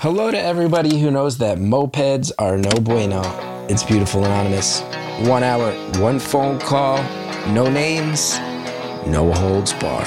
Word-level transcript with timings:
Hello 0.00 0.30
to 0.30 0.40
everybody 0.40 0.96
who 1.00 1.10
knows 1.10 1.38
that 1.38 1.58
mopeds 1.58 2.30
are 2.38 2.56
no 2.56 2.70
bueno. 2.70 3.20
It's 3.68 3.82
Beautiful 3.82 4.24
Anonymous. 4.24 4.80
One 5.26 5.42
hour, 5.42 5.72
one 6.00 6.20
phone 6.20 6.60
call, 6.60 7.02
no 7.52 7.68
names, 7.68 8.38
no 9.08 9.32
holds 9.32 9.72
barred. 9.72 10.06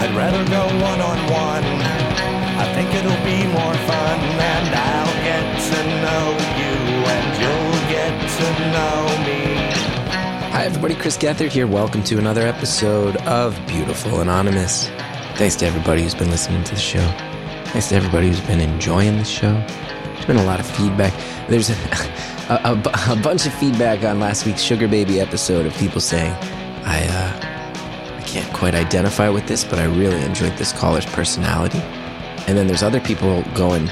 I'd 0.00 0.14
rather 0.16 0.42
go 0.48 0.64
one 0.82 1.02
on 1.02 1.18
one. 1.30 1.64
I 2.56 2.72
think 2.72 2.88
it'll 2.94 3.22
be 3.22 3.44
more 3.52 3.74
fun, 3.84 4.20
and 4.40 4.74
I'll 4.74 5.16
get 5.22 5.44
to 5.68 5.84
know 6.00 6.32
you, 6.56 6.76
and 7.12 7.28
you'll 7.42 7.82
get 7.90 8.16
to 8.38 8.48
know 8.72 9.04
me. 9.26 9.42
Hi, 10.50 10.64
everybody. 10.64 10.94
Chris 10.94 11.18
Gethard 11.18 11.50
here. 11.50 11.66
Welcome 11.66 12.02
to 12.04 12.16
another 12.16 12.46
episode 12.46 13.18
of 13.26 13.54
Beautiful 13.66 14.22
Anonymous. 14.22 14.88
Thanks 15.38 15.54
to 15.54 15.66
everybody 15.66 16.02
who's 16.02 16.16
been 16.16 16.32
listening 16.32 16.64
to 16.64 16.74
the 16.74 16.80
show. 16.80 17.12
Thanks 17.66 17.90
to 17.90 17.94
everybody 17.94 18.26
who's 18.26 18.40
been 18.40 18.60
enjoying 18.60 19.18
the 19.18 19.24
show. 19.24 19.52
There's 19.52 20.26
been 20.26 20.36
a 20.36 20.44
lot 20.44 20.58
of 20.58 20.66
feedback. 20.66 21.14
There's 21.48 21.70
a, 21.70 21.74
a, 22.50 22.72
a, 22.74 23.12
a 23.12 23.22
bunch 23.22 23.46
of 23.46 23.54
feedback 23.54 24.02
on 24.02 24.18
last 24.18 24.46
week's 24.46 24.62
Sugar 24.62 24.88
Baby 24.88 25.20
episode 25.20 25.64
of 25.64 25.72
people 25.76 26.00
saying, 26.00 26.32
I, 26.84 27.06
uh, 27.08 28.16
I 28.18 28.22
can't 28.26 28.52
quite 28.52 28.74
identify 28.74 29.28
with 29.28 29.46
this, 29.46 29.62
but 29.62 29.78
I 29.78 29.84
really 29.84 30.20
enjoyed 30.24 30.56
this 30.56 30.72
caller's 30.72 31.06
personality. 31.06 31.78
And 32.48 32.58
then 32.58 32.66
there's 32.66 32.82
other 32.82 32.98
people 32.98 33.44
going, 33.54 33.88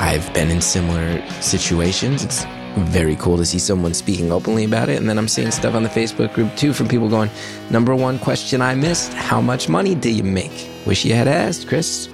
I've 0.00 0.28
been 0.34 0.50
in 0.50 0.60
similar 0.60 1.24
situations. 1.40 2.24
It's 2.24 2.44
very 2.78 3.14
cool 3.14 3.36
to 3.36 3.46
see 3.46 3.60
someone 3.60 3.94
speaking 3.94 4.32
openly 4.32 4.64
about 4.64 4.88
it. 4.88 4.96
And 4.96 5.08
then 5.08 5.18
I'm 5.18 5.28
seeing 5.28 5.52
stuff 5.52 5.76
on 5.76 5.84
the 5.84 5.88
Facebook 5.88 6.34
group 6.34 6.52
too 6.56 6.72
from 6.72 6.88
people 6.88 7.08
going, 7.08 7.30
number 7.70 7.94
one 7.94 8.18
question 8.18 8.60
I 8.60 8.74
missed, 8.74 9.12
how 9.12 9.40
much 9.40 9.68
money 9.68 9.94
do 9.94 10.10
you 10.10 10.24
make? 10.24 10.69
Wish 10.86 11.04
you 11.04 11.14
had 11.14 11.28
asked, 11.28 11.68
Chris. 11.68 12.08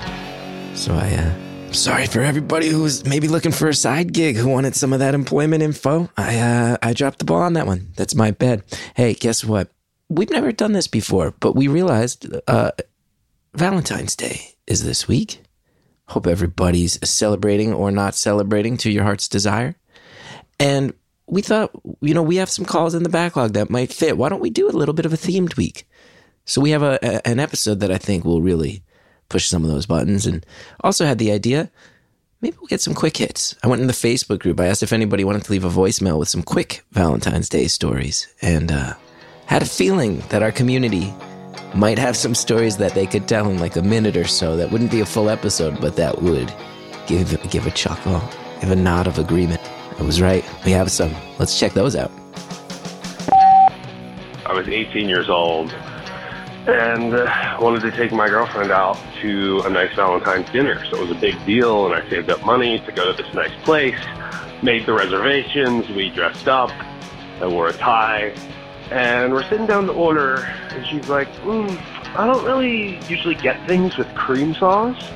So 0.75 0.95
I, 0.95 1.15
uh, 1.15 1.73
sorry 1.73 2.07
for 2.07 2.21
everybody 2.21 2.69
who 2.69 2.83
was 2.83 3.05
maybe 3.05 3.29
looking 3.29 3.53
for 3.53 3.69
a 3.69 3.75
side 3.75 4.13
gig 4.13 4.37
who 4.37 4.49
wanted 4.49 4.75
some 4.75 4.93
of 4.93 4.99
that 4.99 5.15
employment 5.15 5.63
info. 5.63 6.11
I, 6.17 6.39
uh, 6.39 6.77
I 6.83 6.93
dropped 6.93 7.21
the 7.21 7.25
ball 7.25 7.43
on 7.43 7.55
that 7.55 7.67
one. 7.67 7.93
That's 7.97 8.15
my 8.15 8.33
bad. 8.33 8.65
Hey, 8.95 9.15
guess 9.15 9.45
what? 9.45 9.71
We've 10.09 10.31
never 10.31 10.53
done 10.53 10.73
this 10.73 10.89
before, 10.89 11.33
but 11.41 11.55
we 11.55 11.69
realized, 11.69 12.27
uh, 12.47 12.73
Valentine's 13.55 14.15
Day 14.15 14.55
is 14.67 14.85
this 14.85 15.09
week. 15.09 15.43
Hope 16.09 16.27
everybody's 16.27 16.99
celebrating 17.09 17.73
or 17.73 17.91
not 17.91 18.15
celebrating 18.15 18.77
to 18.79 18.91
your 18.91 19.05
heart's 19.05 19.29
desire. 19.29 19.77
And 20.61 20.93
we 21.27 21.43
thought, 21.43 21.71
you 22.01 22.15
know, 22.15 22.23
we 22.23 22.37
have 22.37 22.51
some 22.51 22.65
calls 22.65 22.95
in 22.95 23.03
the 23.03 23.09
backlog 23.09 23.55
that 23.55 23.71
might 23.71 23.93
fit. 23.93 24.17
Why 24.17 24.29
don't 24.29 24.41
we 24.41 24.51
do 24.51 24.69
a 24.69 24.71
little 24.71 24.95
bit 24.95 25.07
of 25.07 25.13
a 25.13 25.17
themed 25.17 25.57
week? 25.57 25.89
So 26.47 26.61
we 26.61 26.71
have 26.71 26.83
a, 26.83 26.99
a, 27.03 27.27
an 27.27 27.41
episode 27.41 27.81
that 27.81 27.91
I 27.91 27.99
think 27.99 28.25
will 28.25 28.41
really 28.41 28.83
push 29.29 29.47
some 29.47 29.65
of 29.65 29.71
those 29.71 29.87
buttons. 29.87 30.27
And 30.27 30.47
also 30.81 31.05
had 31.05 31.19
the 31.19 31.33
idea, 31.33 31.71
maybe 32.41 32.57
we'll 32.59 32.69
get 32.69 32.81
some 32.81 32.95
quick 32.95 33.17
hits. 33.17 33.55
I 33.63 33.67
went 33.67 33.81
in 33.81 33.89
the 33.89 33.93
Facebook 33.93 34.39
group. 34.39 34.61
I 34.61 34.67
asked 34.67 34.83
if 34.83 34.93
anybody 34.93 35.25
wanted 35.25 35.45
to 35.45 35.53
leave 35.53 35.65
a 35.65 35.69
voicemail 35.69 36.19
with 36.19 36.29
some 36.29 36.43
quick 36.43 36.85
Valentine's 36.93 37.49
Day 37.49 37.67
stories, 37.67 38.29
and 38.41 38.71
uh, 38.71 38.95
had 39.47 39.63
a 39.63 39.67
feeling 39.67 40.21
that 40.29 40.43
our 40.43 40.53
community 40.53 41.13
might 41.75 41.99
have 41.99 42.17
some 42.17 42.35
stories 42.35 42.77
that 42.77 42.95
they 42.95 43.07
could 43.07 43.29
tell 43.29 43.51
in 43.51 43.59
like 43.59 43.77
a 43.77 43.83
minute 43.83 44.17
or 44.17 44.27
so. 44.27 44.57
That 44.57 44.71
wouldn't 44.71 44.93
be 44.93 45.01
a 45.01 45.07
full 45.07 45.29
episode, 45.29 45.81
but 45.81 45.97
that 45.97 46.23
would 46.23 46.53
give 47.09 47.39
give 47.51 47.67
a 47.67 47.71
chuckle, 47.73 48.23
give 48.61 48.71
a 48.71 48.77
nod 48.77 49.09
of 49.09 49.19
agreement. 49.19 49.61
I 49.99 50.03
was 50.03 50.21
right. 50.21 50.45
We 50.65 50.71
have 50.73 50.91
some. 50.93 51.15
Let's 51.39 51.59
check 51.59 51.73
those 51.73 51.97
out. 51.97 52.13
I 54.47 54.53
was 54.53 54.69
18 54.69 55.09
years 55.09 55.29
old 55.29 55.75
and 56.67 57.15
uh, 57.15 57.59
wanted 57.61 57.81
to 57.83 57.91
take 57.93 58.13
my 58.13 58.29
girlfriend 58.29 58.71
out 58.73 58.99
to 59.21 59.61
a 59.65 59.71
nice 59.71 59.95
Valentine's 59.95 60.51
dinner. 60.51 60.85
So 60.87 60.97
it 60.97 61.09
was 61.09 61.11
a 61.11 61.21
big 61.21 61.45
deal, 61.47 61.87
and 61.87 61.95
I 61.95 62.09
saved 62.11 62.29
up 62.31 62.45
money 62.45 62.81
to 62.81 62.93
go 62.93 63.13
to 63.13 63.23
this 63.23 63.33
nice 63.35 63.55
place, 63.65 63.99
made 64.63 64.85
the 64.87 64.93
reservations, 64.93 65.89
we 65.89 66.11
dressed 66.11 66.49
up, 66.49 66.71
I 67.41 67.47
wore 67.47 67.69
a 67.69 67.73
tie, 67.73 68.35
and 68.91 69.33
we're 69.33 69.49
sitting 69.49 69.67
down 69.67 69.87
to 69.87 69.93
order, 69.93 70.37
and 70.71 70.87
she's 70.87 71.09
like, 71.09 71.33
mm, 71.43 71.71
I 72.17 72.27
don't 72.27 72.45
really 72.45 72.99
usually 73.09 73.35
get 73.37 73.65
things 73.69 73.97
with 73.97 74.13
cream 74.15 74.55
sauce, 74.55 75.11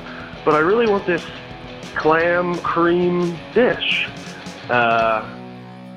but 0.45 0.53
I 0.53 0.59
really 0.59 0.87
want 0.87 1.05
this 1.05 1.25
clam 1.95 2.55
cream 2.59 3.37
dish. 3.53 4.07
Uh, 4.69 5.40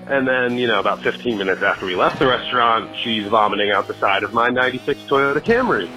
and 0.06 0.28
then, 0.28 0.58
you 0.58 0.66
know, 0.66 0.80
about 0.80 1.02
15 1.02 1.38
minutes 1.38 1.62
after 1.62 1.86
we 1.86 1.96
left 1.96 2.18
the 2.18 2.26
restaurant, 2.26 2.94
she's 3.02 3.26
vomiting 3.28 3.70
out 3.70 3.88
the 3.88 3.94
side 3.94 4.22
of 4.22 4.32
my 4.32 4.50
96 4.50 5.00
Toyota 5.02 5.42
Camry. 5.42 5.88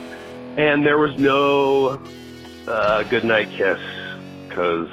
And 0.58 0.86
there 0.86 0.98
was 0.98 1.18
no 1.20 2.02
uh, 2.68 3.04
goodnight 3.04 3.50
kiss 3.50 3.80
because 4.48 4.90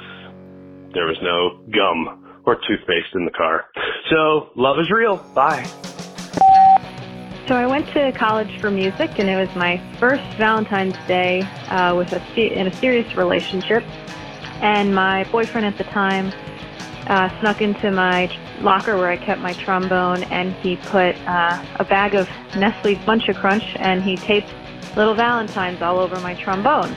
there 0.93 1.05
was 1.05 1.17
no 1.21 1.61
gum 1.71 2.41
or 2.45 2.55
toothpaste 2.67 3.15
in 3.15 3.25
the 3.25 3.31
car. 3.31 3.65
So, 4.09 4.49
love 4.55 4.77
is 4.79 4.91
real. 4.91 5.17
Bye. 5.33 5.65
So 7.47 7.53
I 7.53 7.67
went 7.67 7.87
to 7.93 8.11
college 8.13 8.59
for 8.59 8.71
music, 8.71 9.19
and 9.19 9.29
it 9.29 9.35
was 9.35 9.55
my 9.55 9.79
first 9.99 10.23
Valentine's 10.35 10.97
Day 11.07 11.41
uh, 11.69 11.95
with 11.95 12.11
a 12.11 12.59
in 12.59 12.65
a 12.65 12.73
serious 12.73 13.15
relationship. 13.15 13.83
And 14.61 14.95
my 14.95 15.25
boyfriend 15.25 15.67
at 15.67 15.77
the 15.77 15.83
time 15.83 16.31
uh, 17.07 17.39
snuck 17.39 17.61
into 17.61 17.91
my 17.91 18.29
locker 18.61 18.97
where 18.97 19.09
I 19.09 19.17
kept 19.17 19.41
my 19.41 19.53
trombone, 19.53 20.23
and 20.23 20.53
he 20.53 20.77
put 20.77 21.15
uh, 21.27 21.63
a 21.75 21.83
bag 21.83 22.15
of 22.15 22.27
Nestle 22.55 22.95
Buncha 22.95 23.35
Crunch, 23.35 23.63
and 23.77 24.01
he 24.01 24.15
taped 24.17 24.53
little 24.95 25.13
Valentines 25.13 25.81
all 25.81 25.99
over 25.99 26.19
my 26.21 26.35
trombone. 26.35 26.95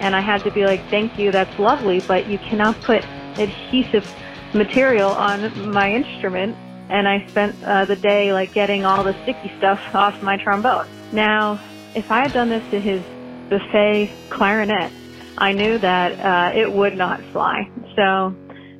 And 0.00 0.14
I 0.14 0.20
had 0.20 0.44
to 0.44 0.50
be 0.50 0.64
like, 0.64 0.80
"Thank 0.90 1.18
you, 1.18 1.32
that's 1.32 1.58
lovely, 1.58 2.00
but 2.00 2.28
you 2.28 2.38
cannot 2.38 2.80
put 2.82 3.04
adhesive 3.38 4.08
material 4.54 5.10
on 5.10 5.72
my 5.72 5.92
instrument." 5.92 6.56
And 6.88 7.08
I 7.08 7.26
spent 7.28 7.56
uh, 7.64 7.84
the 7.84 7.96
day 7.96 8.32
like 8.32 8.52
getting 8.52 8.84
all 8.84 9.02
the 9.02 9.14
sticky 9.24 9.52
stuff 9.58 9.80
off 9.94 10.22
my 10.22 10.36
trombone. 10.36 10.86
Now, 11.12 11.60
if 11.94 12.10
I 12.10 12.20
had 12.20 12.32
done 12.32 12.48
this 12.48 12.68
to 12.70 12.80
his 12.80 13.02
buffet 13.48 14.10
clarinet, 14.30 14.92
I 15.36 15.52
knew 15.52 15.78
that 15.78 16.20
uh, 16.20 16.56
it 16.56 16.72
would 16.72 16.96
not 16.96 17.20
fly. 17.32 17.68
So 17.96 18.34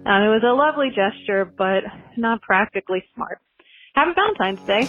um, 0.09 0.23
it 0.23 0.29
was 0.29 0.43
a 0.43 0.53
lovely 0.53 0.89
gesture, 0.89 1.45
but 1.45 1.85
not 2.17 2.41
practically 2.41 3.05
smart. 3.15 3.41
Happy 3.95 4.13
Valentine's 4.15 4.61
Day. 4.67 4.89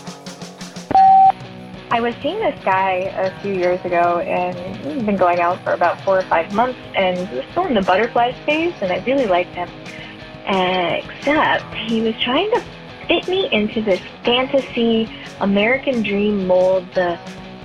I 1.91 2.00
was 2.02 2.16
seeing 2.22 2.40
this 2.40 2.57
guy 2.63 3.12
a 3.18 3.41
few 3.41 3.53
years 3.53 3.84
ago, 3.84 4.19
and 4.19 4.85
we've 4.85 5.06
been 5.06 5.18
going 5.18 5.40
out 5.40 5.62
for 5.63 5.74
about 5.74 6.00
four 6.02 6.19
or 6.19 6.22
five 6.24 6.53
months, 6.53 6.79
and 6.96 7.28
he 7.28 7.35
was 7.35 7.46
still 7.52 7.66
in 7.66 7.74
the 7.74 7.81
butterfly 7.81 8.31
phase, 8.46 8.74
and 8.81 8.94
I 8.94 9.03
really 9.06 9.25
liked 9.25 9.53
him. 9.56 9.68
Except 10.47 11.74
he 11.74 12.02
was 12.02 12.16
trying 12.22 12.50
to 12.52 12.63
fit 13.08 13.28
me 13.28 13.50
into 13.52 13.81
this 13.81 14.00
fantasy 14.24 15.09
American 15.41 16.02
dream 16.02 16.47
mold, 16.47 16.88
the 16.94 17.19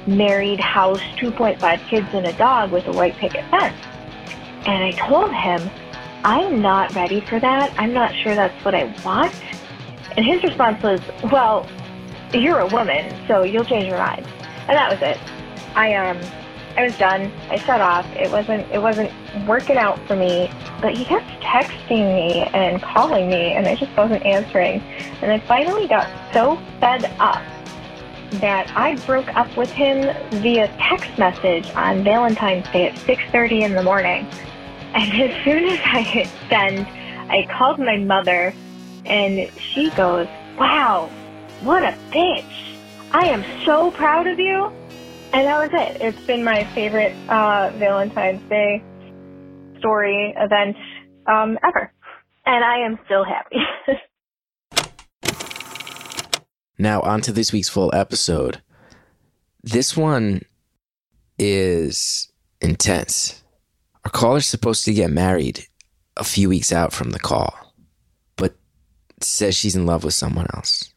married 0.06 0.58
house, 0.58 1.00
2.5 1.18 1.88
kids 1.88 2.08
and 2.12 2.26
a 2.26 2.32
dog 2.32 2.72
with 2.72 2.86
a 2.88 2.92
white 2.92 3.14
picket 3.16 3.44
fence. 3.50 3.76
And 4.66 4.82
I 4.82 4.90
told 4.92 5.32
him, 5.32 5.70
I'm 6.24 6.62
not 6.62 6.94
ready 6.94 7.20
for 7.20 7.38
that. 7.38 7.74
I'm 7.78 7.92
not 7.92 8.14
sure 8.14 8.34
that's 8.34 8.64
what 8.64 8.74
I 8.74 8.84
want. 9.04 9.34
And 10.16 10.24
his 10.24 10.42
response 10.42 10.82
was, 10.82 11.00
well, 11.30 11.68
you're 12.32 12.60
a 12.60 12.66
woman, 12.66 13.14
so 13.28 13.42
you'll 13.42 13.66
change 13.66 13.86
your 13.86 13.98
mind. 13.98 14.24
And 14.66 14.70
that 14.70 14.90
was 14.90 15.00
it. 15.02 15.18
I 15.76 15.94
um 15.94 16.18
I 16.76 16.84
was 16.84 16.96
done. 16.96 17.30
I 17.50 17.58
shut 17.58 17.80
off. 17.80 18.06
It 18.16 18.30
wasn't 18.30 18.70
it 18.72 18.80
wasn't 18.80 19.12
working 19.46 19.76
out 19.76 19.98
for 20.06 20.16
me. 20.16 20.50
But 20.80 20.94
he 20.94 21.04
kept 21.04 21.26
texting 21.42 22.14
me 22.14 22.48
and 22.54 22.80
calling 22.82 23.28
me 23.28 23.52
and 23.52 23.66
I 23.66 23.76
just 23.76 23.94
wasn't 23.96 24.24
answering. 24.24 24.82
And 25.20 25.30
I 25.30 25.38
finally 25.40 25.86
got 25.88 26.08
so 26.32 26.56
fed 26.80 27.04
up 27.20 27.42
that 28.40 28.66
I 28.74 28.96
broke 29.06 29.28
up 29.36 29.54
with 29.56 29.70
him 29.70 30.10
via 30.40 30.68
text 30.88 31.18
message 31.18 31.70
on 31.74 32.02
Valentine's 32.02 32.64
Day 32.72 32.88
at 32.88 32.94
6:30 33.06 33.62
in 33.62 33.74
the 33.74 33.82
morning. 33.82 34.26
And 34.94 35.12
as 35.22 35.44
soon 35.44 35.64
as 35.64 35.80
I 35.84 36.02
hit 36.02 36.28
send, 36.48 36.86
I 37.30 37.46
called 37.50 37.78
my 37.78 37.96
mother 37.96 38.54
and 39.04 39.50
she 39.58 39.90
goes, 39.90 40.26
"Wow, 40.58 41.10
what 41.62 41.82
a 41.82 41.96
bitch. 42.10 42.78
I 43.12 43.26
am 43.26 43.44
so 43.64 43.90
proud 43.90 44.26
of 44.26 44.38
you." 44.38 44.72
And 45.32 45.46
that 45.46 45.58
was 45.58 45.70
it. 45.72 46.00
It's 46.00 46.26
been 46.26 46.44
my 46.44 46.64
favorite 46.74 47.14
uh, 47.28 47.70
Valentine's 47.76 48.48
Day 48.48 48.82
story 49.78 50.32
event 50.36 50.76
um, 51.26 51.58
ever. 51.64 51.92
And 52.46 52.64
I 52.64 52.78
am 52.78 52.98
still 53.04 53.24
happy. 53.24 53.58
Now, 56.78 57.00
on 57.02 57.20
to 57.22 57.32
this 57.32 57.52
week's 57.52 57.68
full 57.68 57.94
episode. 57.94 58.60
This 59.62 59.96
one 59.96 60.42
is 61.38 62.32
intense. 62.60 63.43
Our 64.04 64.10
caller's 64.10 64.46
supposed 64.46 64.84
to 64.84 64.92
get 64.92 65.10
married 65.10 65.66
a 66.16 66.24
few 66.24 66.48
weeks 66.48 66.72
out 66.72 66.92
from 66.92 67.10
the 67.10 67.18
call, 67.18 67.74
but 68.36 68.54
says 69.20 69.56
she's 69.56 69.76
in 69.76 69.86
love 69.86 70.04
with 70.04 70.14
someone 70.14 70.46
else. 70.54 70.92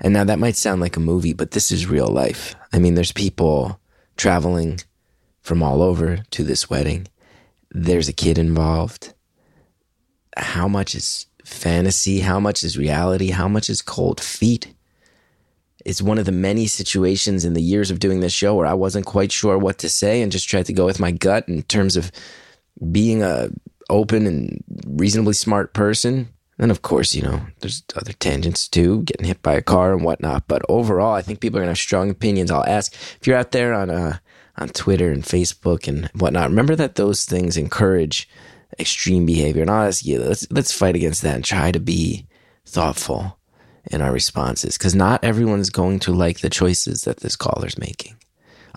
And 0.00 0.12
now 0.12 0.24
that 0.24 0.40
might 0.40 0.56
sound 0.56 0.80
like 0.80 0.96
a 0.96 1.00
movie, 1.00 1.32
but 1.32 1.52
this 1.52 1.70
is 1.70 1.86
real 1.86 2.08
life. 2.08 2.56
I 2.72 2.80
mean, 2.80 2.94
there's 2.94 3.12
people 3.12 3.80
traveling 4.16 4.80
from 5.40 5.62
all 5.62 5.82
over 5.82 6.18
to 6.32 6.44
this 6.44 6.68
wedding. 6.68 7.06
There's 7.70 8.08
a 8.08 8.12
kid 8.12 8.36
involved. 8.36 9.14
How 10.36 10.66
much 10.66 10.94
is 10.94 11.26
fantasy? 11.44 12.20
How 12.20 12.40
much 12.40 12.64
is 12.64 12.76
reality? 12.76 13.30
How 13.30 13.46
much 13.46 13.70
is 13.70 13.80
cold 13.80 14.20
feet? 14.20 14.74
It's 15.84 16.02
one 16.02 16.18
of 16.18 16.26
the 16.26 16.32
many 16.32 16.66
situations 16.66 17.44
in 17.44 17.54
the 17.54 17.62
years 17.62 17.90
of 17.90 17.98
doing 17.98 18.20
this 18.20 18.32
show 18.32 18.54
where 18.54 18.66
I 18.66 18.74
wasn't 18.74 19.06
quite 19.06 19.32
sure 19.32 19.58
what 19.58 19.78
to 19.78 19.88
say 19.88 20.22
and 20.22 20.32
just 20.32 20.48
tried 20.48 20.66
to 20.66 20.72
go 20.72 20.86
with 20.86 21.00
my 21.00 21.10
gut 21.10 21.48
in 21.48 21.62
terms 21.62 21.96
of 21.96 22.10
being 22.90 23.22
a 23.22 23.48
open 23.90 24.26
and 24.26 24.62
reasonably 24.86 25.34
smart 25.34 25.74
person. 25.74 26.28
And 26.58 26.70
of 26.70 26.82
course, 26.82 27.14
you 27.14 27.22
know, 27.22 27.40
there's 27.60 27.82
other 27.96 28.12
tangents 28.12 28.68
too, 28.68 29.02
getting 29.02 29.26
hit 29.26 29.42
by 29.42 29.54
a 29.54 29.62
car 29.62 29.92
and 29.92 30.04
whatnot. 30.04 30.44
But 30.46 30.62
overall, 30.68 31.14
I 31.14 31.22
think 31.22 31.40
people 31.40 31.58
are 31.58 31.62
gonna 31.62 31.72
have 31.72 31.78
strong 31.78 32.10
opinions. 32.10 32.50
I'll 32.50 32.66
ask 32.66 32.92
if 32.92 33.26
you're 33.26 33.36
out 33.36 33.52
there 33.52 33.74
on 33.74 33.90
uh 33.90 34.18
on 34.58 34.68
Twitter 34.68 35.10
and 35.10 35.22
Facebook 35.22 35.88
and 35.88 36.06
whatnot. 36.14 36.50
Remember 36.50 36.76
that 36.76 36.96
those 36.96 37.24
things 37.24 37.56
encourage 37.56 38.28
extreme 38.78 39.26
behavior. 39.26 39.62
And 39.62 39.70
I'll 39.70 39.88
ask 39.88 40.04
you, 40.04 40.20
let's 40.20 40.46
let's 40.50 40.72
fight 40.72 40.96
against 40.96 41.22
that 41.22 41.36
and 41.36 41.44
try 41.44 41.72
to 41.72 41.80
be 41.80 42.26
thoughtful 42.66 43.38
in 43.90 44.00
our 44.00 44.12
responses 44.12 44.78
because 44.78 44.94
not 44.94 45.22
everyone's 45.24 45.70
going 45.70 45.98
to 46.00 46.12
like 46.12 46.40
the 46.40 46.50
choices 46.50 47.02
that 47.02 47.20
this 47.20 47.36
caller's 47.36 47.78
making. 47.78 48.16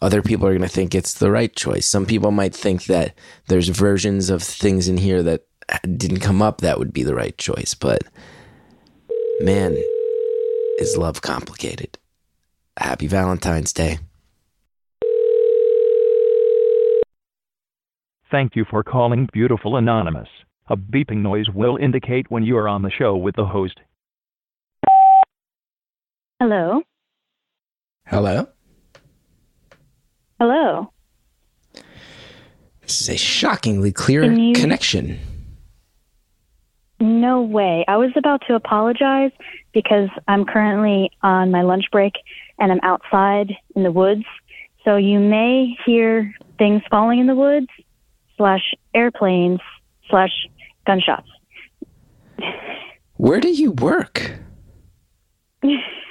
Other 0.02 0.22
people 0.22 0.48
are 0.48 0.52
going 0.52 0.62
to 0.62 0.68
think 0.68 0.94
it's 0.94 1.14
the 1.14 1.32
right 1.32 1.56
choice. 1.56 1.86
Some 1.86 2.06
people 2.06 2.32
might 2.32 2.54
think 2.54 2.86
that 2.86 3.16
there's 3.48 3.70
versions 3.70 4.30
of 4.30 4.44
things 4.44 4.88
in 4.90 4.98
here 4.98 5.24
that 5.24 5.46
uh, 5.70 5.78
didn't 5.96 6.20
come 6.20 6.42
up 6.42 6.62
that 6.62 6.80
would 6.80 6.92
be 6.92 7.04
the 7.04 7.16
right 7.16 7.38
choice. 7.38 7.74
But 7.74 8.04
man, 9.40 9.78
is 10.78 10.98
love 10.98 11.22
complicated. 11.22 11.98
Happy 12.78 13.08
Valentine's 13.08 13.72
Day. 13.72 14.00
Thank 18.32 18.56
you 18.56 18.66
for 18.70 18.84
calling 18.84 19.30
Beautiful 19.32 19.78
Anonymous. 19.78 20.28
A 20.68 20.76
beeping 20.76 21.18
noise 21.18 21.50
will 21.54 21.78
indicate 21.78 22.30
when 22.30 22.44
you 22.44 22.58
are 22.58 22.68
on 22.68 22.82
the 22.82 22.90
show 22.90 23.16
with 23.16 23.36
the 23.36 23.46
host. 23.46 23.80
Hello. 26.40 26.82
Hello. 28.08 28.48
Hello. 30.38 30.92
This 32.82 33.02
is 33.02 33.10
a 33.10 33.16
shockingly 33.18 33.94
clear 33.94 34.24
you- 34.24 34.54
connection. 34.54 35.18
No 37.00 37.42
way. 37.42 37.86
I 37.88 37.96
was 37.96 38.12
about 38.18 38.42
to 38.48 38.56
apologize 38.56 39.32
because 39.74 40.10
I'm 40.28 40.44
currently 40.46 41.10
on 41.24 41.52
my 41.52 41.62
lunch 41.62 41.86
break 41.92 42.14
and 42.60 42.70
I'm 42.72 42.80
outside 42.84 43.54
in 43.76 43.84
the 43.84 43.92
woods. 43.92 44.26
So 44.84 44.98
you 44.98 45.20
may 45.20 45.76
hear 45.86 46.34
things 46.58 46.82
falling 46.92 47.20
in 47.20 47.28
the 47.28 47.36
woods, 47.36 47.68
slash 48.36 48.74
airplanes, 48.94 49.62
slash 50.10 50.32
gunshots. 50.86 51.28
Where 53.16 53.40
do 53.40 53.50
you 53.50 53.72
work? 53.72 54.34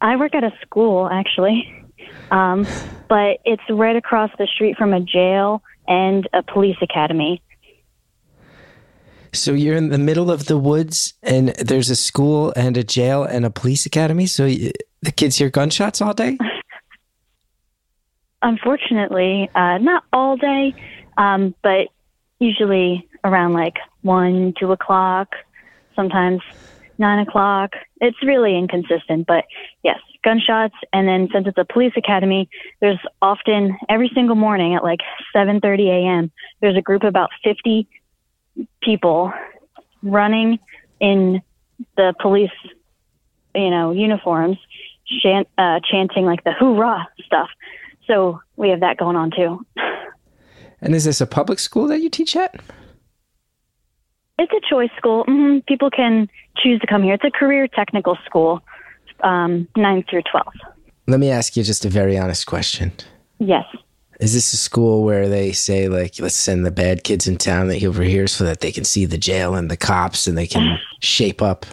I 0.00 0.16
work 0.16 0.34
at 0.34 0.44
a 0.44 0.52
school, 0.62 1.08
actually, 1.10 1.84
um, 2.30 2.66
but 3.08 3.38
it's 3.44 3.62
right 3.68 3.96
across 3.96 4.30
the 4.38 4.46
street 4.46 4.76
from 4.76 4.92
a 4.92 5.00
jail 5.00 5.62
and 5.86 6.28
a 6.32 6.42
police 6.42 6.76
academy. 6.80 7.42
So 9.32 9.52
you're 9.52 9.76
in 9.76 9.90
the 9.90 9.98
middle 9.98 10.30
of 10.30 10.46
the 10.46 10.58
woods, 10.58 11.14
and 11.22 11.50
there's 11.50 11.90
a 11.90 11.96
school 11.96 12.52
and 12.56 12.76
a 12.76 12.82
jail 12.82 13.22
and 13.22 13.44
a 13.44 13.50
police 13.50 13.86
academy. 13.86 14.26
So 14.26 14.46
the 14.46 15.12
kids 15.14 15.36
hear 15.36 15.50
gunshots 15.50 16.00
all 16.00 16.14
day. 16.14 16.36
Unfortunately, 18.42 19.50
uh, 19.54 19.78
not 19.78 20.04
all 20.12 20.36
day, 20.36 20.74
um, 21.18 21.54
but 21.62 21.88
usually 22.38 23.06
around 23.22 23.52
like 23.52 23.76
one, 24.00 24.54
two 24.58 24.72
o'clock, 24.72 25.28
sometimes 25.94 26.40
nine 26.98 27.26
o'clock. 27.26 27.74
It's 28.00 28.16
really 28.22 28.56
inconsistent, 28.56 29.26
but 29.26 29.44
yes, 29.82 29.98
gunshots. 30.24 30.74
And 30.92 31.06
then 31.06 31.28
since 31.32 31.46
it's 31.46 31.58
a 31.58 31.64
police 31.64 31.92
academy, 31.96 32.48
there's 32.80 32.98
often 33.20 33.76
every 33.88 34.10
single 34.14 34.36
morning 34.36 34.74
at 34.74 34.82
like 34.82 35.00
7:30 35.34 35.88
a.m. 35.88 36.32
There's 36.60 36.76
a 36.76 36.82
group 36.82 37.02
of 37.02 37.08
about 37.08 37.30
50 37.44 37.86
people 38.82 39.32
running 40.02 40.58
in 40.98 41.42
the 41.96 42.14
police, 42.20 42.50
you 43.54 43.70
know, 43.70 43.92
uniforms, 43.92 44.58
chant, 45.22 45.48
uh, 45.58 45.80
chanting 45.90 46.24
like 46.24 46.44
the 46.44 46.52
hoorah 46.52 47.06
stuff. 47.24 47.48
So 48.06 48.40
we 48.56 48.70
have 48.70 48.80
that 48.80 48.96
going 48.96 49.16
on 49.16 49.30
too. 49.30 49.64
And 50.80 50.94
is 50.94 51.04
this 51.04 51.20
a 51.20 51.26
public 51.26 51.58
school 51.58 51.86
that 51.88 52.00
you 52.00 52.08
teach 52.08 52.34
at? 52.34 52.58
It's 54.38 54.52
a 54.52 54.60
choice 54.68 54.90
school. 54.96 55.24
hmm 55.24 55.58
People 55.68 55.90
can 55.90 56.28
choose 56.56 56.80
to 56.80 56.86
come 56.86 57.02
here. 57.02 57.14
It's 57.14 57.24
a 57.24 57.30
career 57.30 57.68
technical 57.68 58.16
school, 58.24 58.60
um, 59.22 59.68
9 59.76 60.04
through 60.08 60.22
12. 60.30 60.46
Let 61.06 61.20
me 61.20 61.30
ask 61.30 61.56
you 61.56 61.62
just 61.62 61.84
a 61.84 61.88
very 61.88 62.18
honest 62.18 62.46
question. 62.46 62.92
Yes. 63.38 63.64
Is 64.20 64.34
this 64.34 64.52
a 64.52 64.56
school 64.56 65.02
where 65.02 65.28
they 65.28 65.52
say 65.52 65.88
like, 65.88 66.20
let's 66.20 66.34
send 66.34 66.66
the 66.66 66.70
bad 66.70 67.04
kids 67.04 67.26
in 67.26 67.38
town 67.38 67.68
that 67.68 67.82
over 67.82 68.02
here 68.02 68.26
so 68.26 68.44
that 68.44 68.60
they 68.60 68.70
can 68.70 68.84
see 68.84 69.06
the 69.06 69.16
jail 69.16 69.54
and 69.54 69.70
the 69.70 69.76
cops 69.76 70.26
and 70.26 70.36
they 70.36 70.46
can 70.46 70.78
shape 71.00 71.40
up? 71.40 71.66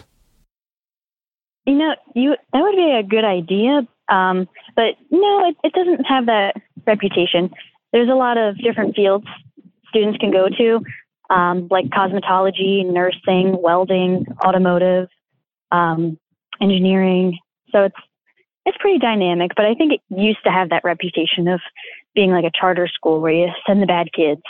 You 1.66 1.74
know, 1.74 1.94
you 2.14 2.34
that 2.52 2.62
would 2.62 2.76
be 2.76 2.90
a 2.90 3.02
good 3.02 3.24
idea, 3.24 3.86
um, 4.08 4.48
but 4.74 4.94
no, 5.10 5.48
it, 5.48 5.56
it 5.62 5.74
doesn't 5.74 6.04
have 6.04 6.24
that 6.26 6.54
reputation. 6.86 7.50
There's 7.92 8.08
a 8.08 8.14
lot 8.14 8.38
of 8.38 8.56
different 8.56 8.96
fields 8.96 9.26
students 9.88 10.18
can 10.18 10.30
go 10.30 10.48
to, 10.48 10.80
um, 11.30 11.68
like 11.70 11.86
cosmetology, 11.86 12.84
nursing, 12.90 13.60
welding, 13.60 14.26
automotive, 14.44 15.08
um, 15.70 16.18
engineering. 16.60 17.38
So 17.72 17.84
it's 17.84 17.96
it's 18.64 18.76
pretty 18.80 18.98
dynamic, 18.98 19.52
but 19.56 19.64
I 19.64 19.74
think 19.74 19.92
it 19.94 20.00
used 20.10 20.42
to 20.44 20.50
have 20.50 20.70
that 20.70 20.84
reputation 20.84 21.48
of 21.48 21.60
being 22.14 22.30
like 22.30 22.44
a 22.44 22.50
charter 22.58 22.86
school 22.88 23.20
where 23.20 23.32
you 23.32 23.48
send 23.66 23.80
the 23.80 23.86
bad 23.86 24.12
kids. 24.12 24.42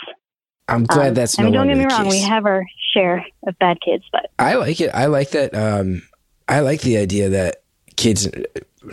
I'm 0.67 0.83
glad 0.85 1.09
Um, 1.09 1.13
that's 1.13 1.39
I 1.39 1.43
no 1.43 1.47
mean, 1.47 1.53
don't 1.53 1.67
get 1.67 1.77
me 1.77 1.85
wrong, 1.85 2.07
we 2.07 2.19
have 2.21 2.45
our 2.45 2.65
share 2.93 3.25
of 3.47 3.57
bad 3.59 3.79
kids, 3.81 4.03
but 4.11 4.29
I 4.37 4.55
like 4.55 4.81
it. 4.81 4.89
I 4.93 5.05
like 5.05 5.31
that. 5.31 5.55
Um, 5.55 6.03
I 6.47 6.59
like 6.61 6.81
the 6.81 6.97
idea 6.97 7.29
that 7.29 7.63
kids 7.95 8.27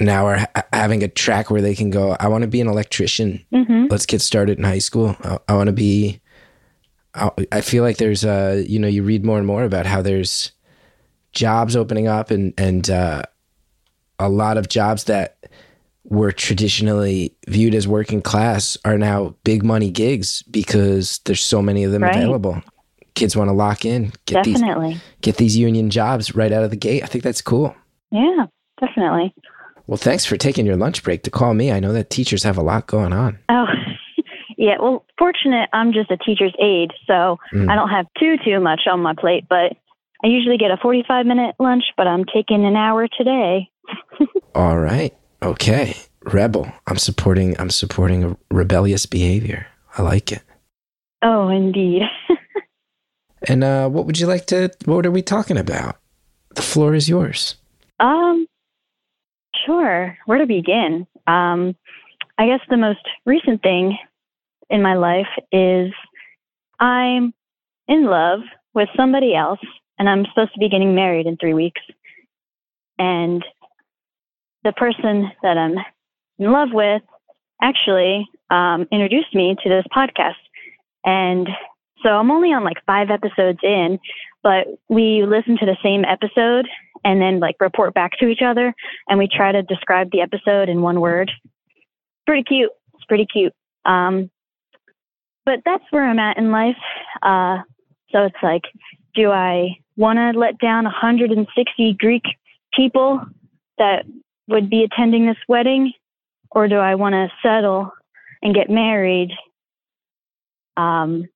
now 0.01 0.27
are 0.27 0.39
ha- 0.39 0.65
having 0.73 1.03
a 1.03 1.09
track 1.09 1.51
where 1.51 1.63
they 1.63 1.75
can 1.75 1.91
go. 1.91 2.17
I 2.19 2.29
want 2.29 2.43
to 2.43 2.49
be 2.49 2.61
an 2.61 2.69
electrician. 2.69 3.45
hmm 3.53 3.87
Let's 3.91 4.07
get 4.07 4.21
started 4.21 4.59
in 4.59 4.65
high 4.65 4.79
school. 4.79 5.17
I, 5.23 5.39
I 5.49 5.55
want 5.55 5.69
to 5.69 5.73
be. 5.73 6.21
I, 7.17 7.31
I 7.53 7.61
feel 7.63 7.83
like 7.83 7.97
there's 7.97 8.25
uh 8.25 8.63
you 8.67 8.79
know 8.79 8.89
you 8.89 9.03
read 9.03 9.25
more 9.25 9.39
and 9.39 9.47
more 9.47 9.65
about 9.65 9.87
how 9.87 10.03
there's 10.03 10.53
jobs 11.33 11.75
opening 11.77 12.07
up 12.09 12.31
and 12.31 12.53
and 12.59 12.89
uh, 12.91 13.23
a 14.19 14.29
lot 14.29 14.57
of 14.57 14.69
jobs 14.69 15.05
that 15.05 15.37
were 16.05 16.31
traditionally 16.33 17.35
viewed 17.49 17.75
as 17.75 17.89
working 17.89 18.23
class 18.23 18.79
are 18.85 18.97
now 18.97 19.35
big 19.45 19.65
money 19.65 19.91
gigs 19.91 20.43
because 20.43 21.19
there's 21.25 21.43
so 21.43 21.61
many 21.61 21.85
of 21.85 21.93
them 21.93 22.03
Right. 22.03 22.15
available. 22.15 22.63
Kids 23.15 23.35
want 23.37 23.49
to 23.49 23.53
lock 23.55 23.85
in, 23.85 24.13
get 24.27 24.45
these 24.45 24.61
definitely. 24.61 25.01
get 25.23 25.37
these 25.37 25.57
union 25.57 25.91
jobs 25.91 26.35
right 26.35 26.53
out 26.53 26.63
of 26.65 26.71
the 26.71 26.77
gate. 26.77 27.03
I 27.03 27.07
think 27.07 27.25
that's 27.25 27.43
cool. 27.43 27.75
Yeah, 28.13 28.47
definitely. 28.81 29.35
Well, 29.87 29.97
thanks 29.97 30.25
for 30.25 30.37
taking 30.37 30.67
your 30.67 30.77
lunch 30.77 31.03
break 31.03 31.23
to 31.25 31.31
call 31.31 31.55
me. 31.55 31.73
I 31.73 31.81
know 31.81 31.93
that 31.93 32.11
teachers 32.11 32.43
have 32.43 32.59
a 32.59 32.63
lot 32.63 32.87
going 32.87 33.13
on. 33.13 33.39
Oh, 33.49 33.67
yeah. 34.57 34.77
Well, 34.81 35.05
fortunate, 35.19 35.69
I'm 35.73 35.93
just 35.93 36.11
a 36.11 36.17
teacher's 36.17 36.55
aide, 36.61 36.93
so 37.07 37.39
Mm. 37.53 37.71
I 37.71 37.75
don't 37.75 37.91
have 37.91 38.07
too 38.19 38.37
too 38.45 38.61
much 38.61 38.83
on 38.91 39.01
my 39.01 39.15
plate. 39.15 39.45
But 39.49 39.73
I 40.25 40.29
usually 40.29 40.57
get 40.59 40.71
a 40.71 40.77
45 40.79 41.27
minute 41.27 41.55
lunch, 41.59 41.85
but 41.97 42.07
I'm 42.07 42.25
taking 42.25 42.65
an 42.65 42.77
hour 42.77 43.07
today. 43.09 43.69
All 44.55 44.79
right. 44.79 45.15
Okay. 45.43 45.95
Rebel. 46.25 46.67
I'm 46.87 46.97
supporting 46.99 47.59
I'm 47.61 47.71
supporting 47.71 48.25
a 48.25 48.37
rebellious 48.51 49.07
behavior. 49.07 49.67
I 49.97 50.03
like 50.03 50.33
it. 50.33 50.43
Oh, 51.23 51.49
indeed. 51.49 52.03
And 53.49 53.63
uh 53.63 53.89
what 53.89 54.07
would 54.07 54.19
you 54.19 54.27
like 54.27 54.47
to 54.47 54.71
what 54.87 55.07
are 55.07 55.11
we 55.11 55.23
talking 55.23 55.59
about? 55.59 55.97
The 56.55 56.63
floor 56.63 56.95
is 56.95 57.09
yours. 57.09 57.55
um, 58.01 58.47
sure. 59.65 60.17
Where 60.27 60.39
to 60.39 60.47
begin? 60.47 61.07
Um, 61.27 61.77
I 62.39 62.47
guess 62.47 62.61
the 62.69 62.77
most 62.77 63.07
recent 63.25 63.63
thing 63.63 63.99
in 64.71 64.83
my 64.83 64.95
life 64.95 65.29
is 65.53 65.93
I'm 66.81 67.33
in 67.89 68.05
love 68.05 68.41
with 68.75 68.89
somebody 68.97 69.35
else, 69.35 69.61
and 69.99 70.09
I'm 70.09 70.27
supposed 70.27 70.53
to 70.55 70.61
be 70.61 70.69
getting 70.69 70.95
married 70.95 71.27
in 71.27 71.37
three 71.37 71.55
weeks. 71.55 71.81
And 72.99 73.45
the 74.65 74.73
person 74.73 75.31
that 75.43 75.57
I'm 75.57 75.77
in 76.39 76.53
love 76.53 76.69
with 76.73 77.03
actually 77.63 78.29
um, 78.51 78.87
introduced 78.93 79.35
me 79.35 79.57
to 79.63 79.69
this 79.69 79.85
podcast. 79.95 80.35
And 81.05 81.49
so 82.03 82.11
I'm 82.11 82.31
only 82.31 82.53
on 82.53 82.65
like 82.65 82.85
five 82.87 83.11
episodes 83.11 83.61
in, 83.63 83.99
but 84.43 84.67
we 84.89 85.25
listen 85.25 85.57
to 85.59 85.67
the 85.67 85.77
same 85.83 86.05
episode 86.05 86.67
and 87.05 87.21
then 87.21 87.41
like 87.41 87.57
report 87.61 87.95
back 87.95 88.13
to 88.19 88.29
each 88.29 88.43
other 88.45 88.75
and 89.09 89.19
we 89.19 89.29
try 89.29 89.53
to 89.53 89.63
describe 89.63 90.11
the 90.11 90.21
episode 90.21 90.69
in 90.69 90.83
one 90.83 91.01
word. 91.01 91.31
Pretty 92.27 92.43
cute. 92.43 92.71
It's 92.95 93.05
pretty 93.05 93.27
cute. 93.27 93.53
Um, 93.85 94.31
but 95.47 95.61
that's 95.65 95.85
where 95.91 96.05
I'm 96.05 96.19
at 96.19 96.37
in 96.37 96.51
life. 96.51 96.77
Uh, 97.23 97.59
so 98.11 98.25
it's 98.25 98.37
like, 98.43 98.63
do 99.15 99.31
I 99.31 99.69
want 99.97 100.19
to 100.19 100.39
let 100.39 100.59
down 100.59 100.85
160 100.85 101.97
Greek 101.99 102.25
people 102.75 103.21
that 103.79 104.05
would 104.49 104.69
be 104.69 104.85
attending 104.85 105.27
this 105.27 105.37
wedding, 105.49 105.93
or 106.51 106.69
do 106.69 106.77
I 106.77 106.97
want 106.97 107.15
to 107.15 107.29
settle 107.43 107.91
and 108.43 108.55
get 108.55 108.69
married? 108.69 109.31
Um, 110.77 111.27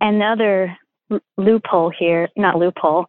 and 0.00 0.20
the 0.20 0.26
other 0.26 0.76
l- 1.10 1.20
loophole 1.38 1.92
here, 1.96 2.28
not 2.36 2.56
loophole, 2.58 3.06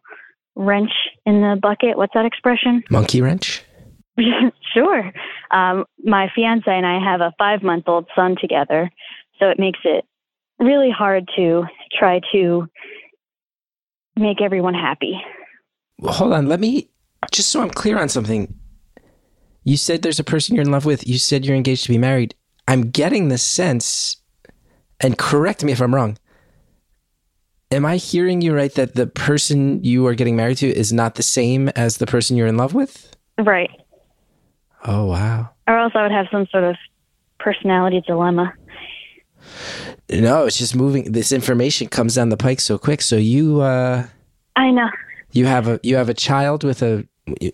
wrench 0.54 0.92
in 1.26 1.40
the 1.40 1.58
bucket. 1.60 1.96
What's 1.96 2.14
that 2.14 2.24
expression? 2.24 2.82
Monkey 2.90 3.20
wrench? 3.20 3.64
sure. 4.74 5.12
Um, 5.50 5.84
my 6.02 6.30
fiance 6.34 6.64
and 6.66 6.86
I 6.86 7.02
have 7.02 7.20
a 7.20 7.32
five 7.38 7.62
month 7.62 7.84
old 7.86 8.06
son 8.14 8.36
together, 8.40 8.90
so 9.38 9.48
it 9.48 9.58
makes 9.58 9.80
it 9.84 10.04
really 10.58 10.90
hard 10.90 11.28
to 11.36 11.64
try 11.98 12.20
to 12.32 12.68
make 14.16 14.40
everyone 14.40 14.74
happy. 14.74 15.20
Well, 15.98 16.12
hold 16.12 16.32
on. 16.32 16.48
Let 16.48 16.60
me, 16.60 16.90
just 17.30 17.50
so 17.50 17.62
I'm 17.62 17.70
clear 17.70 17.98
on 17.98 18.08
something. 18.08 18.54
You 19.64 19.76
said 19.76 20.02
there's 20.02 20.18
a 20.18 20.24
person 20.24 20.54
you're 20.54 20.64
in 20.64 20.70
love 20.70 20.84
with. 20.84 21.06
You 21.06 21.18
said 21.18 21.44
you're 21.44 21.56
engaged 21.56 21.84
to 21.84 21.88
be 21.88 21.98
married. 21.98 22.34
I'm 22.68 22.90
getting 22.90 23.28
the 23.28 23.38
sense, 23.38 24.16
and 25.00 25.18
correct 25.18 25.64
me 25.64 25.72
if 25.72 25.80
I'm 25.80 25.94
wrong. 25.94 26.18
Am 27.70 27.86
I 27.86 27.96
hearing 27.96 28.40
you 28.42 28.54
right 28.54 28.72
that 28.74 28.94
the 28.94 29.06
person 29.06 29.82
you 29.82 30.06
are 30.06 30.14
getting 30.14 30.36
married 30.36 30.58
to 30.58 30.68
is 30.68 30.92
not 30.92 31.14
the 31.14 31.22
same 31.22 31.68
as 31.70 31.96
the 31.96 32.06
person 32.06 32.36
you're 32.36 32.46
in 32.46 32.56
love 32.56 32.74
with? 32.74 33.16
Right. 33.38 33.70
Oh, 34.84 35.06
wow. 35.06 35.50
Or 35.66 35.78
else 35.78 35.92
I 35.94 36.02
would 36.02 36.12
have 36.12 36.26
some 36.30 36.46
sort 36.50 36.64
of 36.64 36.76
personality 37.38 38.02
dilemma. 38.06 38.52
No, 40.10 40.44
it's 40.46 40.58
just 40.58 40.74
moving. 40.76 41.12
This 41.12 41.32
information 41.32 41.88
comes 41.88 42.14
down 42.16 42.28
the 42.28 42.36
pike 42.36 42.60
so 42.60 42.78
quick. 42.78 43.00
So 43.02 43.16
you, 43.16 43.60
uh, 43.60 44.06
I 44.56 44.70
know. 44.70 44.88
you 45.32 45.46
have 45.46 45.68
a 45.68 45.80
you 45.82 45.96
have 45.96 46.08
a 46.08 46.14
child 46.14 46.64
with 46.64 46.82
a 46.82 47.06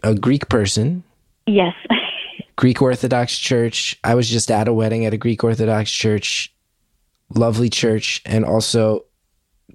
a 0.03 0.15
Greek 0.15 0.49
person, 0.49 1.05
Yes. 1.47 1.75
Greek 2.57 2.83
Orthodox 2.83 3.39
Church. 3.39 3.99
I 4.03 4.15
was 4.15 4.29
just 4.29 4.51
at 4.51 4.67
a 4.69 4.73
wedding 4.73 5.07
at 5.07 5.15
a 5.15 5.19
Greek 5.19 5.45
Orthodox 5.45 5.91
church, 5.91 6.53
lovely 7.35 7.71
church, 7.71 8.21
and 8.27 8.45
also 8.45 9.05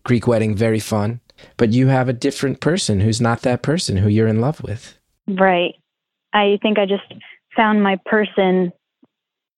Greek 0.03 0.27
wedding, 0.27 0.55
very 0.55 0.79
fun. 0.79 1.21
But 1.57 1.71
you 1.73 1.87
have 1.87 2.09
a 2.09 2.13
different 2.13 2.59
person 2.59 2.99
who's 2.99 3.21
not 3.21 3.41
that 3.43 3.61
person 3.61 3.97
who 3.97 4.09
you're 4.09 4.27
in 4.27 4.41
love 4.41 4.61
with. 4.63 4.97
right. 5.27 5.75
I 6.33 6.57
think 6.63 6.79
I 6.79 6.85
just 6.87 7.03
found 7.55 7.83
my 7.83 7.97
person 8.05 8.73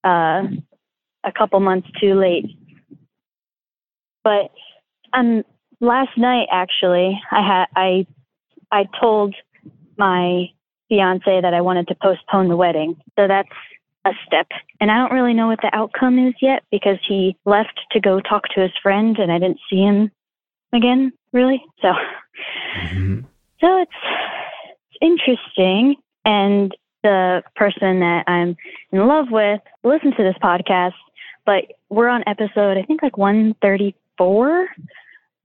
uh, 0.03 0.43
a 1.25 1.32
couple 1.32 1.60
months 1.60 1.88
too 2.00 2.13
late. 2.13 2.46
But 4.24 4.51
um, 5.13 5.44
last 5.79 6.17
night 6.17 6.48
actually, 6.51 7.20
I 7.32 7.41
had 7.48 7.65
I 7.75 8.08
I 8.72 8.86
told 9.00 9.36
my 9.98 10.46
fiance 10.89 11.41
that 11.41 11.53
I 11.53 11.62
wanted 11.62 11.88
to 11.88 11.96
postpone 12.01 12.50
the 12.50 12.55
wedding. 12.55 12.96
So 13.17 13.27
that's 13.27 13.50
a 14.05 14.12
step. 14.25 14.48
And 14.79 14.91
I 14.91 14.98
don't 14.98 15.15
really 15.15 15.34
know 15.34 15.48
what 15.48 15.62
the 15.62 15.74
outcome 15.74 16.20
is 16.20 16.36
yet 16.41 16.63
because 16.72 16.98
he 17.08 17.36
left 17.46 17.79
to 17.91 18.00
go 18.00 18.20
talk 18.20 18.44
to 18.55 18.62
his 18.62 18.72
friend 18.82 19.17
and 19.17 19.32
I 19.32 19.39
didn't 19.39 19.60
see 19.70 19.82
him 19.82 20.12
again, 20.74 21.12
really. 21.34 21.63
So 21.82 21.89
so 23.62 23.82
it's, 23.82 23.91
it's 24.91 24.98
interesting 25.01 25.96
and 26.24 26.75
the 27.03 27.44
person 27.55 28.00
that 28.00 28.24
I'm 28.27 28.55
in 28.91 29.08
love 29.08 29.27
with 29.29 29.62
listens 29.84 30.15
to 30.15 30.24
this 30.24 30.36
podcast, 30.44 30.94
but 31.46 31.66
we're 31.90 32.10
on 32.10 32.24
episode 32.28 32.78
I 32.78 32.84
think 32.84 33.02
like 33.04 33.18
134 33.18 34.68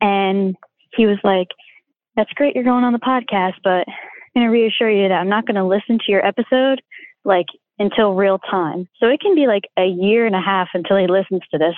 and 0.00 0.56
he 0.92 1.06
was 1.06 1.18
like 1.22 1.48
that's 2.16 2.32
great 2.32 2.54
you're 2.54 2.64
going 2.64 2.84
on 2.84 2.92
the 2.92 2.98
podcast, 2.98 3.54
but 3.62 3.86
I'm 3.88 4.42
going 4.42 4.46
to 4.46 4.52
reassure 4.52 4.90
you 4.90 5.08
that 5.08 5.14
I'm 5.14 5.28
not 5.28 5.46
going 5.46 5.56
to 5.56 5.64
listen 5.64 5.98
to 5.98 6.12
your 6.12 6.24
episode 6.24 6.82
like 7.24 7.46
until 7.78 8.14
real 8.14 8.38
time. 8.38 8.86
So 9.00 9.08
it 9.08 9.20
can 9.20 9.34
be 9.34 9.46
like 9.46 9.64
a 9.78 9.86
year 9.86 10.26
and 10.26 10.36
a 10.36 10.40
half 10.40 10.68
until 10.74 10.96
he 10.96 11.06
listens 11.06 11.42
to 11.50 11.58
this. 11.58 11.74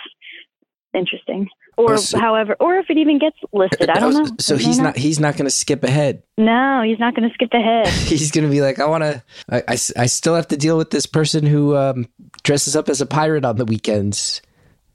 Interesting. 0.95 1.49
Or 1.79 1.95
Oh, 1.95 1.97
so- 1.97 2.19
however, 2.19 2.55
or 2.61 2.75
if 2.77 2.91
it 2.91 2.99
even 2.99 3.19
gets 3.19 3.37
listed. 3.53 3.89
I 3.89 3.99
don't 3.99 4.15
Oh, 4.15 4.21
know. 4.25 4.31
So 4.39 4.57
he's 4.59 4.79
not 4.79 4.97
he's 4.97 5.19
not 5.19 5.37
going 5.37 5.47
to 5.47 5.51
skip 5.51 5.83
ahead. 5.85 6.23
No, 6.37 6.83
he's 6.85 6.99
not 6.99 7.15
going 7.15 7.27
to 7.29 7.35
skip 7.35 7.49
ahead. 7.55 7.87
He's 8.09 8.31
going 8.31 8.45
to 8.45 8.51
be 8.51 8.61
like, 8.61 8.79
I 8.79 8.85
want 8.87 9.03
to—I—I 9.05 10.07
still 10.07 10.35
have 10.35 10.49
to 10.49 10.57
deal 10.57 10.77
with 10.77 10.91
this 10.91 11.07
person 11.07 11.47
who 11.47 11.75
um, 11.77 12.07
dresses 12.43 12.77
up 12.77 12.89
as 12.91 13.01
a 13.01 13.07
pirate 13.07 13.45
on 13.47 13.57
the 13.57 13.65
weekends, 13.65 14.43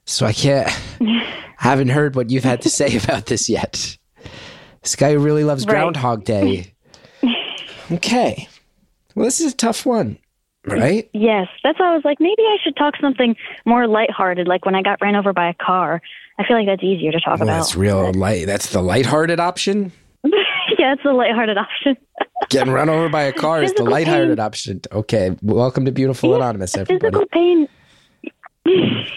so 0.06 0.26
I 0.28 0.34
can't. 0.34 0.70
I 1.02 1.24
haven't 1.58 1.90
heard 1.90 2.16
what 2.16 2.30
you've 2.30 2.44
had 2.44 2.62
to 2.62 2.70
say 2.70 2.96
about 3.04 3.26
this 3.26 3.50
yet. 3.50 3.98
This 4.84 4.96
guy 4.96 5.14
who 5.14 5.20
really 5.20 5.44
loves 5.44 5.66
Right. 5.66 5.74
Groundhog 5.74 6.24
Day. 6.26 6.74
Okay, 7.92 8.48
well, 9.16 9.26
this 9.26 9.40
is 9.40 9.54
a 9.54 9.56
tough 9.56 9.86
one, 9.86 10.20
right? 10.68 11.10
Yes, 11.14 11.48
that's 11.64 11.80
why 11.80 11.92
I 11.92 11.96
was 11.96 12.04
like, 12.06 12.20
maybe 12.20 12.42
I 12.44 12.58
should 12.64 12.76
talk 12.76 12.96
something 13.02 13.36
more 13.66 13.88
lighthearted, 13.88 14.48
like 14.48 14.66
when 14.66 14.76
I 14.76 14.82
got 14.82 15.02
ran 15.02 15.16
over 15.16 15.34
by 15.34 15.50
a 15.50 15.54
car. 15.54 16.02
I 16.40 16.44
feel 16.46 16.58
like 16.58 16.68
that's 16.68 16.84
easier 16.84 17.12
to 17.12 17.20
talk 17.20 17.40
Well, 17.40 17.48
about. 17.50 17.58
that's 17.58 17.76
real 17.76 18.12
light. 18.14 18.46
That's 18.46 18.70
the 18.72 18.82
lighthearted 18.82 19.40
option. 19.40 19.92
yeah, 20.24 20.94
it's 20.94 21.04
a 21.06 21.10
lighthearted 21.14 21.58
option. 21.58 21.98
Getting 22.50 22.72
run 22.74 22.90
over 22.90 23.10
by 23.10 23.24
a 23.24 23.34
car 23.34 23.64
is 23.64 23.72
the 23.72 23.78
Physical 23.78 23.92
lighthearted 23.92 24.40
option. 24.40 24.82
Okay, 24.92 25.36
welcome 25.42 25.86
to 25.86 25.92
Beautiful 25.92 26.30
Yeah, 26.30 26.36
Anonymous, 26.38 26.78
everybody. 26.78 27.12
physical 27.12 27.26
pain. 27.32 27.68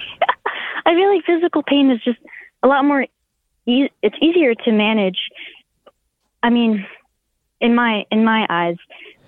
I 0.86 0.94
feel 0.94 1.14
like 1.14 1.24
physical 1.24 1.62
pain 1.62 1.90
is 1.90 2.00
just 2.02 2.18
a 2.62 2.68
lot 2.68 2.84
more. 2.84 3.06
E- 3.66 3.90
it's 4.02 4.16
easier 4.22 4.54
to 4.54 4.72
manage. 4.72 5.18
I 6.42 6.50
mean, 6.50 6.86
in 7.60 7.74
my 7.74 8.04
in 8.10 8.24
my 8.24 8.46
eyes, 8.48 8.76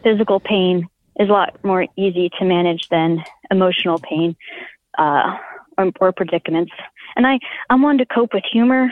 physical 0.03 0.41
pain 0.41 0.89
is 1.21 1.29
a 1.29 1.33
lot 1.33 1.57
more 1.65 1.87
easy 1.97 2.31
to 2.39 2.45
manage 2.45 2.89
than 2.91 3.23
emotional 3.51 3.99
pain 3.99 4.35
uh, 4.99 5.37
or, 5.79 5.91
or 6.01 6.13
predicaments. 6.13 6.73
And 7.17 7.27
I 7.27 7.39
I'm 7.71 7.83
one 7.83 7.99
to 7.99 8.07
cope 8.07 8.33
with 8.35 8.45
humor, 8.51 8.91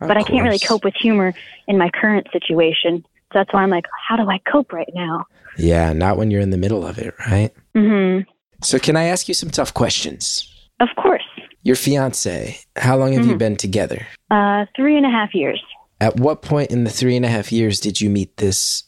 Of 0.00 0.08
but 0.08 0.16
I 0.16 0.22
can't 0.22 0.44
really 0.44 0.58
cope 0.58 0.84
with 0.84 0.94
humor 0.94 1.34
in 1.66 1.78
my 1.78 1.90
current 1.90 2.28
situation. 2.32 3.04
So 3.32 3.38
that's 3.40 3.52
why 3.52 3.62
I'm 3.62 3.70
like, 3.70 3.84
how 4.08 4.16
do 4.16 4.28
I 4.30 4.38
cope 4.50 4.72
right 4.72 4.88
now? 4.94 5.26
Yeah, 5.58 5.92
not 5.92 6.16
when 6.16 6.30
you're 6.30 6.40
in 6.40 6.50
the 6.50 6.56
middle 6.56 6.86
of 6.86 6.98
it, 6.98 7.14
right? 7.28 7.50
Mm-hmm. 7.76 8.30
So, 8.62 8.78
can 8.78 8.96
I 8.96 9.04
ask 9.04 9.28
you 9.28 9.34
some 9.34 9.50
tough 9.50 9.74
questions? 9.74 10.44
Of 10.80 10.88
course. 10.96 11.22
Your 11.62 11.76
fiance, 11.76 12.58
how 12.76 12.96
long 12.96 13.12
have 13.12 13.26
you 13.26 13.34
Mhm. 13.34 13.38
been 13.38 13.56
together? 13.56 14.06
Uh, 14.30 14.66
three 14.76 14.96
and 14.96 15.04
a 15.04 15.10
half 15.10 15.34
years. 15.34 15.62
At 16.00 16.16
what 16.16 16.42
point 16.42 16.70
in 16.70 16.84
the 16.84 16.90
three 16.90 17.16
and 17.16 17.24
a 17.24 17.28
half 17.28 17.50
years 17.52 17.80
did 17.80 18.00
you 18.00 18.08
meet 18.08 18.36
this 18.36 18.84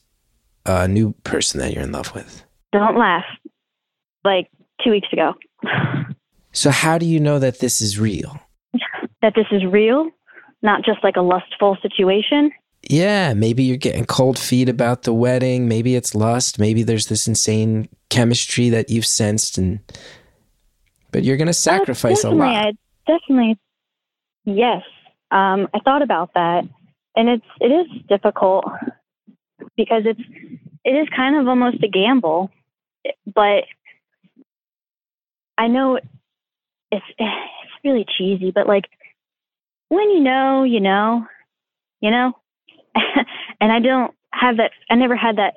uh, 0.66 0.86
new 0.86 1.12
person 1.24 1.60
that 1.60 1.72
you're 1.74 1.82
in 1.82 1.92
love 1.92 2.14
with? 2.14 2.44
Don't 2.72 2.96
laugh. 2.96 3.24
Like 4.24 4.48
two 4.84 4.90
weeks 4.90 5.08
ago. 5.12 5.34
So, 6.52 6.70
how 6.70 6.98
do 6.98 7.06
you 7.06 7.20
know 7.20 7.38
that 7.38 7.60
this 7.60 7.80
is 7.80 7.98
real? 7.98 8.38
that 9.22 9.34
this 9.34 9.46
is 9.52 9.64
real, 9.64 10.10
not 10.62 10.84
just 10.84 10.98
like 11.02 11.16
a 11.16 11.22
lustful 11.22 11.76
situation. 11.82 12.50
Yeah, 12.88 13.34
maybe 13.34 13.62
you're 13.62 13.76
getting 13.76 14.06
cold 14.06 14.38
feet 14.38 14.68
about 14.68 15.02
the 15.02 15.12
wedding. 15.12 15.68
Maybe 15.68 15.94
it's 15.94 16.14
lust. 16.14 16.58
Maybe 16.58 16.82
there's 16.82 17.06
this 17.06 17.28
insane 17.28 17.88
chemistry 18.08 18.70
that 18.70 18.88
you've 18.90 19.06
sensed, 19.06 19.58
and 19.58 19.80
but 21.12 21.22
you're 21.22 21.36
going 21.36 21.46
to 21.46 21.52
sacrifice 21.52 22.24
a 22.24 22.28
Uh, 22.28 22.30
definitely, 22.30 22.54
lot. 22.54 22.66
I 22.66 22.72
definitely, 23.06 23.58
yes. 24.44 24.82
Um, 25.30 25.68
I 25.74 25.78
thought 25.80 26.02
about 26.02 26.30
that, 26.34 26.64
and 27.16 27.28
it's 27.28 27.44
it 27.60 27.66
is 27.68 27.86
difficult 28.08 28.64
because 29.76 30.02
it's 30.06 30.20
it 30.84 30.90
is 30.92 31.06
kind 31.14 31.36
of 31.36 31.46
almost 31.48 31.82
a 31.84 31.88
gamble, 31.88 32.50
but 33.26 33.64
I 35.58 35.68
know 35.68 35.96
it's 36.90 37.04
it's 37.18 37.84
really 37.84 38.06
cheesy, 38.16 38.50
but 38.50 38.66
like 38.66 38.84
when 39.88 40.10
you 40.10 40.20
know, 40.20 40.64
you 40.64 40.80
know, 40.80 41.26
you 42.00 42.10
know, 42.10 42.32
and 43.60 43.72
I 43.72 43.80
don't 43.80 44.14
have 44.32 44.56
that. 44.58 44.72
I 44.88 44.94
never 44.94 45.16
had 45.16 45.36
that 45.36 45.54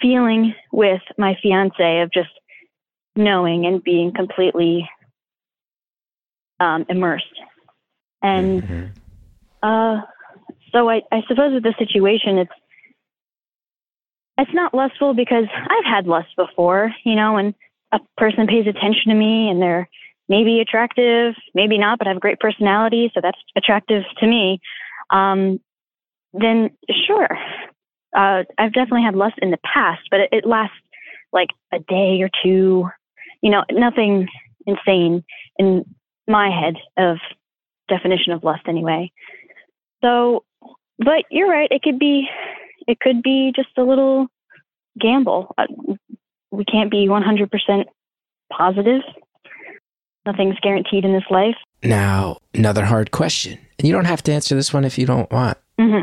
feeling 0.00 0.54
with 0.72 1.00
my 1.18 1.36
fiance 1.42 2.00
of 2.00 2.12
just 2.12 2.28
knowing 3.16 3.66
and 3.66 3.82
being 3.82 4.12
completely 4.12 4.88
um, 6.60 6.84
immersed. 6.88 7.24
And 8.22 8.62
Mhm. 8.62 8.90
uh, 9.62 10.02
so 10.72 10.88
I, 10.88 11.02
I 11.12 11.22
suppose 11.28 11.54
with 11.54 11.62
this 11.62 11.76
situation, 11.78 12.38
it's 12.38 12.52
it's 14.38 14.54
not 14.54 14.74
lustful 14.74 15.14
because 15.14 15.46
I've 15.54 15.84
had 15.84 16.06
lust 16.06 16.28
before, 16.36 16.92
you 17.04 17.14
know, 17.14 17.34
when 17.34 17.54
a 17.92 18.00
person 18.16 18.46
pays 18.46 18.66
attention 18.66 19.08
to 19.08 19.14
me 19.14 19.48
and 19.48 19.60
they're 19.60 19.88
maybe 20.28 20.60
attractive, 20.60 21.34
maybe 21.54 21.78
not, 21.78 21.98
but 21.98 22.06
I 22.06 22.10
have 22.10 22.16
a 22.18 22.20
great 22.20 22.40
personality, 22.40 23.10
so 23.14 23.20
that's 23.22 23.38
attractive 23.56 24.02
to 24.18 24.26
me. 24.26 24.60
Um, 25.10 25.60
then 26.32 26.70
sure, 27.06 27.28
uh, 28.16 28.42
I've 28.58 28.72
definitely 28.72 29.04
had 29.04 29.14
lust 29.14 29.36
in 29.40 29.50
the 29.50 29.58
past, 29.58 30.02
but 30.10 30.20
it, 30.20 30.28
it 30.32 30.46
lasts 30.46 30.76
like 31.32 31.48
a 31.72 31.78
day 31.78 32.20
or 32.22 32.30
two, 32.42 32.88
you 33.42 33.50
know, 33.50 33.64
nothing 33.70 34.26
insane 34.66 35.24
in 35.58 35.84
my 36.26 36.50
head 36.50 36.74
of 36.96 37.18
definition 37.88 38.32
of 38.32 38.42
lust 38.42 38.62
anyway. 38.66 39.12
So, 40.02 40.44
but 40.98 41.24
you're 41.30 41.48
right. 41.48 41.68
It 41.70 41.82
could 41.82 41.98
be, 41.98 42.28
it 42.86 43.00
could 43.00 43.22
be 43.22 43.52
just 43.54 43.68
a 43.76 43.82
little 43.82 44.26
gamble. 45.00 45.54
Uh, 45.58 45.66
We 46.52 46.64
can't 46.64 46.90
be 46.90 47.06
100% 47.08 47.84
positive. 48.52 49.02
Nothing's 50.24 50.58
guaranteed 50.60 51.04
in 51.04 51.12
this 51.12 51.24
life. 51.30 51.56
Now, 51.82 52.38
another 52.54 52.84
hard 52.84 53.10
question. 53.10 53.58
And 53.78 53.86
you 53.86 53.92
don't 53.92 54.06
have 54.06 54.22
to 54.24 54.32
answer 54.32 54.54
this 54.54 54.72
one 54.72 54.84
if 54.84 54.98
you 54.98 55.06
don't 55.06 55.30
want. 55.30 55.58
hmm 55.78 56.02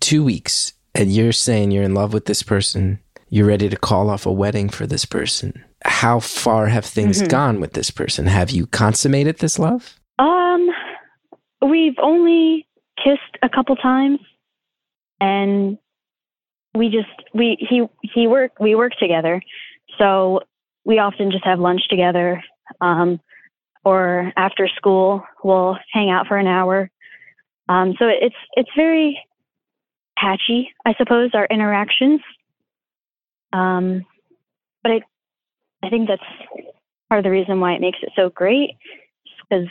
Two 0.00 0.24
weeks, 0.24 0.72
and 0.94 1.12
you're 1.12 1.32
saying 1.32 1.70
you're 1.70 1.84
in 1.84 1.94
love 1.94 2.12
with 2.12 2.24
this 2.26 2.42
person. 2.42 2.98
You're 3.28 3.46
ready 3.46 3.68
to 3.68 3.76
call 3.76 4.10
off 4.10 4.26
a 4.26 4.32
wedding 4.32 4.68
for 4.68 4.86
this 4.86 5.04
person. 5.04 5.64
How 5.84 6.18
far 6.20 6.66
have 6.66 6.84
things 6.84 7.22
Mhm. 7.22 7.28
gone 7.28 7.60
with 7.60 7.72
this 7.74 7.90
person? 7.90 8.26
Have 8.26 8.50
you 8.50 8.66
consummated 8.66 9.38
this 9.38 9.58
love? 9.58 9.94
Um, 10.18 10.68
we've 11.62 11.98
only 11.98 12.66
kissed 13.02 13.36
a 13.42 13.48
couple 13.48 13.76
times, 13.76 14.18
and 15.20 15.78
we 16.74 16.88
just 16.88 17.08
we 17.34 17.56
he 17.68 17.86
he 18.02 18.26
work 18.26 18.52
we 18.60 18.74
work 18.74 18.92
together, 18.98 19.42
so 19.98 20.40
we 20.84 20.98
often 20.98 21.30
just 21.30 21.44
have 21.44 21.58
lunch 21.58 21.82
together. 21.88 22.42
Um, 22.80 23.20
or 23.84 24.32
after 24.36 24.68
school, 24.76 25.24
we'll 25.42 25.76
hang 25.92 26.08
out 26.10 26.28
for 26.28 26.36
an 26.36 26.46
hour. 26.46 26.90
Um, 27.68 27.94
so 27.98 28.06
it's 28.08 28.36
it's 28.54 28.70
very 28.76 29.18
patchy, 30.16 30.70
I 30.86 30.94
suppose, 30.94 31.30
our 31.34 31.46
interactions. 31.46 32.20
Um, 33.52 34.04
but 34.82 34.92
I 34.92 35.00
I 35.82 35.90
think 35.90 36.08
that's 36.08 36.22
part 37.08 37.18
of 37.18 37.24
the 37.24 37.30
reason 37.30 37.60
why 37.60 37.72
it 37.72 37.80
makes 37.80 37.98
it 38.02 38.12
so 38.16 38.30
great, 38.30 38.70
because 39.48 39.66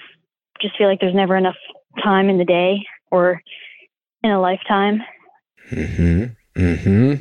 just 0.61 0.77
feel 0.77 0.87
like 0.87 0.99
there's 0.99 1.15
never 1.15 1.37
enough 1.37 1.55
time 2.03 2.29
in 2.29 2.37
the 2.37 2.45
day 2.45 2.85
or 3.09 3.41
in 4.23 4.31
a 4.31 4.39
lifetime. 4.39 5.01
Mm-hmm. 5.71 6.25
Mm-hmm. 6.55 7.13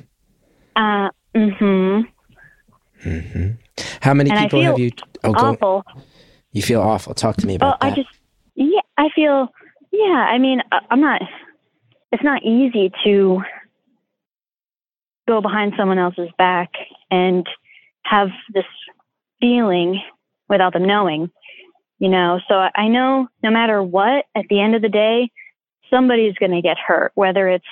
Uh, 0.76 1.08
hmm 1.34 2.00
Mm-hmm. 3.04 3.48
How 4.02 4.12
many 4.12 4.30
And 4.30 4.40
people 4.40 4.62
have 4.62 4.78
you? 4.78 4.90
Oh, 5.24 5.32
go. 5.32 5.52
Awful. 5.52 5.84
You 6.52 6.62
feel 6.62 6.82
awful. 6.82 7.14
Talk 7.14 7.36
to 7.36 7.46
me 7.46 7.54
about 7.54 7.78
I 7.80 7.90
that. 7.90 7.92
I 7.98 8.02
just, 8.02 8.08
yeah, 8.56 8.80
I 8.98 9.08
feel, 9.14 9.48
yeah, 9.90 10.26
I 10.28 10.36
mean, 10.38 10.60
I- 10.70 10.84
I'm 10.90 11.00
not, 11.00 11.22
it's 12.12 12.22
not 12.22 12.42
easy 12.42 12.92
to 13.04 13.40
go 15.26 15.40
behind 15.40 15.74
someone 15.78 15.98
else's 15.98 16.28
back 16.36 16.70
and 17.10 17.46
have 18.04 18.28
this 18.52 18.64
feeling 19.40 20.02
without 20.48 20.72
them 20.72 20.84
knowing, 20.86 21.30
you 21.98 22.08
know? 22.08 22.40
So 22.48 22.56
I 22.56 22.70
I 22.74 22.88
know 22.88 23.28
no 23.42 23.50
matter 23.50 23.82
what, 23.82 24.26
at 24.34 24.44
the 24.50 24.60
end 24.60 24.74
of 24.74 24.82
the 24.82 24.88
day, 24.88 25.30
somebody's 25.88 26.34
going 26.34 26.52
to 26.52 26.60
get 26.60 26.76
hurt, 26.78 27.12
whether 27.14 27.48
it's 27.48 27.64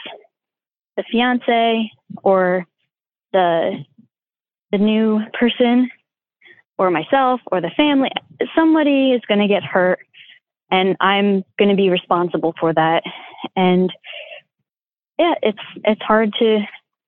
the 0.98 1.04
fiance 1.10 1.90
or 2.22 2.66
the, 3.32 3.76
the 4.72 4.78
new 4.78 5.20
person 5.38 5.88
or 6.76 6.90
myself 6.90 7.40
or 7.50 7.60
the 7.62 7.70
family 7.76 8.10
somebody 8.54 9.12
is 9.12 9.22
going 9.26 9.40
to 9.40 9.48
get 9.48 9.62
hurt 9.64 9.98
and 10.70 10.96
i'm 11.00 11.42
going 11.58 11.68
to 11.70 11.74
be 11.74 11.88
responsible 11.90 12.54
for 12.60 12.72
that. 12.74 13.02
And 13.56 13.90
yeah 15.18 15.34
it's 15.42 15.58
it's 15.84 16.02
hard 16.02 16.32
to 16.40 16.60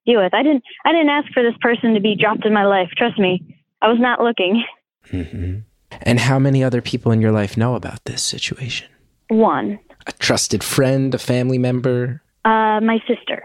deal 0.05 0.21
with. 0.21 0.33
I 0.33 0.41
didn't 0.43 0.63
i 0.85 0.91
didn't 0.91 1.09
ask 1.09 1.31
for 1.33 1.43
this 1.43 1.55
person 1.61 1.93
to 1.93 1.99
be 2.01 2.15
dropped 2.15 2.45
in 2.45 2.53
my 2.53 2.65
life. 2.65 2.89
Trust 2.97 3.17
me 3.19 3.41
i 3.81 3.87
was 3.87 3.99
not 3.99 4.19
looking. 4.21 4.63
Hmm 5.09 5.59
And 6.03 6.19
how 6.19 6.39
many 6.39 6.63
other 6.63 6.81
people 6.81 7.11
in 7.11 7.21
your 7.21 7.31
life 7.31 7.55
know 7.57 7.75
about 7.75 8.03
this 8.05 8.23
situation? 8.23 8.87
one. 9.29 9.79
A 10.07 10.11
trusted 10.13 10.63
friend, 10.63 11.13
a 11.13 11.19
family 11.19 11.57
member? 11.57 12.21
uh 12.43 12.79
my 12.81 12.99
sister 13.07 13.39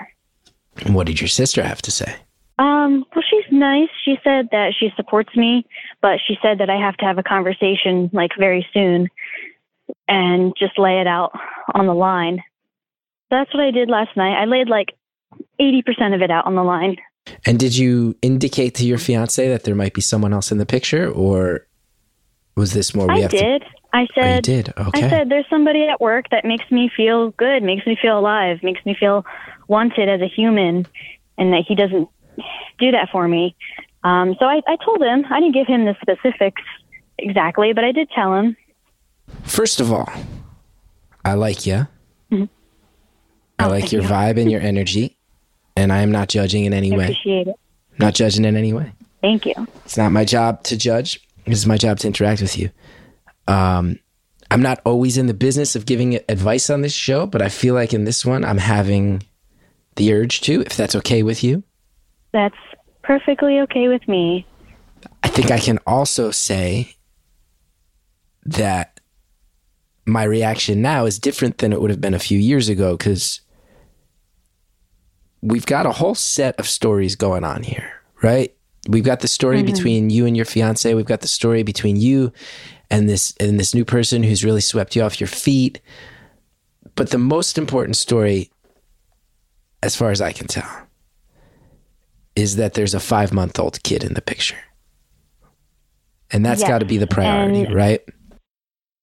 what 0.84 1.06
did 1.06 1.20
your 1.20 1.28
sister 1.28 1.62
have 1.62 1.82
to 1.82 1.90
say? 1.90 2.16
Um, 2.58 3.04
well, 3.14 3.24
she's 3.28 3.44
nice. 3.50 3.88
She 4.04 4.16
said 4.24 4.48
that 4.52 4.72
she 4.78 4.90
supports 4.96 5.34
me, 5.36 5.66
but 6.00 6.18
she 6.26 6.38
said 6.40 6.58
that 6.58 6.70
I 6.70 6.76
have 6.76 6.96
to 6.98 7.04
have 7.04 7.18
a 7.18 7.22
conversation 7.22 8.08
like 8.12 8.30
very 8.38 8.66
soon 8.72 9.08
and 10.08 10.54
just 10.58 10.78
lay 10.78 11.00
it 11.00 11.06
out 11.06 11.32
on 11.74 11.86
the 11.86 11.94
line. 11.94 12.42
That's 13.30 13.52
what 13.52 13.62
I 13.62 13.70
did 13.70 13.90
last 13.90 14.16
night. 14.16 14.40
I 14.40 14.44
laid 14.46 14.68
like 14.68 14.94
80% 15.60 16.14
of 16.14 16.22
it 16.22 16.30
out 16.30 16.46
on 16.46 16.54
the 16.54 16.62
line. 16.62 16.96
And 17.44 17.58
did 17.58 17.76
you 17.76 18.16
indicate 18.22 18.74
to 18.76 18.86
your 18.86 18.98
fiance 18.98 19.46
that 19.48 19.64
there 19.64 19.74
might 19.74 19.94
be 19.94 20.00
someone 20.00 20.32
else 20.32 20.52
in 20.52 20.58
the 20.58 20.66
picture, 20.66 21.10
or 21.10 21.66
was 22.56 22.72
this 22.72 22.94
more? 22.94 23.08
We 23.08 23.14
I 23.14 23.20
have 23.20 23.32
to. 23.32 23.60
I 23.96 24.00
Oh, 24.00 24.02
you 24.02 24.08
said, 24.22 24.44
did. 24.44 24.68
Okay. 24.76 25.06
I 25.06 25.08
said, 25.10 25.28
there's 25.30 25.46
somebody 25.48 25.86
at 25.88 26.00
work 26.00 26.26
that 26.30 26.44
makes 26.44 26.70
me 26.70 26.90
feel 26.94 27.30
good, 27.32 27.62
makes 27.62 27.86
me 27.86 27.96
feel 28.00 28.18
alive, 28.18 28.62
makes 28.62 28.84
me 28.84 28.94
feel 28.98 29.24
wanted 29.68 30.08
as 30.08 30.20
a 30.20 30.26
human, 30.28 30.86
and 31.38 31.52
that 31.52 31.64
he 31.66 31.74
doesn't 31.74 32.08
do 32.78 32.90
that 32.90 33.08
for 33.10 33.26
me. 33.26 33.56
Um, 34.04 34.36
so 34.38 34.44
I, 34.46 34.60
I 34.68 34.76
told 34.84 35.02
him, 35.02 35.24
I 35.30 35.40
didn't 35.40 35.54
give 35.54 35.66
him 35.66 35.84
the 35.86 35.96
specifics 36.02 36.62
exactly, 37.18 37.72
but 37.72 37.84
I 37.84 37.92
did 37.92 38.10
tell 38.10 38.34
him. 38.34 38.56
First 39.44 39.80
of 39.80 39.90
all, 39.92 40.08
I 41.24 41.32
like 41.34 41.66
you. 41.66 41.86
Mhm. 42.30 42.48
I 43.58 43.66
Oh, 43.66 43.70
like 43.70 43.90
your 43.92 44.02
you. 44.02 44.08
vibe 44.08 44.38
and 44.40 44.50
your 44.50 44.60
energy, 44.60 45.16
and 45.76 45.90
I 45.92 46.02
am 46.02 46.12
not 46.12 46.28
judging 46.28 46.66
in 46.66 46.72
any 46.74 46.92
I 46.92 46.96
way. 46.96 47.04
appreciate 47.04 47.48
it. 47.48 47.56
Not 47.98 48.14
judging 48.14 48.44
in 48.44 48.56
any 48.56 48.72
way. 48.74 48.92
Thank 49.22 49.46
you. 49.46 49.54
It's 49.86 49.96
not 49.96 50.12
my 50.12 50.24
job 50.26 50.62
to 50.64 50.76
judge. 50.76 51.18
It's 51.46 51.64
my 51.64 51.78
job 51.78 51.98
to 52.00 52.06
interact 52.06 52.42
with 52.42 52.58
you. 52.58 52.70
Um, 53.48 53.98
I'm 54.50 54.62
not 54.62 54.80
always 54.84 55.16
in 55.16 55.26
the 55.26 55.34
business 55.34 55.74
of 55.76 55.86
giving 55.86 56.14
advice 56.28 56.70
on 56.70 56.82
this 56.82 56.92
show, 56.92 57.26
but 57.26 57.42
I 57.42 57.48
feel 57.48 57.74
like 57.74 57.92
in 57.92 58.04
this 58.04 58.24
one, 58.24 58.44
I'm 58.44 58.58
having 58.58 59.22
the 59.96 60.12
urge 60.12 60.40
to, 60.42 60.60
if 60.62 60.76
that's 60.76 60.94
okay 60.96 61.22
with 61.22 61.42
you. 61.42 61.62
That's 62.32 62.56
perfectly 63.02 63.60
okay 63.60 63.88
with 63.88 64.06
me. 64.06 64.46
I 65.22 65.28
think 65.28 65.50
I 65.50 65.58
can 65.58 65.78
also 65.86 66.30
say 66.30 66.94
that 68.44 69.00
my 70.06 70.22
reaction 70.22 70.80
now 70.80 71.04
is 71.04 71.18
different 71.18 71.58
than 71.58 71.72
it 71.72 71.80
would 71.80 71.90
have 71.90 72.00
been 72.00 72.14
a 72.14 72.18
few 72.18 72.38
years 72.38 72.68
ago 72.68 72.96
because 72.96 73.40
we've 75.42 75.66
got 75.66 75.86
a 75.86 75.92
whole 75.92 76.14
set 76.14 76.58
of 76.60 76.68
stories 76.68 77.16
going 77.16 77.42
on 77.42 77.62
here, 77.62 77.90
right? 78.22 78.54
We've 78.88 79.04
got 79.04 79.20
the 79.20 79.28
story 79.28 79.64
between 79.64 80.10
you 80.10 80.26
and 80.26 80.36
your 80.36 80.44
fiance. 80.46 80.94
We've 80.94 81.04
got 81.04 81.20
the 81.20 81.28
story 81.28 81.64
between 81.64 81.96
you 81.96 82.32
and 82.90 83.08
this 83.08 83.34
and 83.40 83.58
this 83.58 83.74
new 83.74 83.84
person 83.84 84.22
who's 84.22 84.44
really 84.44 84.60
swept 84.60 84.96
you 84.96 85.02
off 85.02 85.20
your 85.20 85.28
feet. 85.28 85.80
But 86.94 87.10
the 87.10 87.18
most 87.18 87.58
important 87.58 87.96
story, 87.96 88.50
as 89.82 89.96
far 89.96 90.10
as 90.10 90.20
I 90.20 90.32
can 90.32 90.46
tell, 90.46 90.68
is 92.34 92.56
that 92.56 92.74
there's 92.74 92.94
a 92.94 93.00
five 93.00 93.32
month 93.32 93.58
old 93.58 93.82
kid 93.82 94.04
in 94.04 94.14
the 94.14 94.22
picture. 94.22 94.56
And 96.32 96.44
that's 96.44 96.60
Yes, 96.60 96.68
got 96.68 96.78
to 96.78 96.84
be 96.84 96.98
the 96.98 97.06
priority, 97.06 97.72
right? 97.72 98.00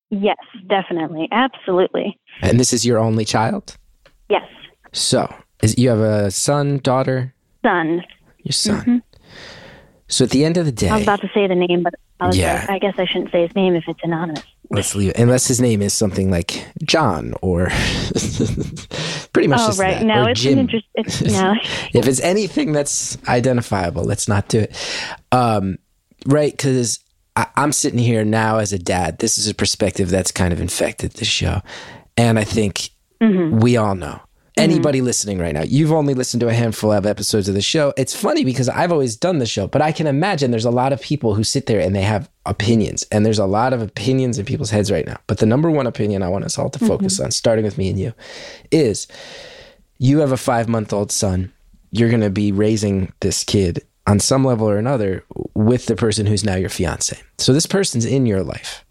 Yes, 0.10 0.38
definitely. 0.68 1.28
Absolutely. 1.32 2.20
And 2.42 2.60
this 2.60 2.74
is 2.74 2.86
your 2.86 3.00
only 3.00 3.26
child? 3.26 3.78
Yes. 4.30 4.44
So, 4.92 5.34
is 5.62 5.78
you 5.78 5.90
have 5.90 6.00
a 6.00 6.30
son, 6.30 6.80
daughter? 6.80 7.34
Son. 7.64 8.04
Your 8.44 8.52
son. 8.52 8.86
Mhm. 8.86 9.02
So 10.08 10.26
at 10.26 10.32
the 10.32 10.44
end 10.46 10.58
of 10.58 10.66
the 10.66 10.72
day, 10.72 10.90
I 10.90 10.96
was 10.96 11.04
about 11.04 11.22
to 11.22 11.30
say 11.34 11.48
the 11.48 11.56
name, 11.56 11.82
but 11.82 11.96
I 12.24 12.28
was 12.28 12.38
Yeah. 12.38 12.66
like, 12.68 12.70
I 12.70 12.80
guess 12.80 12.94
I 12.98 13.06
shouldn't 13.06 13.32
say 13.32 13.42
his 13.46 13.56
name 13.56 13.76
if 13.76 13.84
it's 13.88 14.00
anonymous. 14.04 14.44
let's 14.70 14.96
leave 14.96 15.10
it. 15.12 15.20
Unless 15.20 15.48
his 15.48 15.62
name 15.62 15.82
is 15.82 15.94
something 15.94 16.32
like 16.32 16.66
John 16.84 17.34
or 17.42 17.68
pretty 19.34 19.48
much 19.48 19.60
oh, 19.62 19.76
right. 19.78 20.00
that. 20.00 20.04
No, 20.06 20.26
or 20.26 20.30
it's 20.32 20.42
Jim. 20.42 20.54
an 20.54 20.60
interest. 20.60 20.86
It's, 20.96 21.22
no. 21.34 21.54
if 21.94 22.08
it's 22.08 22.20
anything 22.22 22.72
that's 22.72 23.18
identifiable, 23.28 24.04
let's 24.04 24.28
not 24.28 24.48
do 24.48 24.60
it. 24.60 24.76
Um, 25.32 25.78
right? 26.26 26.52
Because 26.52 27.00
I'm 27.36 27.72
sitting 27.72 28.00
here 28.00 28.24
now 28.24 28.58
as 28.60 28.74
a 28.74 28.80
dad. 28.80 29.20
This 29.20 29.38
is 29.38 29.48
a 29.48 29.54
perspective 29.56 30.10
that's 30.10 30.32
kind 30.32 30.54
of 30.54 30.62
infected 30.62 31.14
the 31.14 31.26
show. 31.26 31.62
And 32.18 32.38
I 32.38 32.44
think 32.44 32.90
Mhm. 33.22 33.62
we 33.62 33.78
all 33.78 33.96
know. 33.96 34.20
Anybody 34.56 35.02
listening 35.02 35.40
right 35.40 35.54
now, 35.54 35.64
you've 35.64 35.92
only 35.92 36.14
listened 36.14 36.42
to 36.42 36.48
a 36.48 36.54
handful 36.54 36.92
of 36.92 37.08
episodes 37.08 37.50
of 37.50 37.56
the 37.56 37.62
show. 37.62 37.92
It's 37.98 38.16
funny 38.16 38.46
because 38.46 38.70
I've 38.70 38.92
always 38.92 39.16
done 39.16 39.40
the 39.40 39.48
show, 39.48 39.68
but 39.68 39.82
I 39.82 39.92
can 39.92 40.06
imagine 40.06 40.52
there's 40.52 40.64
a 40.64 40.70
lot 40.72 40.94
of 40.94 41.02
people 41.02 41.34
who 41.34 41.44
sit 41.44 41.66
there 41.66 41.80
and 41.80 41.96
they 41.96 42.04
have 42.04 42.30
opinions, 42.46 43.04
and 43.12 43.26
there's 43.26 43.40
a 43.40 43.48
lot 43.48 43.74
of 43.74 43.82
opinions 43.82 44.38
in 44.38 44.46
people's 44.46 44.70
heads 44.70 44.92
right 44.92 45.08
now. 45.08 45.18
But 45.26 45.40
the 45.40 45.48
number 45.48 45.72
one 45.72 45.88
opinion 45.88 46.22
I 46.22 46.30
want 46.30 46.46
us 46.46 46.60
all 46.60 46.70
to 46.70 46.80
focus 46.80 47.20
on, 47.20 47.32
starting 47.32 47.66
with 47.66 47.80
me 47.80 47.90
and 47.90 48.00
you, 48.00 48.14
is 48.72 49.08
you 49.98 50.20
have 50.20 50.32
a 50.32 50.38
five 50.38 50.70
month 50.70 50.94
old 50.94 51.12
son. 51.12 51.52
You're 51.92 52.10
going 52.10 52.22
to 52.22 52.30
be 52.30 52.52
raising 52.52 53.12
this 53.22 53.44
kid 53.44 53.84
on 54.06 54.20
some 54.20 54.44
level 54.44 54.70
or 54.70 54.78
another 54.78 55.24
with 55.54 55.86
the 55.86 55.96
person 55.96 56.26
who's 56.26 56.44
now 56.44 56.56
your 56.56 56.70
fiance. 56.70 57.20
So 57.38 57.54
this 57.54 57.66
person's 57.66 58.06
in 58.06 58.26
your 58.26 58.44
life. 58.44 58.86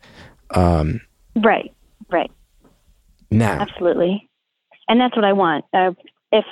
Um, 0.50 1.00
Right. 1.36 1.72
Right. 2.10 2.30
now, 3.30 3.60
Absolutely. 3.60 4.28
And 4.88 5.00
that's 5.00 5.16
what 5.16 5.24
I 5.24 5.32
want. 5.32 5.64
Uh, 5.72 5.92
if 6.30 6.44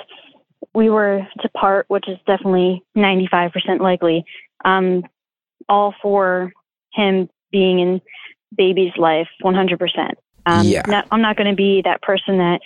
we 0.73 0.89
were 0.89 1.27
to 1.41 1.49
part, 1.49 1.85
which 1.89 2.07
is 2.07 2.17
definitely 2.25 2.81
95% 2.95 3.79
likely, 3.81 4.23
um, 4.63 5.03
all 5.67 5.93
for 6.01 6.51
him 6.93 7.29
being 7.51 7.79
in 7.79 8.01
baby's 8.55 8.95
life 8.97 9.27
100%. 9.43 10.15
Um, 10.45 10.67
Yeah. 10.67 10.83
not- 10.87 11.05
I'm 11.11 11.21
not 11.21 11.35
going 11.35 11.49
to 11.49 11.55
be 11.55 11.81
that 11.83 12.01
person 12.01 12.37
that 12.37 12.61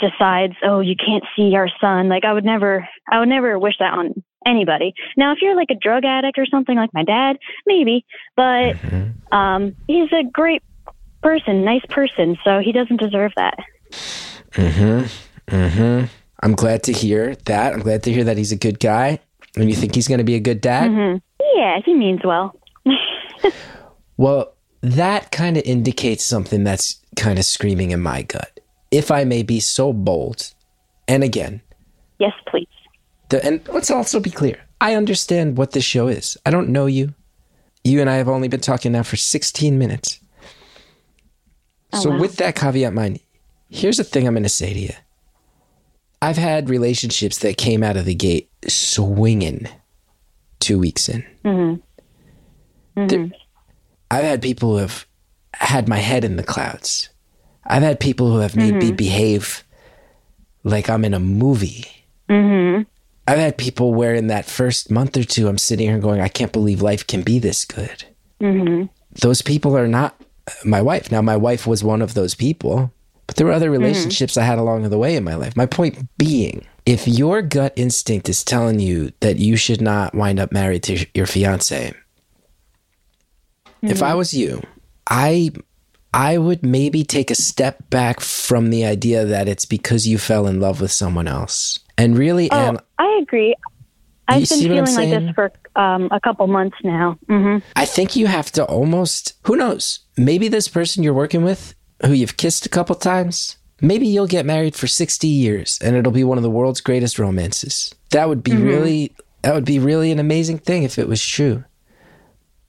decides, 0.00 0.54
oh, 0.62 0.80
you 0.80 0.96
can't 0.96 1.24
see 1.36 1.54
our 1.54 1.68
son. 1.80 2.08
Like 2.08 2.24
I 2.24 2.32
would 2.32 2.44
never, 2.44 2.86
I 3.10 3.20
would 3.20 3.28
never 3.28 3.58
wish 3.58 3.78
that 3.78 3.92
on 3.92 4.22
anybody. 4.46 4.92
Now, 5.16 5.32
if 5.32 5.38
you're 5.40 5.54
like 5.54 5.70
a 5.70 5.76
drug 5.76 6.04
addict 6.04 6.38
or 6.38 6.46
something 6.46 6.76
like 6.76 6.92
my 6.92 7.04
dad, 7.04 7.38
maybe, 7.66 8.04
but 8.36 8.76
Mhm. 8.76 9.14
um, 9.32 9.74
he's 9.86 10.12
a 10.12 10.24
great 10.24 10.62
person, 11.22 11.64
nice 11.64 11.84
person, 11.90 12.36
so 12.44 12.58
he 12.58 12.72
doesn't 12.72 13.00
deserve 13.00 13.32
that. 13.36 13.58
Mm-hmm. 14.54 15.54
Mm-hmm. 15.54 16.06
I'm 16.40 16.54
glad 16.54 16.82
to 16.84 16.92
hear 16.92 17.36
that. 17.46 17.72
I'm 17.72 17.80
glad 17.80 18.02
to 18.04 18.12
hear 18.12 18.24
that 18.24 18.36
he's 18.36 18.52
a 18.52 18.56
good 18.56 18.80
guy. 18.80 19.18
And 19.56 19.70
you 19.70 19.76
think 19.76 19.94
he's 19.94 20.08
going 20.08 20.18
to 20.18 20.24
be 20.24 20.34
a 20.34 20.40
good 20.40 20.60
dad? 20.60 20.90
hmm 20.90 21.16
Yeah, 21.54 21.80
he 21.84 21.94
means 21.94 22.20
well. 22.24 22.58
Well, 24.16 24.54
that 24.80 25.32
kind 25.32 25.56
of 25.56 25.64
indicates 25.64 26.24
something 26.24 26.62
that's 26.64 27.00
kind 27.16 27.38
of 27.38 27.44
screaming 27.44 27.90
in 27.90 28.00
my 28.00 28.22
gut. 28.22 28.60
If 28.90 29.10
I 29.10 29.24
may 29.24 29.42
be 29.42 29.58
so 29.60 29.92
bold, 29.92 30.52
and 31.08 31.24
again, 31.24 31.60
yes, 32.18 32.32
please. 32.46 32.68
the, 33.30 33.44
and 33.44 33.66
let's 33.68 33.90
also 33.90 34.20
be 34.20 34.30
clear 34.30 34.60
I 34.80 34.94
understand 34.94 35.58
what 35.58 35.72
this 35.72 35.84
show 35.84 36.06
is. 36.08 36.36
I 36.46 36.50
don't 36.50 36.68
know 36.68 36.86
you. 36.86 37.14
You 37.82 38.00
and 38.00 38.08
I 38.08 38.14
have 38.16 38.28
only 38.28 38.48
been 38.48 38.60
talking 38.60 38.92
now 38.92 39.02
for 39.02 39.16
16 39.16 39.78
minutes. 39.78 40.20
Oh, 41.92 42.00
so, 42.00 42.10
wow. 42.10 42.20
with 42.20 42.36
that 42.36 42.54
caveat 42.54 42.88
in 42.90 42.94
mind, 42.94 43.20
here's 43.74 43.96
the 43.96 44.04
thing 44.04 44.26
I'm 44.26 44.34
going 44.34 44.44
to 44.44 44.48
say 44.48 44.72
to 44.72 44.78
you 44.78 44.92
I've 46.22 46.36
had 46.36 46.70
relationships 46.70 47.38
that 47.38 47.58
came 47.58 47.82
out 47.82 47.96
of 47.96 48.04
the 48.04 48.14
gate 48.14 48.50
swinging 48.66 49.68
two 50.60 50.78
weeks 50.78 51.08
in. 51.08 51.24
Mm-hmm. 51.44 53.06
There- 53.06 53.30
I've 54.10 54.24
had 54.24 54.42
people 54.42 54.70
who 54.70 54.76
have 54.76 55.06
had 55.54 55.88
my 55.88 55.98
head 55.98 56.24
in 56.24 56.36
the 56.36 56.42
clouds. 56.44 57.08
I've 57.66 57.82
had 57.82 57.98
people 57.98 58.30
who 58.30 58.38
have 58.38 58.54
made 58.54 58.74
me 58.74 58.92
behave 58.92 59.64
like 60.62 60.88
I'm 60.88 61.04
in 61.04 61.14
a 61.14 61.18
movie. 61.18 61.86
Mm-hmm. 62.28 62.82
I've 63.26 63.38
had 63.38 63.58
people 63.58 63.92
where 63.94 64.14
in 64.14 64.28
that 64.28 64.44
first 64.44 64.90
month 64.90 65.16
or 65.16 65.24
two, 65.24 65.48
I'm 65.48 65.58
sitting 65.58 65.88
here 65.88 65.98
going, 65.98 66.20
I 66.20 66.28
can't 66.28 66.52
believe 66.52 66.82
life 66.82 67.06
can 67.06 67.22
be 67.22 67.38
this 67.38 67.64
good. 67.64 68.04
Mm-hmm. 68.40 68.84
Those 69.20 69.42
people 69.42 69.76
are 69.76 69.88
not 69.88 70.20
my 70.64 70.82
wife. 70.82 71.10
Now, 71.10 71.22
my 71.22 71.36
wife 71.36 71.66
was 71.66 71.82
one 71.82 72.02
of 72.02 72.14
those 72.14 72.34
people, 72.34 72.92
but 73.26 73.36
there 73.36 73.46
were 73.46 73.52
other 73.52 73.70
relationships 73.70 74.36
I 74.36 74.42
had 74.44 74.58
along 74.58 74.88
the 74.88 74.98
way 74.98 75.16
in 75.16 75.24
my 75.24 75.34
life. 75.34 75.56
My 75.56 75.66
point 75.66 75.98
being, 76.18 76.66
if 76.86 77.08
your 77.08 77.42
gut 77.42 77.72
instinct 77.76 78.28
is 78.28 78.44
telling 78.44 78.80
you 78.80 79.12
that 79.20 79.38
you 79.38 79.56
should 79.56 79.80
not 79.80 80.14
wind 80.14 80.38
up 80.38 80.52
married 80.52 80.82
to 80.84 81.06
your 81.14 81.26
fiance, 81.26 81.92
if 83.82 84.02
I 84.02 84.14
was 84.14 84.32
you, 84.32 84.62
I 85.08 85.50
I 86.12 86.38
would 86.38 86.64
maybe 86.64 87.02
take 87.04 87.30
a 87.30 87.34
step 87.34 87.90
back 87.90 88.20
from 88.20 88.70
the 88.70 88.84
idea 88.84 89.24
that 89.24 89.48
it's 89.48 89.64
because 89.64 90.06
you 90.06 90.16
fell 90.16 90.46
in 90.46 90.60
love 90.60 90.80
with 90.80 90.92
someone 90.92 91.26
else. 91.26 91.80
And 91.98 92.16
really 92.16 92.50
Oh, 92.50 92.68
an- 92.70 92.78
I 92.98 93.18
agree. 93.22 93.54
I've 94.28 94.38
been 94.38 94.46
see 94.46 94.68
what 94.70 94.78
I'm 94.78 94.86
feeling 94.86 95.10
like 95.10 95.22
this 95.22 95.34
for 95.34 95.52
um, 95.80 96.08
a 96.10 96.20
couple 96.20 96.46
months 96.46 96.76
now. 96.82 97.18
hmm 97.28 97.58
I 97.76 97.84
think 97.84 98.16
you 98.16 98.26
have 98.26 98.50
to 98.52 98.64
almost, 98.64 99.34
who 99.42 99.56
knows, 99.56 100.00
maybe 100.16 100.48
this 100.48 100.66
person 100.68 101.02
you're 101.02 101.12
working 101.12 101.44
with, 101.44 101.74
who 102.02 102.12
you've 102.12 102.36
kissed 102.36 102.66
a 102.66 102.70
couple 102.70 102.94
times, 102.94 103.56
maybe 103.80 104.06
you'll 104.06 104.26
get 104.26 104.46
married 104.46 104.74
for 104.74 104.86
60 104.86 105.26
years 105.26 105.78
and 105.82 105.96
it'll 105.96 106.12
be 106.12 106.24
one 106.24 106.38
of 106.38 106.42
the 106.42 106.50
world's 106.50 106.80
greatest 106.80 107.18
romances. 107.18 107.94
That 108.10 108.28
would 108.28 108.42
be 108.42 108.52
mm-hmm. 108.52 108.66
really, 108.66 109.16
that 109.42 109.54
would 109.54 109.64
be 109.64 109.78
really 109.78 110.10
an 110.10 110.18
amazing 110.18 110.58
thing 110.58 110.82
if 110.82 110.98
it 110.98 111.08
was 111.08 111.24
true. 111.24 111.64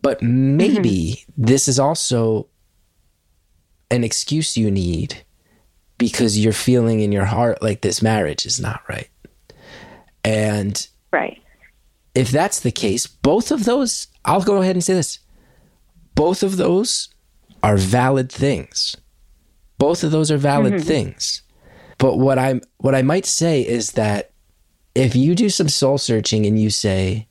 But 0.01 0.19
mm-hmm. 0.19 0.57
maybe 0.57 1.25
this 1.37 1.67
is 1.67 1.79
also 1.79 2.47
an 3.91 4.03
excuse 4.03 4.57
you 4.57 4.71
need 4.71 5.23
because 5.97 6.37
you're 6.37 6.53
feeling 6.53 6.99
in 6.99 7.11
your 7.11 7.25
heart 7.25 7.61
like 7.61 7.81
this 7.81 8.01
marriage 8.01 8.45
is 8.45 8.59
not 8.59 8.81
right. 8.89 9.09
And 10.23 10.87
Right. 11.11 11.41
if 12.13 12.29
that's 12.31 12.59
the 12.59 12.71
case, 12.71 13.07
both 13.07 13.51
of 13.51 13.63
those, 13.65 14.07
I'll 14.25 14.41
go 14.41 14.61
ahead 14.61 14.75
and 14.75 14.83
say 14.83 14.95
this. 14.95 15.19
Both 16.15 16.43
of 16.43 16.57
those 16.57 17.09
are 17.63 17.77
valid 17.77 18.31
things. 18.31 18.95
Both 19.77 20.03
of 20.03 20.11
those 20.11 20.31
are 20.31 20.37
valid 20.37 20.81
things. 20.81 21.41
But 21.97 22.17
what 22.17 22.39
I'm 22.39 22.61
what 22.77 22.95
I 22.95 23.01
might 23.01 23.25
say 23.25 23.61
is 23.61 23.93
that 23.93 24.31
if 24.93 25.15
you 25.15 25.35
do 25.35 25.49
some 25.49 25.69
soul 25.69 25.97
searching 25.97 26.45
and 26.45 26.59
you 26.59 26.69
say 26.69 27.27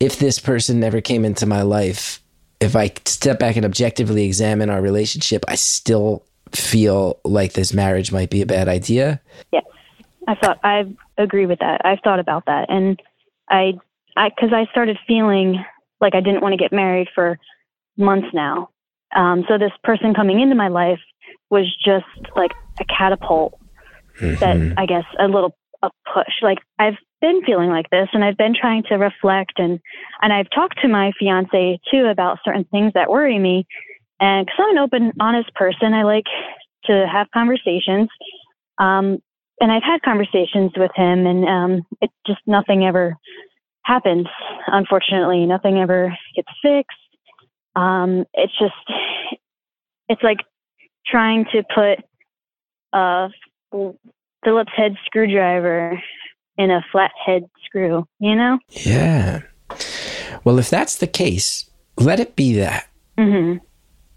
if 0.00 0.18
this 0.18 0.38
person 0.38 0.80
never 0.80 1.00
came 1.00 1.24
into 1.24 1.46
my 1.46 1.62
life, 1.62 2.20
if 2.60 2.74
I 2.74 2.92
step 3.04 3.38
back 3.38 3.56
and 3.56 3.64
objectively 3.64 4.24
examine 4.24 4.70
our 4.70 4.80
relationship, 4.80 5.44
I 5.48 5.54
still 5.54 6.24
feel 6.52 7.20
like 7.24 7.52
this 7.52 7.72
marriage 7.72 8.12
might 8.12 8.30
be 8.30 8.42
a 8.42 8.46
bad 8.46 8.68
idea. 8.68 9.20
Yes. 9.52 9.64
I 10.28 10.34
thought 10.36 10.60
I 10.62 10.84
agree 11.18 11.46
with 11.46 11.58
that. 11.60 11.80
I've 11.84 12.00
thought 12.00 12.20
about 12.20 12.46
that, 12.46 12.66
and 12.68 13.00
I, 13.48 13.74
I, 14.16 14.28
because 14.28 14.52
I 14.52 14.66
started 14.70 14.96
feeling 15.06 15.64
like 16.00 16.14
I 16.14 16.20
didn't 16.20 16.42
want 16.42 16.52
to 16.52 16.56
get 16.56 16.72
married 16.72 17.08
for 17.14 17.38
months 17.96 18.28
now. 18.32 18.70
Um, 19.14 19.44
so 19.48 19.58
this 19.58 19.72
person 19.82 20.14
coming 20.14 20.40
into 20.40 20.54
my 20.54 20.68
life 20.68 21.00
was 21.52 21.66
just 21.84 22.06
like 22.34 22.52
a 22.80 22.84
catapult 22.86 23.52
that 24.40 24.56
I 24.78 24.86
guess 24.86 25.04
a 25.20 25.26
little 25.28 25.54
a 25.82 25.90
push. 26.12 26.32
Like 26.40 26.58
I've 26.78 26.96
been 27.20 27.42
feeling 27.44 27.68
like 27.68 27.90
this, 27.90 28.08
and 28.14 28.24
I've 28.24 28.38
been 28.38 28.54
trying 28.58 28.84
to 28.88 28.94
reflect, 28.96 29.58
and 29.58 29.78
and 30.22 30.32
I've 30.32 30.48
talked 30.50 30.80
to 30.80 30.88
my 30.88 31.12
fiance 31.18 31.78
too 31.90 32.06
about 32.06 32.38
certain 32.44 32.64
things 32.64 32.92
that 32.94 33.10
worry 33.10 33.38
me. 33.38 33.66
And 34.18 34.46
because 34.46 34.58
I'm 34.60 34.76
an 34.76 34.82
open, 34.82 35.12
honest 35.20 35.54
person, 35.54 35.92
I 35.92 36.04
like 36.04 36.24
to 36.86 37.06
have 37.12 37.26
conversations. 37.34 38.08
Um, 38.78 39.18
and 39.60 39.70
I've 39.70 39.82
had 39.82 40.00
conversations 40.02 40.72
with 40.76 40.90
him, 40.96 41.26
and 41.26 41.44
um, 41.44 41.82
it 42.00 42.10
just 42.26 42.40
nothing 42.46 42.84
ever 42.84 43.16
happens. 43.84 44.26
Unfortunately, 44.68 45.44
nothing 45.44 45.78
ever 45.78 46.16
gets 46.34 46.48
fixed. 46.62 46.96
Um, 47.76 48.24
it's 48.32 48.56
just, 48.58 48.98
it's 50.08 50.22
like 50.22 50.38
trying 51.06 51.46
to 51.52 51.62
put 51.74 52.04
a 52.92 53.28
Phillips 54.44 54.72
head 54.74 54.96
screwdriver 55.06 56.00
in 56.58 56.70
a 56.70 56.84
flathead 56.92 57.48
screw. 57.64 58.06
You 58.18 58.36
know? 58.36 58.58
Yeah. 58.68 59.42
Well, 60.44 60.58
if 60.58 60.68
that's 60.70 60.96
the 60.96 61.06
case, 61.06 61.68
let 61.96 62.20
it 62.20 62.36
be 62.36 62.54
that. 62.54 62.88
hmm 63.18 63.56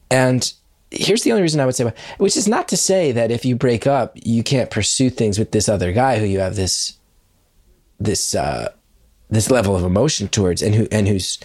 And 0.09 0.51
here's 0.91 1.23
the 1.23 1.31
only 1.31 1.41
reason 1.41 1.59
I 1.59 1.65
would 1.65 1.75
say, 1.75 1.91
which 2.17 2.37
is 2.37 2.47
not 2.47 2.67
to 2.69 2.77
say 2.77 3.11
that 3.11 3.31
if 3.31 3.45
you 3.45 3.55
break 3.55 3.87
up, 3.87 4.13
you 4.15 4.43
can't 4.43 4.71
pursue 4.71 5.09
things 5.09 5.37
with 5.39 5.51
this 5.51 5.69
other 5.69 5.91
guy 5.91 6.19
who 6.19 6.25
you 6.25 6.39
have 6.39 6.55
this, 6.55 6.97
this, 7.99 8.35
uh, 8.35 8.71
this 9.29 9.49
level 9.49 9.75
of 9.75 9.83
emotion 9.83 10.27
towards, 10.27 10.61
and 10.61 10.75
who 10.75 10.87
and 10.91 11.07
who's 11.07 11.39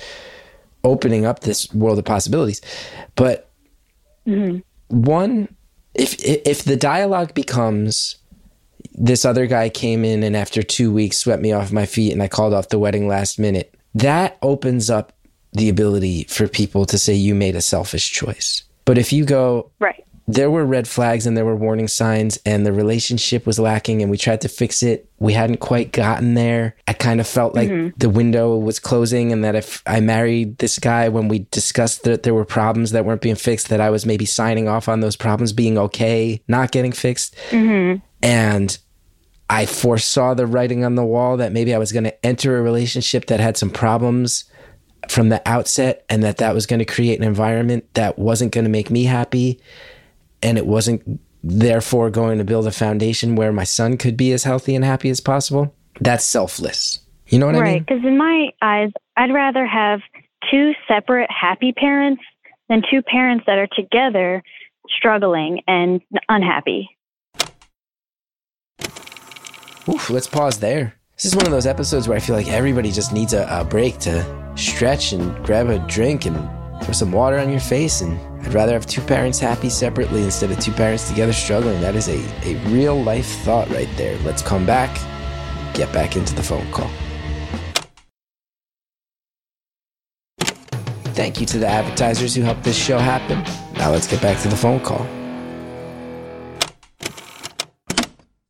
opening 0.84 1.24
up 1.24 1.40
this 1.40 1.72
world 1.72 1.98
of 1.98 2.04
possibilities. 2.04 2.60
But 3.14 3.50
one, 4.90 5.48
if 5.94 6.22
if 6.22 6.64
the 6.64 6.76
dialogue 6.76 7.34
becomes 7.34 8.16
this 8.94 9.24
other 9.24 9.46
guy 9.46 9.68
came 9.68 10.04
in 10.04 10.22
and 10.22 10.36
after 10.36 10.62
two 10.62 10.92
weeks 10.92 11.18
swept 11.18 11.42
me 11.42 11.52
off 11.52 11.72
my 11.72 11.86
feet 11.86 12.12
and 12.12 12.22
I 12.22 12.28
called 12.28 12.52
off 12.52 12.68
the 12.68 12.78
wedding 12.78 13.08
last 13.08 13.38
minute, 13.38 13.74
that 13.94 14.36
opens 14.42 14.90
up 14.90 15.12
the 15.52 15.68
ability 15.68 16.24
for 16.24 16.46
people 16.48 16.84
to 16.86 16.98
say 16.98 17.14
you 17.14 17.34
made 17.34 17.56
a 17.56 17.60
selfish 17.60 18.10
choice. 18.12 18.62
But 18.84 18.98
if 18.98 19.12
you 19.12 19.24
go, 19.24 19.70
Right. 19.78 20.04
There 20.34 20.50
were 20.50 20.64
red 20.64 20.86
flags 20.86 21.26
and 21.26 21.36
there 21.36 21.44
were 21.44 21.56
warning 21.56 21.88
signs 21.88 22.38
and 22.44 22.64
the 22.64 22.72
relationship 22.72 23.46
was 23.46 23.58
lacking 23.58 24.02
and 24.02 24.10
we 24.10 24.16
tried 24.16 24.40
to 24.42 24.48
fix 24.48 24.82
it, 24.82 25.08
we 25.18 25.32
hadn't 25.32 25.58
quite 25.58 25.92
gotten 25.92 26.34
there. 26.34 26.76
I 26.86 26.92
kind 26.92 27.20
of 27.20 27.26
felt 27.26 27.54
like 27.54 27.68
mm-hmm. 27.68 27.96
the 27.96 28.08
window 28.08 28.56
was 28.56 28.78
closing 28.78 29.32
and 29.32 29.44
that 29.44 29.54
if 29.54 29.82
I 29.86 30.00
married 30.00 30.58
this 30.58 30.78
guy 30.78 31.08
when 31.08 31.28
we 31.28 31.40
discussed 31.50 32.04
that 32.04 32.22
there 32.22 32.34
were 32.34 32.44
problems 32.44 32.92
that 32.92 33.04
weren't 33.04 33.22
being 33.22 33.34
fixed, 33.34 33.68
that 33.68 33.80
I 33.80 33.90
was 33.90 34.06
maybe 34.06 34.24
signing 34.24 34.68
off 34.68 34.88
on 34.88 35.00
those 35.00 35.16
problems 35.16 35.52
being 35.52 35.78
okay, 35.78 36.42
not 36.48 36.70
getting 36.70 36.92
fixed. 36.92 37.34
Mm-hmm. 37.50 38.04
And 38.22 38.78
I 39.48 39.66
foresaw 39.66 40.34
the 40.34 40.46
writing 40.46 40.84
on 40.84 40.94
the 40.94 41.04
wall 41.04 41.38
that 41.38 41.52
maybe 41.52 41.74
I 41.74 41.78
was 41.78 41.92
going 41.92 42.04
to 42.04 42.26
enter 42.26 42.56
a 42.56 42.62
relationship 42.62 43.26
that 43.26 43.40
had 43.40 43.56
some 43.56 43.70
problems 43.70 44.44
from 45.08 45.28
the 45.28 45.42
outset 45.48 46.04
and 46.08 46.22
that 46.22 46.36
that 46.36 46.54
was 46.54 46.66
going 46.66 46.78
to 46.78 46.84
create 46.84 47.18
an 47.18 47.26
environment 47.26 47.92
that 47.94 48.18
wasn't 48.18 48.52
going 48.52 48.64
to 48.64 48.70
make 48.70 48.90
me 48.90 49.04
happy 49.04 49.60
and 50.42 50.58
it 50.58 50.66
wasn't 50.66 51.20
therefore 51.42 52.10
going 52.10 52.38
to 52.38 52.44
build 52.44 52.66
a 52.66 52.72
foundation 52.72 53.34
where 53.34 53.52
my 53.52 53.64
son 53.64 53.96
could 53.96 54.16
be 54.16 54.32
as 54.32 54.44
healthy 54.44 54.74
and 54.74 54.84
happy 54.84 55.08
as 55.10 55.20
possible. 55.20 55.74
That's 56.00 56.24
selfless. 56.24 57.00
You 57.28 57.38
know 57.38 57.46
what 57.46 57.54
I 57.54 57.58
mean? 57.58 57.64
Right. 57.64 57.86
Because 57.86 58.04
in 58.04 58.18
my 58.18 58.50
eyes, 58.60 58.90
I'd 59.16 59.32
rather 59.32 59.66
have 59.66 60.00
two 60.50 60.72
separate 60.88 61.30
happy 61.30 61.72
parents 61.72 62.22
than 62.68 62.82
two 62.90 63.02
parents 63.02 63.44
that 63.46 63.58
are 63.58 63.68
together 63.68 64.42
struggling 64.88 65.62
and 65.66 66.00
unhappy. 66.28 66.88
Oof, 69.88 70.10
let's 70.10 70.26
pause 70.26 70.58
there. 70.58 70.94
This 71.16 71.26
is 71.26 71.36
one 71.36 71.46
of 71.46 71.52
those 71.52 71.66
episodes 71.66 72.08
where 72.08 72.16
I 72.16 72.20
feel 72.20 72.36
like 72.36 72.48
everybody 72.48 72.90
just 72.90 73.12
needs 73.12 73.32
a, 73.32 73.46
a 73.50 73.64
break 73.64 73.98
to 74.00 74.52
stretch 74.56 75.12
and 75.12 75.44
grab 75.44 75.68
a 75.68 75.78
drink 75.80 76.26
and 76.26 76.36
throw 76.90 77.06
some 77.06 77.12
water 77.12 77.38
on 77.38 77.48
your 77.48 77.60
face, 77.60 78.00
and 78.00 78.18
I'd 78.44 78.52
rather 78.52 78.72
have 78.72 78.84
two 78.84 79.00
parents 79.02 79.38
happy 79.38 79.70
separately 79.70 80.24
instead 80.24 80.50
of 80.50 80.58
two 80.58 80.72
parents 80.72 81.08
together 81.08 81.32
struggling. 81.32 81.80
That 81.80 81.94
is 81.94 82.08
a, 82.08 82.18
a 82.44 82.56
real 82.66 83.00
life 83.00 83.26
thought 83.44 83.68
right 83.70 83.88
there. 83.96 84.18
Let's 84.24 84.42
come 84.42 84.66
back, 84.66 84.90
get 85.72 85.92
back 85.92 86.16
into 86.16 86.34
the 86.34 86.42
phone 86.42 86.68
call. 86.72 86.90
Thank 91.14 91.40
you 91.40 91.46
to 91.46 91.58
the 91.58 91.68
advertisers 91.68 92.34
who 92.34 92.42
helped 92.42 92.64
this 92.64 92.76
show 92.76 92.98
happen. 92.98 93.38
Now 93.74 93.92
let's 93.92 94.08
get 94.08 94.20
back 94.20 94.40
to 94.42 94.48
the 94.48 94.56
phone 94.56 94.80
call. 94.80 95.06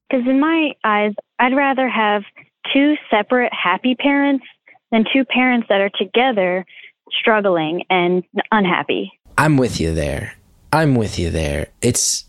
Because 0.09 0.26
in 0.26 0.40
my 0.40 0.72
eyes, 0.83 1.12
I'd 1.38 1.55
rather 1.55 1.90
have 1.90 2.22
two 2.72 2.94
separate 3.11 3.53
happy 3.53 3.96
parents 3.96 4.46
than 4.90 5.05
two 5.12 5.26
parents 5.26 5.66
that 5.68 5.83
are 5.83 5.90
together 5.90 6.64
struggling 7.18 7.85
and 7.90 8.23
unhappy. 8.53 9.12
I'm 9.38 9.57
with 9.57 9.81
you 9.81 9.94
there. 9.94 10.35
I'm 10.73 10.94
with 10.94 11.18
you 11.18 11.31
there. 11.31 11.68
It's 11.83 12.25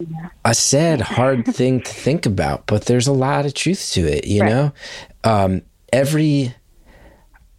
a 0.45 0.55
sad, 0.55 1.01
hard 1.01 1.45
thing 1.45 1.81
to 1.81 1.91
think 1.91 2.25
about, 2.25 2.65
but 2.65 2.85
there's 2.85 3.07
a 3.07 3.13
lot 3.13 3.45
of 3.45 3.53
truth 3.53 3.91
to 3.93 4.01
it, 4.01 4.25
you 4.25 4.41
Right. 4.41 4.49
know? 4.49 4.73
Um, 5.23 5.61
every, 5.93 6.55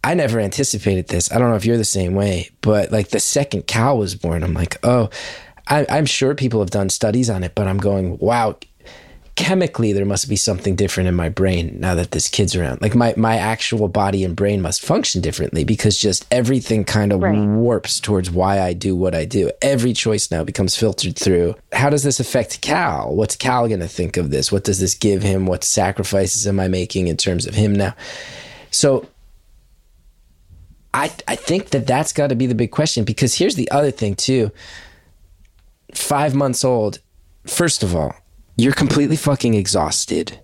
I 0.03 0.13
never 0.15 0.39
anticipated 0.39 1.07
this. 1.07 1.31
I 1.31 1.39
don't 1.39 1.49
know 1.49 1.55
if 1.55 1.65
you're 1.65 1.77
the 1.77 1.85
same 1.85 2.15
way, 2.15 2.49
but 2.61 2.91
like 2.91 3.09
the 3.09 3.19
second 3.21 3.67
Cal 3.67 3.97
was 3.97 4.15
born, 4.15 4.43
I'm 4.43 4.53
like, 4.53 4.77
oh, 4.83 5.09
I, 5.67 5.85
I'm 5.89 6.05
sure 6.05 6.35
people 6.35 6.59
have 6.59 6.71
done 6.71 6.89
studies 6.89 7.29
on 7.29 7.43
it, 7.45 7.55
but 7.55 7.67
I'm 7.67 7.77
going, 7.77 8.17
wow, 8.17 8.57
chemically 9.35 9.93
there 9.93 10.05
must 10.05 10.29
be 10.29 10.35
something 10.35 10.75
different 10.75 11.09
in 11.09 11.15
my 11.15 11.27
brain 11.27 11.79
now 11.79 11.95
that 11.95 12.11
this 12.11 12.29
kid's 12.29 12.55
around. 12.55 12.81
Like 12.81 12.93
my 12.93 13.13
my 13.17 13.37
actual 13.37 13.87
body 13.87 14.23
and 14.23 14.35
brain 14.35 14.61
must 14.61 14.81
function 14.83 15.21
differently 15.21 15.63
because 15.63 15.97
just 15.99 16.25
everything 16.31 16.83
kind 16.85 17.11
of 17.11 17.21
Right. 17.21 17.37
warps 17.37 17.99
towards 17.99 18.29
why 18.29 18.61
I 18.61 18.73
do 18.73 18.95
what 18.95 19.15
I 19.15 19.25
do. 19.25 19.49
Every 19.61 19.93
choice 19.93 20.29
now 20.29 20.43
becomes 20.43 20.75
filtered 20.75 21.17
through 21.17 21.55
how 21.71 21.89
does 21.89 22.03
this 22.03 22.19
affect 22.19 22.61
Cal? 22.61 23.15
What's 23.15 23.35
Cal 23.35 23.67
going 23.67 23.79
to 23.79 23.87
think 23.87 24.17
of 24.17 24.29
this? 24.29 24.51
What 24.51 24.63
does 24.65 24.79
this 24.79 24.93
give 24.93 25.23
him? 25.23 25.47
What 25.47 25.63
sacrifices 25.63 26.45
am 26.47 26.59
I 26.59 26.67
making 26.67 27.07
in 27.07 27.17
terms 27.17 27.47
of 27.47 27.55
him 27.55 27.73
now? 27.73 27.95
So 28.69 29.07
I 30.93 31.11
I 31.27 31.35
think 31.35 31.69
that 31.71 31.87
that's 31.87 32.13
got 32.13 32.27
to 32.27 32.35
be 32.35 32.45
the 32.45 32.55
big 32.55 32.69
question 32.69 33.03
because 33.03 33.33
here's 33.35 33.55
the 33.55 33.69
other 33.71 33.89
thing 33.91 34.13
too. 34.15 34.51
5 35.95 36.33
months 36.35 36.63
old 36.63 36.99
first 37.45 37.83
of 37.83 37.95
all 37.95 38.15
you're 38.55 38.73
completely 38.73 39.15
fucking 39.15 39.53
exhausted. 39.53 40.39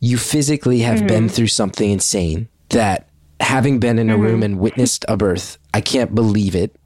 You 0.00 0.18
physically 0.18 0.80
have 0.80 1.06
been 1.06 1.28
through 1.28 1.46
something 1.48 1.90
insane 1.90 2.48
that 2.68 3.08
having 3.40 3.80
been 3.80 3.98
in 3.98 4.10
a 4.10 4.16
room 4.16 4.42
and 4.42 4.58
witnessed 4.58 5.04
a 5.08 5.16
birth, 5.16 5.58
I 5.72 5.80
can't 5.80 6.14
believe 6.14 6.54
it. 6.54 6.76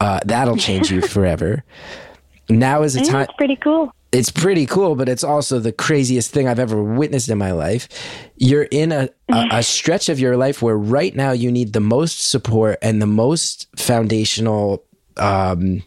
Uh, 0.00 0.20
that'll 0.24 0.56
change 0.56 0.90
you 0.90 1.00
forever. 1.16 1.64
Now 2.48 2.82
is 2.82 2.96
a 2.96 3.04
time 3.04 3.24
it's 3.24 3.32
pretty 3.34 3.56
cool. 3.56 3.92
it's 4.10 4.30
pretty 4.30 4.64
cool, 4.64 4.94
but 4.94 5.08
it's 5.08 5.24
also 5.24 5.58
the 5.58 5.72
craziest 5.72 6.32
thing 6.32 6.48
I've 6.48 6.58
ever 6.58 6.82
witnessed 6.82 7.28
in 7.28 7.36
my 7.36 7.52
life. 7.52 7.88
You're 8.36 8.68
in 8.70 8.90
a, 8.90 9.10
a, 9.30 9.48
a 9.52 9.62
stretch 9.62 10.08
of 10.08 10.18
your 10.18 10.36
life 10.38 10.62
where 10.62 10.78
right 10.78 11.14
now 11.14 11.32
you 11.32 11.52
need 11.52 11.74
the 11.74 11.80
most 11.80 12.22
support 12.22 12.78
and 12.80 13.02
the 13.02 13.06
most 13.06 13.68
foundational 13.76 14.84
um, 15.18 15.82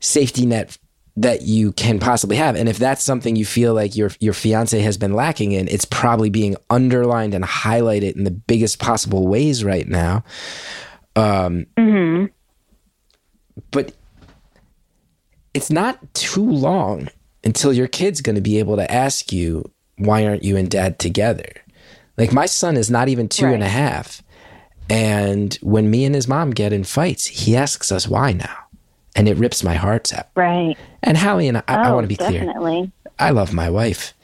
safety 0.00 0.46
net 0.46 0.78
that 1.22 1.42
you 1.42 1.72
can 1.72 1.98
possibly 1.98 2.36
have. 2.36 2.54
And 2.54 2.68
if 2.68 2.78
that's 2.78 3.02
something 3.02 3.34
you 3.34 3.44
feel 3.44 3.74
like 3.74 3.96
your 3.96 4.10
your 4.20 4.32
fiance 4.32 4.78
has 4.78 4.96
been 4.96 5.14
lacking 5.14 5.52
in, 5.52 5.66
it's 5.68 5.84
probably 5.84 6.30
being 6.30 6.56
underlined 6.70 7.34
and 7.34 7.44
highlighted 7.44 8.16
in 8.16 8.24
the 8.24 8.30
biggest 8.30 8.78
possible 8.78 9.26
ways 9.26 9.64
right 9.64 9.88
now. 9.88 10.24
Um, 11.16 11.66
hmm 11.76 12.26
but 13.72 13.92
it's 15.52 15.70
not 15.70 16.14
too 16.14 16.48
long 16.48 17.08
until 17.42 17.72
your 17.72 17.88
kid's 17.88 18.20
going 18.20 18.36
to 18.36 18.40
be 18.40 18.60
able 18.60 18.76
to 18.76 18.90
ask 18.90 19.32
you 19.32 19.68
why 19.96 20.24
aren't 20.24 20.44
you 20.44 20.56
and 20.56 20.70
dad 20.70 21.00
together? 21.00 21.50
Like 22.16 22.32
my 22.32 22.46
son 22.46 22.76
is 22.76 22.88
not 22.88 23.08
even 23.08 23.28
two 23.28 23.46
and 23.46 23.64
a 23.64 23.68
half. 23.68 24.22
And 24.88 25.54
when 25.60 25.90
me 25.90 26.04
and 26.04 26.14
his 26.14 26.28
mom 26.28 26.52
get 26.52 26.72
in 26.72 26.84
fights 26.84 27.26
he 27.26 27.56
asks 27.56 27.90
us 27.90 28.06
why 28.06 28.32
now 28.32 28.67
and 29.18 29.28
it 29.28 29.36
rips 29.36 29.64
my 29.64 29.74
heart 29.74 30.12
out 30.14 30.28
Right. 30.34 30.76
and 31.02 31.18
Hallie 31.18 31.48
and 31.48 31.58
I, 31.58 31.62
I 31.66 31.90
oh, 31.90 31.94
want 31.94 32.04
to 32.04 32.08
be 32.08 32.16
clear 32.16 32.44
definitely. 32.44 32.92
I 33.18 33.30
love 33.30 33.52
my 33.52 33.68
wife. 33.68 34.14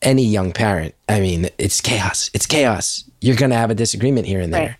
Any 0.00 0.24
young 0.24 0.52
parent, 0.52 0.94
I 1.08 1.20
mean, 1.20 1.48
it's 1.58 1.80
chaos. 1.80 2.30
It's 2.34 2.46
chaos. 2.46 3.04
You're 3.20 3.36
going 3.36 3.50
to 3.50 3.56
have 3.56 3.70
a 3.70 3.74
disagreement 3.74 4.26
here 4.26 4.40
and 4.40 4.54
there. 4.54 4.60
Right. 4.60 4.76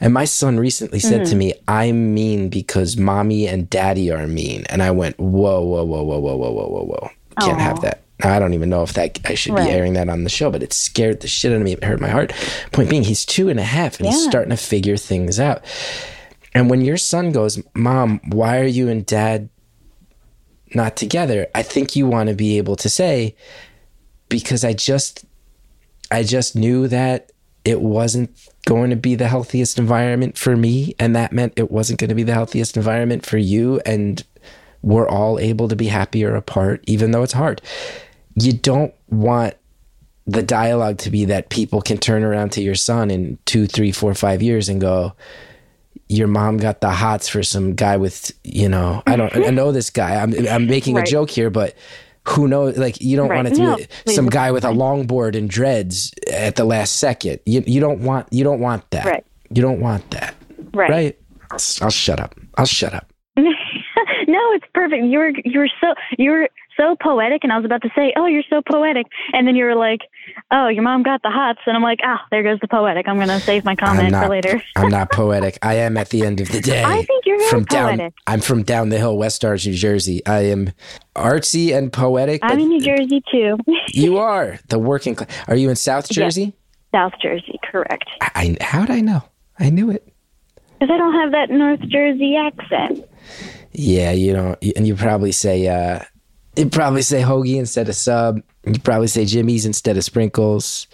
And 0.00 0.12
my 0.12 0.26
son 0.26 0.58
recently 0.58 1.00
said 1.00 1.24
to 1.24 1.30
mm-hmm. 1.30 1.38
me, 1.38 1.54
I'm 1.66 2.14
mean 2.14 2.50
because 2.50 2.96
mommy 2.96 3.48
and 3.48 3.68
daddy 3.68 4.12
are 4.12 4.26
mean. 4.26 4.64
And 4.68 4.82
I 4.82 4.90
went, 4.90 5.18
whoa, 5.18 5.62
whoa, 5.62 5.84
whoa, 5.84 6.02
whoa, 6.04 6.18
whoa, 6.18 6.36
whoa, 6.36 6.50
whoa, 6.52 6.68
whoa, 6.68 6.84
whoa. 6.84 7.10
Can't 7.40 7.60
have 7.60 7.80
that. 7.80 8.02
Now, 8.22 8.34
I 8.34 8.38
don't 8.38 8.54
even 8.54 8.68
know 8.68 8.82
if 8.82 8.92
that 8.92 9.18
I 9.24 9.34
should 9.34 9.54
Right. 9.54 9.66
be 9.66 9.72
airing 9.72 9.94
that 9.94 10.08
on 10.08 10.24
the 10.24 10.30
show, 10.30 10.50
but 10.50 10.62
it 10.62 10.72
scared 10.72 11.20
the 11.20 11.28
shit 11.28 11.52
out 11.52 11.56
of 11.56 11.62
me. 11.62 11.72
It 11.72 11.84
hurt 11.84 12.00
my 12.00 12.08
heart. 12.08 12.32
Point 12.72 12.90
being, 12.90 13.02
he's 13.02 13.24
two 13.24 13.48
and 13.48 13.58
a 13.58 13.64
half 13.64 13.98
and 13.98 14.08
he's 14.08 14.22
starting 14.24 14.50
to 14.50 14.56
figure 14.56 14.96
things 14.96 15.40
out. 15.40 15.62
And 16.56 16.70
when 16.70 16.80
your 16.80 16.96
son 16.96 17.32
goes, 17.32 17.62
Mom, 17.74 18.18
why 18.28 18.60
are 18.60 18.66
you 18.66 18.88
and 18.88 19.04
dad 19.04 19.50
not 20.74 20.96
together? 20.96 21.48
I 21.54 21.62
think 21.62 21.94
you 21.94 22.06
want 22.06 22.30
to 22.30 22.34
be 22.34 22.56
able 22.56 22.76
to 22.76 22.88
say, 22.88 23.36
because 24.30 24.64
I 24.64 24.72
just 24.72 25.26
I 26.10 26.22
just 26.22 26.56
knew 26.56 26.88
that 26.88 27.30
it 27.66 27.82
wasn't 27.82 28.30
going 28.64 28.88
to 28.88 28.96
be 28.96 29.14
the 29.14 29.28
healthiest 29.28 29.78
environment 29.78 30.38
for 30.38 30.56
me 30.56 30.94
and 30.98 31.14
that 31.14 31.30
meant 31.30 31.52
it 31.56 31.70
wasn't 31.70 32.00
going 32.00 32.08
to 32.08 32.14
be 32.14 32.22
the 32.22 32.32
healthiest 32.32 32.78
environment 32.78 33.26
for 33.26 33.36
you 33.36 33.78
and 33.84 34.24
we're 34.80 35.08
all 35.08 35.38
able 35.38 35.68
to 35.68 35.76
be 35.76 35.88
happier 35.88 36.34
apart 36.34 36.82
even 36.86 37.10
though 37.10 37.22
it's 37.22 37.34
hard. 37.34 37.60
You 38.34 38.54
don't 38.54 38.94
want 39.10 39.54
the 40.26 40.42
dialogue 40.42 40.96
to 40.98 41.10
be 41.10 41.26
that 41.26 41.50
people 41.50 41.82
can 41.82 41.98
turn 41.98 42.24
around 42.24 42.52
to 42.52 42.62
your 42.62 42.76
son 42.76 43.10
in 43.10 43.36
two, 43.44 43.66
three, 43.66 43.92
four, 43.92 44.14
five 44.14 44.42
years 44.42 44.70
and 44.70 44.80
go, 44.80 45.12
your 46.08 46.28
mom 46.28 46.56
got 46.58 46.80
the 46.80 46.90
hots 46.90 47.28
for 47.28 47.42
some 47.42 47.74
guy 47.74 47.96
with, 47.96 48.32
you 48.44 48.68
know, 48.68 49.02
I 49.06 49.16
don't, 49.16 49.34
I 49.36 49.50
know 49.50 49.72
this 49.72 49.90
guy. 49.90 50.16
I'm, 50.22 50.32
I'm 50.48 50.66
making 50.66 50.96
a 50.98 51.04
joke 51.04 51.30
here, 51.30 51.50
but 51.50 51.74
who 52.28 52.46
knows? 52.48 52.76
Like, 52.78 53.00
you 53.00 53.16
don't 53.16 53.28
Right. 53.28 53.36
want 53.36 53.48
it 53.48 53.54
to 53.54 53.62
No, 53.62 53.76
be 53.76 53.86
please, 54.04 54.14
some 54.14 54.28
guy 54.28 54.50
with 54.52 54.64
a 54.64 54.68
longboard 54.68 55.36
and 55.36 55.48
dreads 55.50 56.12
at 56.32 56.56
the 56.56 56.64
last 56.64 56.96
second. 56.98 57.40
You, 57.46 57.62
you 57.66 57.80
don't 57.80 58.00
want, 58.00 58.28
you 58.32 58.44
don't 58.44 58.60
want 58.60 58.88
that. 58.90 59.04
Right. 59.04 59.24
You 59.50 59.62
don't 59.62 59.80
want 59.80 60.08
that. 60.12 60.34
Right. 60.74 60.90
Right. 60.90 61.18
I'll, 61.50 61.58
I'll 61.82 61.90
shut 61.90 62.20
up. 62.20 62.34
I'll 62.56 62.66
shut 62.66 62.94
up. 62.94 63.12
no, 64.26 64.52
it's 64.52 64.64
perfect. 64.74 65.04
You 65.04 65.18
were 65.18 65.32
you 65.44 65.60
were 65.60 65.68
so 65.80 65.94
you 66.18 66.30
were 66.30 66.48
so 66.76 66.94
poetic, 67.02 67.42
and 67.42 67.52
I 67.52 67.56
was 67.56 67.64
about 67.64 67.80
to 67.82 67.90
say, 67.96 68.12
"Oh, 68.16 68.26
you're 68.26 68.42
so 68.50 68.60
poetic," 68.70 69.06
and 69.32 69.46
then 69.48 69.56
you 69.56 69.64
were 69.64 69.74
like, 69.74 70.00
"Oh, 70.50 70.68
your 70.68 70.82
mom 70.82 71.02
got 71.02 71.22
the 71.22 71.30
hots," 71.30 71.60
and 71.66 71.74
I'm 71.76 71.82
like, 71.82 72.00
"Ah, 72.04 72.22
there 72.30 72.42
goes 72.42 72.58
the 72.60 72.68
poetic." 72.68 73.08
I'm 73.08 73.18
gonna 73.18 73.40
save 73.40 73.64
my 73.64 73.74
comment 73.74 74.10
not, 74.10 74.24
for 74.24 74.30
later. 74.30 74.62
I'm 74.76 74.90
not 74.90 75.10
poetic. 75.12 75.58
I 75.62 75.74
am 75.74 75.96
at 75.96 76.10
the 76.10 76.24
end 76.26 76.40
of 76.40 76.48
the 76.48 76.60
day. 76.60 76.82
I 76.84 77.02
think 77.02 77.24
you're 77.24 77.38
very 77.38 77.50
from 77.50 77.64
down. 77.64 77.96
poetic. 77.96 78.14
I'm 78.26 78.40
from 78.40 78.62
down 78.62 78.90
the 78.90 78.98
hill, 78.98 79.16
West 79.16 79.42
Orange, 79.44 79.66
New 79.66 79.74
Jersey. 79.74 80.24
I 80.26 80.40
am 80.46 80.72
artsy 81.14 81.74
and 81.76 81.92
poetic. 81.92 82.40
I'm 82.42 82.58
in 82.60 82.68
New 82.68 82.80
Jersey 82.80 83.22
too, 83.30 83.56
You 83.94 84.18
are 84.18 84.58
the 84.68 84.78
working 84.78 85.14
class. 85.14 85.30
Are 85.48 85.56
you 85.56 85.70
in 85.70 85.76
South 85.76 86.06
Yes. 86.10 86.16
Jersey? 86.16 86.52
South 86.92 87.12
Jersey, 87.22 87.58
correct? 87.70 88.04
I, 88.20 88.56
how'd 88.60 88.90
I 88.90 89.00
know? 89.00 89.22
I 89.58 89.70
knew 89.70 89.90
it. 89.90 90.06
Because 90.78 90.92
I 90.92 90.98
don't 90.98 91.14
have 91.14 91.32
that 91.32 91.48
North 91.50 91.80
Jersey 91.88 92.36
accent. 92.36 93.04
Yeah, 93.78 94.12
you 94.12 94.32
don't. 94.32 94.58
And 94.74 94.86
you 94.86 94.96
probably 94.96 95.32
say, 95.32 95.68
uh, 95.68 96.00
you 96.56 96.70
probably 96.70 97.02
say 97.02 97.20
hoagie 97.20 97.56
instead 97.58 97.88
of 97.90 97.94
sub. 97.94 98.40
You 98.64 98.78
probably 98.80 99.06
say 99.08 99.26
jimmies 99.26 99.66
instead 99.66 99.98
of 99.98 100.04
sprinkles. 100.04 100.86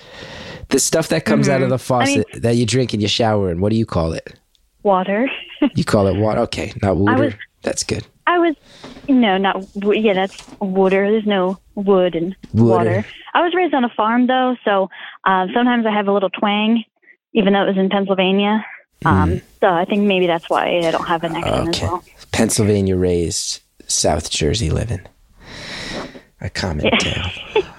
The 0.70 0.80
stuff 0.80 1.08
that 1.08 1.24
comes 1.24 1.48
out 1.48 1.62
of 1.62 1.68
the 1.70 1.78
faucet 1.78 2.26
that 2.34 2.56
you 2.56 2.66
drink 2.66 2.92
in 2.92 3.00
your 3.00 3.08
shower 3.08 3.50
and 3.50 3.60
What 3.60 3.70
do 3.70 3.76
you 3.76 3.86
call 3.86 4.12
it? 4.12 4.34
Water. 4.82 5.28
You 5.76 5.84
call 5.84 6.08
it 6.08 6.16
water. 6.16 6.40
Okay, 6.40 6.72
not 6.82 6.96
water. 6.96 7.38
That's 7.62 7.84
good. 7.84 8.04
I 8.26 8.36
was, 8.40 8.56
no, 9.08 9.38
not 9.38 9.64
yeah. 9.94 10.12
That's 10.12 10.44
water. 10.58 11.08
There's 11.08 11.24
no 11.24 11.56
wood 11.76 12.16
and 12.16 12.34
Water. 12.52 12.90
water. 12.90 13.06
I 13.32 13.42
was 13.42 13.54
raised 13.54 13.74
on 13.74 13.84
a 13.84 13.88
farm 13.90 14.26
though, 14.26 14.56
so 14.64 14.90
um, 15.22 15.50
sometimes 15.54 15.86
I 15.86 15.92
have 15.92 16.08
a 16.08 16.12
little 16.12 16.30
twang, 16.30 16.82
even 17.32 17.52
though 17.52 17.62
it 17.62 17.68
was 17.68 17.76
in 17.78 17.90
Pennsylvania. 17.90 18.66
Um, 19.04 19.40
so 19.60 19.68
I 19.68 19.84
think 19.84 20.02
maybe 20.02 20.26
that's 20.26 20.50
why 20.50 20.78
I 20.84 20.90
don't 20.90 21.06
have 21.06 21.22
an 21.22 21.36
accent 21.36 21.68
as. 21.68 21.76
Okay. 21.76 21.86
well. 21.86 22.04
Pennsylvania 22.32 22.96
raised, 22.96 23.60
South 23.86 24.30
Jersey 24.30 24.70
living. 24.70 25.00
A 26.40 26.50
common 26.50 26.90
tale. 26.98 27.30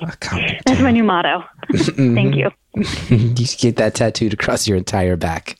A 0.02 0.12
common 0.20 0.56
That's 0.66 0.78
tale. 0.78 0.84
my 0.84 0.92
new 0.92 1.04
motto. 1.04 1.44
Mm-hmm. 1.72 2.16
Thank 2.16 2.36
you. 2.36 2.50
you 3.36 3.48
get 3.58 3.76
that 3.76 3.96
tattooed 3.96 4.34
across 4.34 4.68
your 4.68 4.78
entire 4.78 5.18
back. 5.18 5.58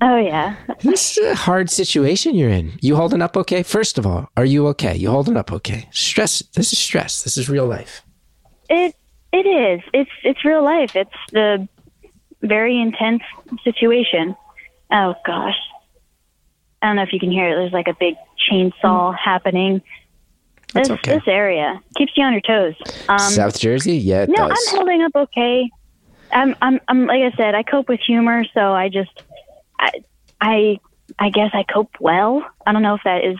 Oh 0.00 0.16
yeah. 0.16 0.56
This 0.80 1.16
is 1.16 1.24
a 1.26 1.34
hard 1.34 1.70
situation 1.70 2.34
you're 2.34 2.48
in. 2.50 2.72
You 2.80 2.96
holding 2.96 3.22
up 3.22 3.36
okay? 3.36 3.62
First 3.62 3.98
of 3.98 4.06
all, 4.06 4.28
are 4.36 4.44
you 4.44 4.66
okay? 4.68 4.96
You 4.96 5.10
holding 5.10 5.36
up 5.36 5.52
okay? 5.52 5.88
Stress. 5.92 6.42
This 6.54 6.72
is 6.72 6.78
stress. 6.78 7.22
This 7.22 7.36
is 7.36 7.48
real 7.48 7.66
life. 7.66 8.02
It 8.68 8.96
it 9.32 9.46
is. 9.46 9.80
It's 9.92 10.10
it's 10.24 10.44
real 10.44 10.64
life. 10.64 10.96
It's 10.96 11.10
the 11.32 11.68
very 12.42 12.80
intense 12.80 13.22
situation. 13.62 14.34
Oh 14.90 15.14
gosh. 15.24 15.58
I 16.82 16.86
don't 16.86 16.96
know 16.96 17.02
if 17.02 17.12
you 17.12 17.20
can 17.20 17.30
hear 17.30 17.48
it. 17.48 17.54
There's 17.54 17.72
like 17.72 17.88
a 17.88 17.94
big 17.94 18.16
chainsaw 18.50 19.16
happening. 19.16 19.82
That's 20.74 20.88
this, 20.88 20.98
okay. 20.98 21.14
this 21.14 21.28
area 21.28 21.80
keeps 21.96 22.12
you 22.16 22.24
on 22.24 22.32
your 22.32 22.40
toes. 22.40 22.74
Um, 23.08 23.18
South 23.18 23.58
Jersey? 23.58 23.96
Yeah, 23.96 24.26
no, 24.28 24.48
does. 24.48 24.68
I'm 24.70 24.76
holding 24.76 25.02
up 25.02 25.12
okay. 25.14 25.70
I'm, 26.32 26.56
I'm, 26.62 26.80
I'm, 26.88 27.06
like 27.06 27.22
I 27.22 27.36
said, 27.36 27.54
I 27.54 27.62
cope 27.62 27.88
with 27.88 28.00
humor, 28.00 28.44
so 28.54 28.72
I 28.72 28.88
just, 28.88 29.22
I, 29.78 29.90
I, 30.40 30.80
I 31.18 31.30
guess 31.30 31.50
I 31.52 31.62
cope 31.62 31.90
well. 32.00 32.44
I 32.66 32.72
don't 32.72 32.82
know 32.82 32.94
if 32.94 33.02
that 33.04 33.24
is 33.24 33.36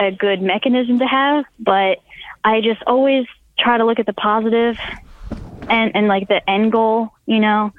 a 0.00 0.12
good 0.12 0.40
mechanism 0.40 1.00
to 1.00 1.06
have, 1.06 1.44
but 1.58 1.98
I 2.44 2.60
just 2.60 2.82
always 2.86 3.26
try 3.58 3.76
to 3.76 3.84
look 3.84 3.98
at 3.98 4.06
the 4.06 4.12
positive 4.12 4.78
and, 5.68 5.94
and 5.96 6.06
like 6.06 6.28
the 6.28 6.48
end 6.48 6.70
goal, 6.70 7.10
you 7.26 7.40
know, 7.40 7.72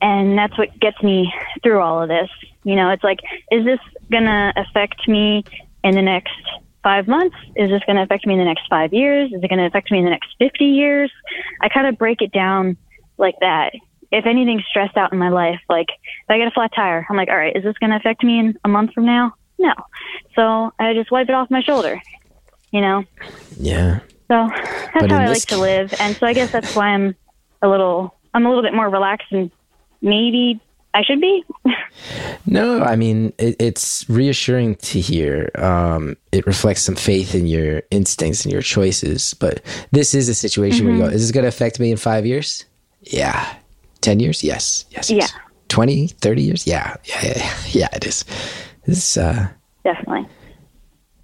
and 0.00 0.36
that's 0.38 0.56
what 0.56 0.78
gets 0.80 1.02
me 1.02 1.32
through 1.62 1.80
all 1.80 2.02
of 2.02 2.08
this. 2.08 2.28
You 2.64 2.76
know, 2.76 2.90
it's 2.90 3.04
like, 3.04 3.20
is 3.50 3.64
this 3.64 3.80
gonna 4.10 4.52
affect 4.56 5.06
me 5.08 5.44
in 5.84 5.94
the 5.94 6.02
next 6.02 6.32
five 6.82 7.06
months? 7.08 7.36
Is 7.56 7.70
this 7.70 7.82
gonna 7.86 8.02
affect 8.02 8.26
me 8.26 8.34
in 8.34 8.38
the 8.38 8.44
next 8.44 8.64
five 8.68 8.92
years? 8.92 9.32
Is 9.32 9.42
it 9.42 9.48
gonna 9.48 9.66
affect 9.66 9.90
me 9.90 9.98
in 9.98 10.04
the 10.04 10.10
next 10.10 10.34
50 10.38 10.64
years? 10.64 11.10
I 11.60 11.68
kind 11.68 11.86
of 11.86 11.98
break 11.98 12.22
it 12.22 12.32
down 12.32 12.76
like 13.18 13.36
that. 13.40 13.72
If 14.10 14.26
anything's 14.26 14.64
stressed 14.68 14.96
out 14.96 15.12
in 15.12 15.18
my 15.18 15.28
life, 15.28 15.60
like 15.68 15.86
if 15.88 16.30
I 16.30 16.38
get 16.38 16.48
a 16.48 16.50
flat 16.50 16.72
tire, 16.74 17.06
I'm 17.08 17.16
like, 17.16 17.28
all 17.28 17.36
right, 17.36 17.54
is 17.54 17.62
this 17.62 17.78
going 17.78 17.90
to 17.90 17.96
affect 17.96 18.24
me 18.24 18.40
in 18.40 18.58
a 18.64 18.68
month 18.68 18.92
from 18.92 19.06
now? 19.06 19.34
No. 19.56 19.72
So 20.34 20.72
I 20.80 20.94
just 20.94 21.12
wipe 21.12 21.28
it 21.28 21.34
off 21.34 21.48
my 21.48 21.62
shoulder, 21.62 22.00
you 22.72 22.80
know? 22.80 23.04
yeah. 23.56 24.00
So 24.26 24.48
that's 24.48 24.92
But 25.00 25.10
how 25.10 25.18
I 25.18 25.26
like 25.26 25.46
to 25.46 25.58
live. 25.58 25.94
And 26.00 26.16
so 26.16 26.26
I 26.26 26.32
guess 26.32 26.50
that's 26.50 26.74
why 26.74 26.88
I'm 26.88 27.14
a 27.62 27.68
little, 27.68 28.14
I'm 28.32 28.46
a 28.46 28.48
little 28.48 28.62
bit 28.62 28.74
more 28.74 28.88
relaxed 28.88 29.30
and 29.30 29.50
maybe 30.02 30.60
I 30.94 31.02
should 31.02 31.20
be. 31.20 31.44
No, 32.46 32.80
I 32.82 32.96
mean 32.96 33.32
it, 33.38 33.54
it's 33.60 34.08
reassuring 34.08 34.76
to 34.76 35.00
hear. 35.00 35.50
Um, 35.56 36.16
it 36.32 36.46
reflects 36.46 36.82
some 36.82 36.96
faith 36.96 37.34
in 37.34 37.46
your 37.46 37.82
instincts 37.90 38.44
and 38.44 38.52
your 38.52 38.62
choices. 38.62 39.34
But 39.34 39.60
this 39.92 40.14
is 40.14 40.28
a 40.28 40.34
situation 40.34 40.86
where 40.86 40.94
you 40.94 41.00
Mm-hmm. 41.02 41.10
go, 41.10 41.14
"Is 41.14 41.22
this 41.22 41.30
going 41.32 41.44
to 41.44 41.48
affect 41.48 41.78
me 41.78 41.90
in 41.90 41.96
five 41.98 42.24
years? 42.26 42.64
Yeah, 43.02 43.54
ten 44.00 44.18
years? 44.20 44.42
Yes, 44.42 44.86
yes, 44.90 45.10
yes. 45.10 45.32
Yeah. 45.32 45.40
20, 45.68 46.08
30 46.08 46.42
years? 46.42 46.66
Yeah, 46.66 46.96
yeah, 47.04 47.20
yeah, 47.36 47.54
yeah. 47.68 47.88
it 47.92 48.06
is. 48.06 48.24
This 48.86 49.16
uh, 49.16 49.48
Definitely. 49.84 50.26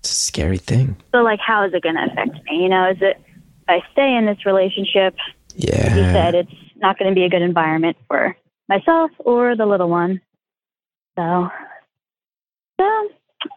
it's 0.01 0.11
a 0.11 0.15
scary 0.15 0.59
thing. 0.59 0.97
So 1.13 1.23
like, 1.23 1.41
how 1.41 1.65
is 1.65 1.73
it 1.75 1.83
going 1.83 1.97
to 1.97 2.05
affect 2.13 2.35
me? 2.45 2.63
You 2.63 2.69
know, 2.69 2.91
is 2.91 2.99
it, 3.01 3.17
if 3.27 3.69
I 3.69 3.81
stay 3.93 4.15
in 4.15 4.27
this 4.27 4.45
relationship, 4.47 5.17
Yeah, 5.57 5.97
you 5.97 6.03
said 6.13 6.35
it's 6.35 6.53
not 6.77 6.99
going 6.99 7.11
to 7.11 7.15
be 7.15 7.25
a 7.25 7.29
good 7.31 7.43
environment 7.43 7.97
for 8.07 8.37
myself 8.69 9.11
or 9.19 9.57
the 9.57 9.67
little 9.67 9.89
one. 9.89 10.21
So, 11.19 11.49
so, 12.79 13.09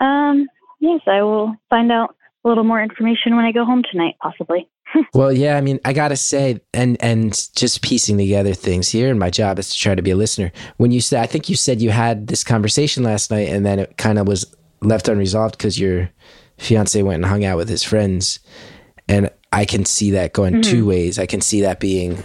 um, 0.06 0.48
yes, 0.80 1.02
I 1.08 1.22
will 1.24 1.56
find 1.69 1.91
out 1.91 2.15
a 2.43 2.48
little 2.48 2.63
more 2.63 2.82
information 2.82 3.36
when 3.36 3.45
I 3.45 3.52
go 3.52 3.65
home 3.65 3.84
tonight, 3.89 4.15
possibly. 4.22 4.67
Well, 5.13 5.32
yeah, 5.32 5.56
I 5.56 5.62
mean, 5.62 5.80
I 5.86 5.93
gotta 5.93 6.15
say, 6.15 6.62
and 6.74 6.98
and 7.00 7.32
just 7.56 7.84
piecing 7.84 8.17
together 8.17 8.56
things 8.56 8.89
here, 8.89 9.12
and 9.12 9.19
my 9.19 9.30
job 9.30 9.60
is 9.60 9.69
to 9.69 9.78
try 9.78 9.93
to 9.93 10.02
be 10.02 10.10
a 10.10 10.15
listener. 10.15 10.52
When 10.78 10.89
you 10.89 11.00
said, 11.00 11.22
I 11.22 11.28
think 11.28 11.48
you 11.48 11.56
said 11.56 11.80
you 11.80 11.91
had 11.91 12.26
this 12.26 12.43
conversation 12.43 13.04
last 13.04 13.30
night, 13.30 13.50
and 13.50 13.63
then 13.63 13.78
it 13.78 13.98
kind 13.98 14.17
of 14.17 14.28
was 14.28 14.52
left 14.82 15.08
unresolved 15.08 15.58
because 15.58 15.80
your 15.80 16.10
fiance 16.58 17.02
went 17.04 17.17
and 17.17 17.26
hung 17.26 17.45
out 17.45 17.58
with 17.58 17.69
his 17.69 17.84
friends, 17.84 18.39
and 19.08 19.30
I 19.54 19.65
can 19.65 19.86
see 19.86 20.10
that 20.12 20.34
going 20.34 20.62
two 20.63 20.86
ways. 20.88 21.19
I 21.19 21.28
can 21.28 21.41
see 21.41 21.62
that 21.62 21.80
being, 21.80 22.24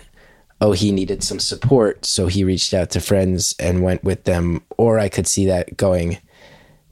oh, 0.61 0.73
he 0.73 0.93
needed 0.93 1.23
some 1.23 1.41
support, 1.41 2.05
so 2.05 2.27
he 2.27 2.45
reached 2.45 2.73
out 2.73 2.91
to 2.91 3.01
friends 3.01 3.55
and 3.59 3.83
went 3.83 4.05
with 4.05 4.25
them, 4.25 4.63
or 4.79 4.99
I 4.99 5.09
could 5.09 5.27
see 5.27 5.47
that 5.47 5.77
going, 5.77 6.19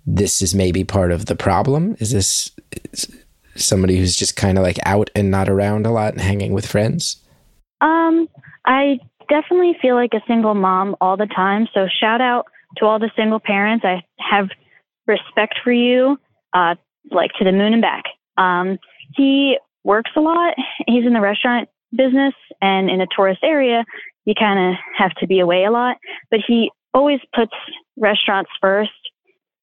this 0.05 0.43
is 0.43 0.55
maybe 0.55 0.85
part 0.85 1.13
of 1.13 1.27
the 1.27 1.37
problem. 1.37 1.97
Is 1.99 2.11
this? 2.11 2.51
somebody 3.57 3.99
who's 3.99 4.17
just 4.17 4.37
kind 4.37 4.59
of 4.59 4.65
like 4.65 4.79
out 4.85 5.11
and 5.15 5.31
not 5.31 5.49
around 5.49 5.87
a 5.87 5.91
lot 5.91 6.13
and 6.13 6.23
hanging 6.23 6.53
with 6.53 6.67
friends? 6.67 7.23
Um, 7.81 8.29
I 8.65 8.99
definitely 9.29 9.77
feel 9.81 9.95
like 9.95 10.15
a 10.15 10.23
single 10.27 10.55
mom 10.55 10.97
all 11.01 11.17
the 11.17 11.27
time. 11.27 11.69
So 11.75 11.87
shout 12.01 12.21
out 12.21 12.47
to 12.79 12.87
all 12.87 12.99
the 12.99 13.11
single 13.17 13.41
parents. 13.41 13.85
I 13.85 14.03
have 14.19 14.49
respect 15.07 15.59
for 15.63 15.73
you, 15.73 16.19
uh, 16.53 16.77
like 17.11 17.33
to 17.39 17.45
the 17.45 17.53
moon 17.53 17.73
and 17.73 17.83
back. 17.83 18.05
Um, 18.37 18.79
he 19.15 19.59
works 19.85 20.11
a 20.17 20.21
lot. 20.21 20.55
He's 20.87 21.05
in 21.05 21.13
the 21.13 21.21
restaurant 21.21 21.69
business 21.95 22.35
and 22.61 22.91
in 22.91 23.01
a 23.01 23.07
tourist 23.15 23.41
area, 23.43 23.85
you 24.25 24.35
kind 24.39 24.71
of 24.71 24.81
have 24.97 25.13
to 25.17 25.27
be 25.27 25.41
away 25.41 25.65
a 25.65 25.71
lot, 25.71 25.97
but 26.31 26.41
he 26.47 26.71
always 26.95 27.21
puts 27.35 27.53
restaurants 27.97 28.51
first, 28.61 28.91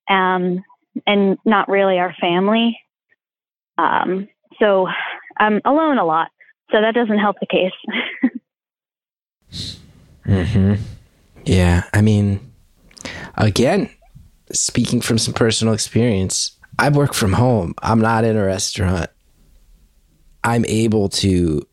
um, 0.10 0.64
and 1.06 1.38
not 1.46 1.70
really 1.70 1.98
our 2.00 2.14
family. 2.20 2.78
Um, 3.78 4.28
so 4.60 4.88
I'm 5.38 5.62
alone 5.66 5.98
a 5.98 6.06
lot. 6.06 6.30
So 6.72 6.82
that 6.82 6.94
doesn't 6.94 7.20
help 7.20 7.38
the 7.40 7.48
case. 7.48 7.72
Mm-hmm. 10.30 10.76
Yeah. 11.46 11.84
I 11.92 12.02
mean, 12.02 12.52
again, 13.36 13.90
speaking 14.52 15.02
from 15.02 15.18
some 15.18 15.34
personal 15.34 15.74
experience, 15.74 16.52
I 16.78 16.90
work 16.90 17.14
from 17.14 17.34
home. 17.34 17.74
I'm 17.82 18.00
not 18.00 18.24
in 18.24 18.38
a 18.38 18.46
restaurant. 18.46 19.10
I'm 20.44 20.66
able 20.66 21.10
to 21.10 21.68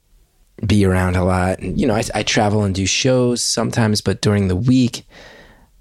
be 0.65 0.85
around 0.85 1.17
a 1.17 1.25
lot. 1.25 1.59
And, 1.59 1.79
you 1.81 1.87
know, 1.87 1.95
I, 1.95 2.03
I 2.15 2.23
travel 2.23 2.65
and 2.65 2.75
do 2.75 2.87
shows 2.87 3.43
sometimes, 3.43 4.01
but 4.01 4.21
during 4.23 4.49
the 4.49 4.57
week, 4.57 5.07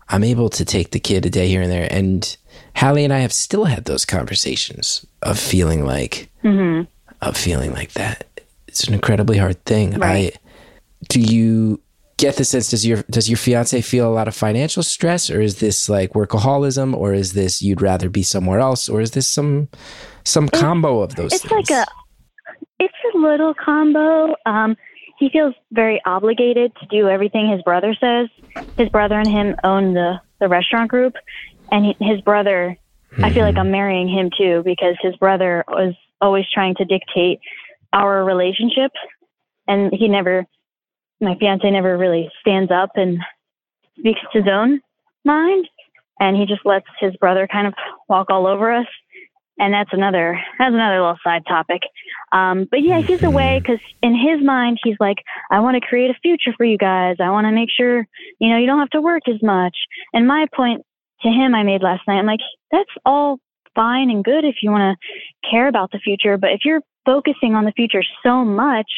I'm 0.10 0.24
able 0.24 0.50
to 0.50 0.66
take 0.66 0.92
the 0.92 1.00
kid 1.00 1.26
a 1.26 1.30
day 1.30 1.48
here 1.48 1.62
and 1.62 1.72
there. 1.72 1.88
And 1.90 2.36
Hallie 2.76 3.04
and 3.06 3.14
I 3.14 3.20
have 3.20 3.34
still 3.34 3.66
had 3.66 3.86
those 3.86 4.06
conversations 4.06 5.06
of 5.22 5.40
feeling 5.40 5.86
like, 5.86 6.30
Mhm. 6.44 6.88
of 7.22 7.38
feeling 7.38 7.72
like 7.74 7.94
that. 7.94 8.26
It's 8.68 8.84
an 8.86 8.94
incredibly 8.94 9.38
hard 9.38 9.64
thing. 9.66 9.98
Right. 10.00 10.34
I, 10.36 10.40
do 11.08 11.20
you 11.22 11.80
get 12.18 12.38
the 12.38 12.46
sense 12.46 12.70
does 12.70 12.86
your 12.86 13.04
does 13.10 13.30
your 13.30 13.36
fiance 13.38 13.80
feel 13.82 14.08
a 14.08 14.14
lot 14.14 14.28
of 14.28 14.36
financial 14.36 14.84
stress, 14.84 15.30
or 15.30 15.42
is 15.42 15.60
this 15.60 15.90
like 15.90 16.14
workaholism, 16.14 16.96
or 16.96 17.14
is 17.14 17.34
this 17.34 17.62
you'd 17.62 17.82
rather 17.82 18.10
be 18.10 18.24
somewhere 18.24 18.60
else, 18.60 18.88
or 18.90 19.02
is 19.02 19.12
this 19.12 19.28
some 19.28 19.68
some 20.24 20.48
combo 20.50 21.02
of 21.02 21.16
those? 21.16 21.34
it's 21.34 21.44
things? 21.46 21.70
like 21.70 21.88
a 21.88 21.90
little 23.16 23.54
combo. 23.54 24.36
Um 24.46 24.76
he 25.18 25.30
feels 25.30 25.54
very 25.72 26.02
obligated 26.06 26.74
to 26.76 26.86
do 26.88 27.08
everything 27.08 27.50
his 27.50 27.62
brother 27.62 27.96
says. 28.00 28.28
His 28.78 28.90
brother 28.90 29.18
and 29.20 29.30
him 29.30 29.56
own 29.64 29.94
the 29.94 30.16
the 30.40 30.50
restaurant 30.50 30.90
group. 30.90 31.14
And 31.72 31.86
he, 31.86 32.06
his 32.06 32.22
brother 32.22 32.78
i 33.24 33.32
feel 33.32 33.44
like 33.44 33.58
i'm 33.58 33.72
marrying 33.72 34.08
him 34.08 34.30
too 34.38 34.62
because 34.66 34.96
his 35.02 35.16
brother 35.16 35.64
was 35.68 35.96
always 36.22 36.46
trying 36.54 36.76
to 36.76 36.86
dictate 36.86 37.40
our 37.94 38.24
relationship. 38.24 38.92
And 39.68 39.92
he 39.94 40.08
never 40.08 40.46
my 41.22 41.36
fiance 41.40 41.70
never 41.70 41.98
really 41.98 42.30
stands 42.42 42.72
up 42.72 42.92
and 42.96 43.20
speaks 43.98 44.20
his 44.34 44.44
own 44.52 44.82
mind. 45.24 45.68
And 46.20 46.38
he 46.38 46.46
just 46.46 46.66
lets 46.66 46.86
his 47.00 47.16
brother 47.18 47.48
kind 47.52 47.68
of 47.68 47.74
walk 48.08 48.28
all 48.30 48.48
over 48.48 48.72
us 48.72 48.88
and 49.58 49.74
that's 49.74 49.92
another 49.94 50.40
that's 50.60 50.74
another 50.74 51.00
little 51.00 51.18
side 51.24 51.44
topic. 51.48 51.82
Um, 52.32 52.68
but 52.70 52.82
yeah, 52.82 53.02
he's 53.02 53.24
away 53.24 53.60
because 53.60 53.80
in 54.02 54.14
his 54.16 54.46
mind, 54.46 54.80
he's 54.84 54.98
like, 55.00 55.18
I 55.52 55.60
want 55.60 55.82
to 55.82 55.88
create 55.88 56.10
a 56.10 56.20
future 56.22 56.54
for 56.58 56.66
you 56.66 56.78
guys. 56.78 57.18
I 57.20 57.30
want 57.30 57.46
to 57.46 57.52
make 57.52 57.70
sure 57.76 58.08
you 58.40 58.50
know 58.50 58.58
you 58.58 58.68
don't 58.68 58.80
have 58.80 58.90
to 58.92 59.02
work 59.02 59.24
as 59.28 59.42
much. 59.42 59.76
And 60.14 60.28
my 60.28 60.48
point 60.56 60.84
to 61.22 61.30
him, 61.30 61.56
I 61.56 61.64
made 61.64 61.82
last 61.82 62.02
night, 62.08 62.20
I'm 62.20 62.26
like, 62.26 62.42
that's 62.72 62.90
all 63.06 63.40
fine 63.76 64.10
and 64.10 64.24
good 64.24 64.46
if 64.46 64.56
you 64.62 64.72
want 64.72 64.98
to 64.98 65.50
care 65.50 65.68
about 65.68 65.92
the 65.92 66.00
future, 66.00 66.38
but 66.38 66.52
if 66.52 66.62
you're 66.64 66.82
focusing 67.06 67.54
on 67.54 67.66
the 67.66 67.72
future 67.74 68.04
so 68.24 68.44
much 68.44 68.90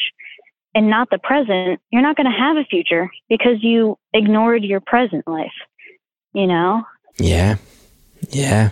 and 0.74 0.88
not 0.88 1.08
the 1.10 1.18
present, 1.18 1.80
you're 1.90 2.02
not 2.02 2.16
going 2.16 2.30
to 2.30 2.38
have 2.38 2.56
a 2.56 2.64
future 2.64 3.10
because 3.28 3.56
you 3.60 3.98
ignored 4.14 4.62
your 4.64 4.80
present 4.80 5.26
life. 5.26 5.52
You 6.32 6.46
know? 6.46 6.84
Yeah. 7.18 7.56
Yeah. 8.30 8.70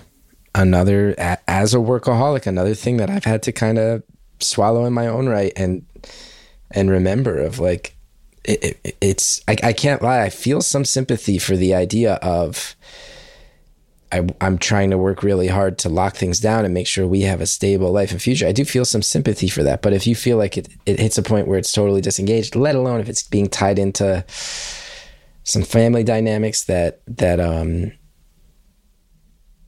Another, 0.59 1.15
as 1.47 1.75
a 1.75 1.77
workaholic, 1.77 2.47
another 2.47 2.75
thing 2.75 2.97
that 2.97 3.11
I've 3.11 3.27
had 3.27 3.43
to 3.43 3.53
kind 3.53 3.79
of 3.79 4.03
swallow 4.41 4.87
in 4.87 4.95
my 4.95 5.07
own 5.07 5.29
right 5.29 5.53
and, 5.55 5.85
and 6.71 6.91
remember 6.91 7.39
of 7.39 7.59
like, 7.59 7.95
it, 8.43 8.79
it, 8.83 8.97
it's, 9.03 9.43
I, 9.47 9.57
I 9.63 9.73
can't 9.75 10.01
lie. 10.01 10.23
I 10.23 10.31
feel 10.31 10.63
some 10.63 10.87
sympathy 10.87 11.37
for 11.37 11.59
the 11.59 11.75
idea 11.75 12.15
of, 12.15 12.75
I, 14.11 14.27
I'm 14.41 14.57
trying 14.57 14.91
to 14.93 14.99
work 14.99 15.23
really 15.23 15.49
hard 15.49 15.77
to 15.81 15.91
lock 15.91 16.17
things 16.17 16.41
down 16.41 16.65
and 16.65 16.73
make 16.73 16.87
sure 16.87 17.07
we 17.07 17.21
have 17.23 17.43
a 17.43 17.47
stable 17.47 17.93
life 17.93 18.11
and 18.13 18.23
future. 18.23 18.47
I 18.47 18.53
do 18.53 18.65
feel 18.65 18.87
some 18.87 19.03
sympathy 19.03 19.49
for 19.49 19.63
that. 19.63 19.83
But 19.83 19.93
if 19.93 20.07
you 20.07 20.15
feel 20.15 20.39
like 20.39 20.57
it, 20.57 20.69
it 20.87 20.99
hits 20.99 21.19
a 21.19 21.23
point 21.23 21.49
where 21.49 21.59
it's 21.59 21.73
totally 21.73 22.01
disengaged, 22.01 22.57
let 22.57 22.77
alone 22.77 23.01
if 23.01 23.11
it's 23.11 23.25
being 23.25 23.49
tied 23.49 23.79
into 23.79 24.25
some 25.45 25.65
family 25.65 26.03
dynamics 26.03 26.65
that, 26.65 27.03
that, 27.09 27.41
um, 27.41 27.93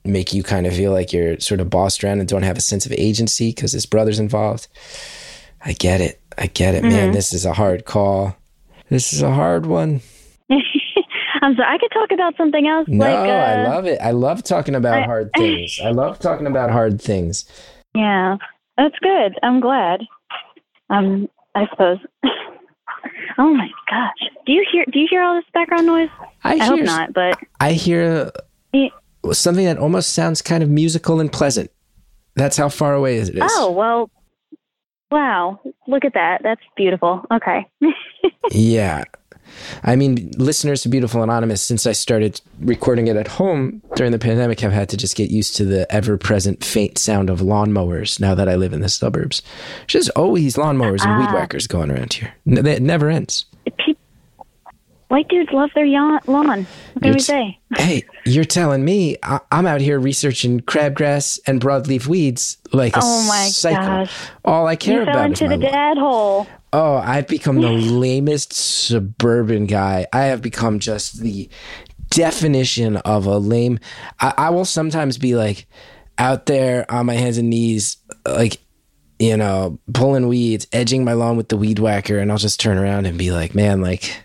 make 0.05 0.33
you 0.33 0.43
kind 0.43 0.65
of 0.65 0.73
feel 0.73 0.91
like 0.91 1.11
you're 1.13 1.39
sort 1.39 1.59
of 1.59 1.69
bossed 1.69 2.03
around 2.03 2.19
and 2.19 2.27
don't 2.27 2.43
have 2.43 2.57
a 2.57 2.61
sense 2.61 2.85
of 2.85 2.91
agency 2.93 3.49
because 3.51 3.71
his 3.73 3.85
brother's 3.85 4.19
involved. 4.19 4.67
I 5.63 5.73
get 5.73 6.01
it. 6.01 6.21
I 6.37 6.47
get 6.47 6.73
it, 6.75 6.83
man. 6.83 7.11
This 7.11 7.33
is 7.33 7.45
a 7.45 7.53
hard 7.53 7.85
call. 7.85 8.35
This 8.89 9.11
is 9.13 9.21
a 9.21 9.31
hard 9.31 9.65
one. 9.65 10.01
I'm 11.41 11.55
sorry. 11.55 11.75
I 11.75 11.77
could 11.77 11.91
talk 11.91 12.11
about 12.11 12.35
something 12.37 12.67
else. 12.67 12.87
No, 12.87 13.05
like, 13.05 13.29
uh, 13.29 13.31
I 13.31 13.67
love 13.67 13.85
it. 13.85 13.99
I 14.01 14.11
love 14.11 14.43
talking 14.43 14.75
about 14.75 14.99
I- 14.99 15.03
hard 15.03 15.31
things. 15.37 15.79
I 15.83 15.91
love 15.91 16.19
talking 16.19 16.47
about 16.47 16.71
hard 16.71 17.01
things. 17.01 17.45
Yeah, 17.93 18.37
that's 18.77 18.95
good. 19.01 19.33
I'm 19.43 19.59
glad. 19.59 20.01
Um, 20.89 21.29
I 21.55 21.67
suppose. 21.69 21.97
oh 23.37 23.53
my 23.53 23.67
gosh! 23.89 24.29
Do 24.45 24.51
you 24.53 24.65
hear? 24.71 24.85
Do 24.91 24.99
you 24.99 25.07
hear 25.09 25.21
all 25.21 25.35
this 25.35 25.45
background 25.53 25.87
noise? 25.87 26.09
I, 26.43 26.55
I 26.55 26.63
hope 26.65 26.81
not. 26.81 27.13
But 27.13 27.37
I 27.59 27.73
hear 27.73 28.31
Yeah. 28.73 28.89
Something 29.33 29.65
that 29.65 29.77
almost 29.77 30.13
sounds 30.13 30.41
kind 30.41 30.63
of 30.63 30.69
musical 30.69 31.19
and 31.19 31.31
pleasant. 31.31 31.71
That's 32.35 32.57
how 32.57 32.69
far 32.69 32.93
away 32.93 33.17
it 33.17 33.29
is. 33.35 33.51
oh 33.55 33.71
well. 33.71 34.09
Wow! 35.11 35.59
Look 35.87 36.05
at 36.05 36.13
that. 36.13 36.41
That's 36.43 36.61
beautiful. 36.75 37.25
Okay. 37.31 37.65
Yeah. 38.51 39.03
I 39.83 39.95
mean, 39.95 40.31
listeners 40.37 40.81
to 40.83 40.89
Beautiful 40.89 41.21
Anonymous, 41.23 41.61
since 41.61 41.85
I 41.85 41.91
started 41.91 42.39
recording 42.61 43.07
it 43.07 43.15
at 43.15 43.27
home 43.27 43.81
during 43.95 44.11
the 44.11 44.19
pandemic, 44.19 44.59
have 44.61 44.71
had 44.71 44.89
to 44.89 44.97
just 44.97 45.15
get 45.15 45.29
used 45.31 45.55
to 45.57 45.65
the 45.65 45.91
ever 45.93 46.17
present 46.17 46.63
faint 46.63 46.97
sound 46.97 47.29
of 47.29 47.39
lawnmowers 47.41 48.19
now 48.19 48.33
that 48.35 48.47
I 48.49 48.55
live 48.55 48.73
in 48.73 48.81
the 48.81 48.89
suburbs. 48.89 49.41
There's 49.91 50.05
just 50.05 50.09
always 50.17 50.55
lawnmowers 50.55 51.03
and 51.05 51.19
weed 51.19 51.27
Ah. 51.29 51.33
whackers 51.33 51.67
going 51.67 51.91
around 51.91 52.13
here. 52.13 52.33
It 52.45 52.81
never 52.81 53.09
ends. 53.09 53.45
White 55.09 55.27
dudes 55.27 55.51
love 55.51 55.69
their 55.75 55.85
yawn- 55.85 56.19
lawn. 56.27 56.67
What 56.93 57.01
can 57.01 57.01
we 57.01 57.09
It's- 57.09 57.25
say? 57.25 57.57
Hey, 57.77 58.03
you're 58.25 58.43
telling 58.45 58.85
me 58.85 59.15
I- 59.23 59.39
I'm 59.51 59.65
out 59.67 59.81
here 59.81 59.99
researching 59.99 60.59
crabgrass 60.61 61.39
and 61.47 61.59
broadleaf 61.59 62.05
weeds 62.07 62.57
like 62.71 62.95
a 62.95 62.99
Oh 63.03 63.23
my 63.27 63.51
gosh. 63.71 64.11
All 64.45 64.67
I 64.67 64.75
care 64.75 64.99
You 64.99 65.05
fell 65.05 65.13
about 65.15 65.31
is 65.31 65.41
into 65.41 65.49
my 65.49 65.57
the 65.57 65.63
lawn. 65.63 65.73
dad 65.73 65.97
hole. 65.97 66.47
Oh, 66.71 66.97
I've 66.97 67.27
become 67.27 67.59
the 67.61 67.69
lamest 67.71 68.53
suburban 68.53 69.65
guy. 69.65 70.05
I 70.13 70.25
have 70.25 70.41
become 70.43 70.77
just 70.79 71.19
the 71.21 71.49
definition 72.11 72.97
of 72.97 73.25
a 73.25 73.37
lame. 73.39 73.79
I, 74.19 74.33
I 74.37 74.49
will 74.51 74.65
sometimes 74.65 75.17
be 75.17 75.35
like 75.35 75.65
out 76.19 76.45
there 76.45 76.85
on 76.91 77.05
my 77.07 77.15
hands 77.15 77.37
and 77.39 77.49
knees, 77.49 77.97
like, 78.27 78.57
you 79.17 79.35
know, 79.37 79.79
pulling 79.93 80.27
weeds, 80.27 80.67
edging 80.71 81.03
my 81.03 81.13
lawn 81.13 81.37
with 81.37 81.49
the 81.49 81.57
weed 81.57 81.79
whacker, 81.79 82.19
and 82.19 82.31
I'll 82.31 82.37
just 82.37 82.59
turn 82.59 82.77
around 82.77 83.05
and 83.07 83.17
be 83.17 83.31
like, 83.31 83.55
man, 83.55 83.81
like, 83.81 84.23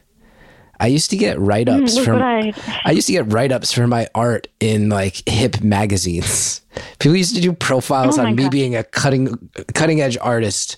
I 0.85 0.89
used 0.89 1.09
to 1.11 1.17
get 1.17 1.39
write 1.41 1.69
ups 1.71 1.97
Mm, 1.99 2.05
from. 2.05 2.23
I. 2.23 2.53
I 2.85 2.91
used 2.91 3.07
to 3.07 3.13
get 3.15 3.33
write 3.33 3.53
ups 3.53 3.73
for 3.73 3.87
my 3.87 4.07
art 4.15 4.49
in 4.61 4.91
like 4.91 5.27
hip 5.27 5.63
magazines. 5.63 6.61
People 6.99 7.17
used 7.17 7.35
to 7.37 7.41
do 7.41 7.53
profiles 7.55 8.19
Oh 8.19 8.25
on 8.27 8.35
me 8.37 8.43
gosh. 8.45 8.51
being 8.51 8.77
a 8.77 8.85
cutting 8.85 9.51
cutting 9.75 10.03
edge 10.03 10.19
artist. 10.21 10.77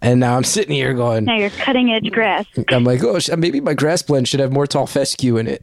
And 0.00 0.18
now 0.20 0.36
I'm 0.36 0.44
sitting 0.56 0.74
here 0.74 0.94
going, 0.94 1.24
Now 1.26 1.36
you're 1.36 1.50
cutting 1.50 1.92
edge 1.92 2.10
grass. 2.10 2.46
I'm 2.70 2.84
like, 2.84 3.02
oh, 3.04 3.18
maybe 3.36 3.60
my 3.60 3.74
grass 3.74 4.00
blend 4.02 4.28
should 4.28 4.40
have 4.40 4.50
more 4.52 4.66
tall 4.66 4.86
fescue 4.86 5.36
in 5.36 5.46
it. 5.46 5.62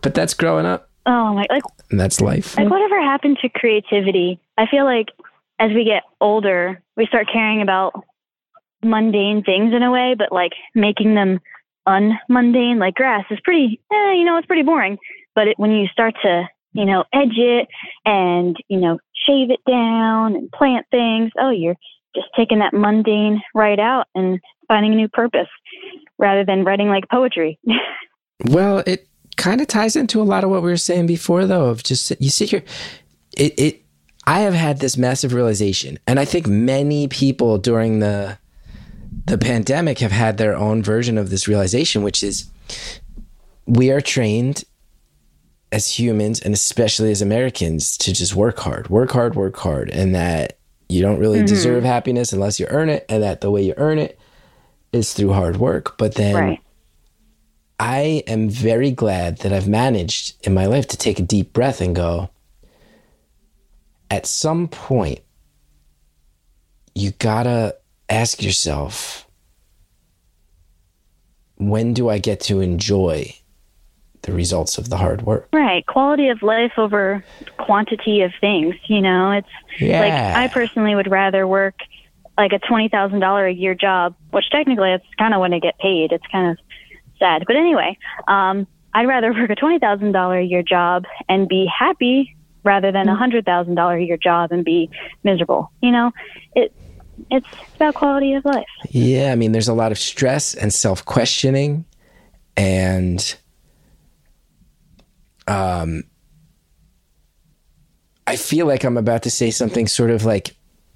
But 0.00 0.14
that's 0.14 0.34
growing 0.34 0.66
up, 0.66 0.88
Oh 1.06 1.34
my! 1.34 1.46
Like 1.48 1.62
and 1.90 2.00
that's 2.00 2.20
life. 2.20 2.56
Like, 2.56 2.70
whatever 2.70 3.00
happened 3.00 3.38
to 3.42 3.48
creativity? 3.48 4.40
I 4.58 4.66
feel 4.66 4.84
like 4.84 5.08
as 5.60 5.70
we 5.72 5.84
get 5.84 6.02
older, 6.20 6.82
we 6.96 7.06
start 7.06 7.26
caring 7.32 7.62
about 7.62 7.92
mundane 8.84 9.42
things 9.44 9.72
in 9.74 9.82
a 9.82 9.90
way, 9.90 10.14
but 10.18 10.32
like 10.32 10.52
making 10.74 11.14
them 11.14 11.40
unmundane. 11.86 12.78
Like 12.78 12.94
grass 12.94 13.24
is 13.30 13.38
pretty, 13.44 13.80
eh, 13.92 14.12
you 14.12 14.24
know, 14.24 14.36
it's 14.36 14.46
pretty 14.46 14.62
boring. 14.62 14.98
But 15.34 15.48
it, 15.48 15.58
when 15.58 15.70
you 15.72 15.86
start 15.88 16.14
to, 16.22 16.48
you 16.72 16.84
know, 16.84 17.04
edge 17.12 17.36
it 17.36 17.68
and, 18.04 18.56
you 18.68 18.80
know, 18.80 18.98
shave 19.26 19.50
it 19.50 19.60
down 19.66 20.36
and 20.36 20.50
plant 20.52 20.86
things, 20.90 21.30
oh, 21.38 21.50
you're 21.50 21.76
just 22.14 22.28
taking 22.36 22.58
that 22.58 22.74
mundane 22.74 23.40
right 23.54 23.78
out 23.78 24.06
and 24.14 24.38
finding 24.68 24.92
a 24.92 24.96
new 24.96 25.08
purpose 25.08 25.48
rather 26.18 26.44
than 26.44 26.64
writing 26.64 26.88
like 26.88 27.08
poetry. 27.08 27.58
Well, 28.44 28.82
it 28.86 29.08
kind 29.36 29.60
of 29.60 29.66
ties 29.66 29.96
into 29.96 30.20
a 30.20 30.24
lot 30.24 30.44
of 30.44 30.50
what 30.50 30.62
we 30.62 30.70
were 30.70 30.76
saying 30.76 31.06
before, 31.06 31.46
though. 31.46 31.66
Of 31.66 31.82
just 31.82 32.12
you 32.20 32.30
sit 32.30 32.50
here, 32.50 32.64
it 33.36 33.58
it. 33.58 33.82
I 34.26 34.40
have 34.40 34.54
had 34.54 34.78
this 34.78 34.96
massive 34.96 35.32
realization, 35.32 35.98
and 36.06 36.18
I 36.18 36.24
think 36.24 36.46
many 36.46 37.08
people 37.08 37.58
during 37.58 37.98
the 37.98 38.38
the 39.26 39.38
pandemic 39.38 39.98
have 40.00 40.12
had 40.12 40.38
their 40.38 40.56
own 40.56 40.82
version 40.82 41.18
of 41.18 41.30
this 41.30 41.46
realization, 41.46 42.02
which 42.02 42.22
is 42.22 42.50
we 43.66 43.90
are 43.90 44.00
trained 44.00 44.64
as 45.70 45.98
humans 45.98 46.40
and 46.40 46.52
especially 46.52 47.10
as 47.10 47.22
Americans 47.22 47.96
to 47.96 48.12
just 48.12 48.34
work 48.34 48.58
hard, 48.58 48.88
work 48.90 49.10
hard, 49.10 49.34
work 49.34 49.56
hard, 49.56 49.90
and 49.90 50.14
that 50.14 50.58
you 50.88 51.00
don't 51.00 51.18
really 51.18 51.38
mm-hmm. 51.38 51.46
deserve 51.46 51.84
happiness 51.84 52.32
unless 52.32 52.60
you 52.60 52.66
earn 52.68 52.88
it, 52.88 53.06
and 53.08 53.22
that 53.22 53.40
the 53.40 53.50
way 53.50 53.62
you 53.62 53.74
earn 53.76 53.98
it 53.98 54.18
is 54.92 55.14
through 55.14 55.32
hard 55.32 55.56
work. 55.56 55.96
But 55.96 56.16
then 56.16 56.34
right. 56.34 56.60
I 57.80 58.22
am 58.26 58.50
very 58.50 58.90
glad 58.90 59.38
that 59.38 59.52
I've 59.52 59.68
managed 59.68 60.46
in 60.46 60.52
my 60.52 60.66
life 60.66 60.86
to 60.88 60.96
take 60.96 61.18
a 61.18 61.22
deep 61.22 61.52
breath 61.52 61.80
and 61.80 61.96
go, 61.96 62.28
at 64.10 64.26
some 64.26 64.68
point, 64.68 65.20
you 66.94 67.12
gotta 67.12 67.76
ask 68.12 68.42
yourself, 68.42 69.26
when 71.56 71.94
do 71.94 72.08
I 72.08 72.18
get 72.18 72.40
to 72.40 72.60
enjoy 72.60 73.34
the 74.22 74.32
results 74.32 74.78
of 74.78 74.88
the 74.88 74.96
hard 74.96 75.22
work? 75.22 75.48
Right. 75.52 75.84
Quality 75.86 76.28
of 76.28 76.42
life 76.42 76.72
over 76.76 77.24
quantity 77.58 78.22
of 78.22 78.32
things. 78.40 78.74
You 78.86 79.00
know, 79.00 79.32
it's 79.32 79.48
Yeah. 79.78 80.00
like 80.00 80.12
I 80.12 80.48
personally 80.48 80.94
would 80.94 81.10
rather 81.10 81.46
work 81.46 81.74
like 82.38 82.52
a 82.52 82.58
twenty 82.58 82.88
thousand 82.88 83.20
dollar 83.20 83.46
a 83.46 83.52
year 83.52 83.74
job, 83.74 84.14
which 84.30 84.48
technically 84.50 84.90
it's 84.92 85.04
kind 85.18 85.34
of 85.34 85.40
when 85.40 85.52
I 85.52 85.58
get 85.58 85.78
paid. 85.78 86.12
It's 86.12 86.26
kind 86.32 86.50
of 86.50 86.58
sad, 87.18 87.44
but 87.46 87.56
anyway, 87.56 87.96
um, 88.28 88.66
I'd 88.94 89.06
rather 89.08 89.32
work 89.32 89.50
a 89.50 89.54
twenty 89.54 89.78
thousand 89.78 90.12
dollar 90.12 90.38
a 90.38 90.44
year 90.44 90.62
job 90.62 91.04
and 91.28 91.48
be 91.48 91.66
happy 91.66 92.36
rather 92.64 92.92
than 92.92 93.08
a 93.08 93.14
hundred 93.16 93.44
thousand 93.44 93.74
dollar 93.74 93.96
a 93.96 94.02
year 94.04 94.16
job 94.16 94.52
and 94.52 94.64
be 94.64 94.88
miserable. 95.24 95.70
You 95.82 95.90
know, 95.92 96.12
it 96.54 96.72
it's 97.30 97.46
about 97.76 97.94
quality 97.94 98.34
of 98.34 98.44
life. 98.44 98.64
Yeah, 98.90 99.32
I 99.32 99.36
mean, 99.36 99.52
there's 99.52 99.68
a 99.68 99.74
lot 99.74 99.92
of 99.92 99.98
stress 99.98 100.54
and 100.54 100.72
self 100.72 101.04
questioning, 101.04 101.84
and 102.56 103.34
um, 105.46 106.04
I 108.26 108.36
feel 108.36 108.66
like 108.66 108.84
I'm 108.84 108.96
about 108.96 109.22
to 109.24 109.30
say 109.30 109.50
something 109.50 109.86
sort 109.86 110.10
of 110.10 110.24
like 110.24 110.54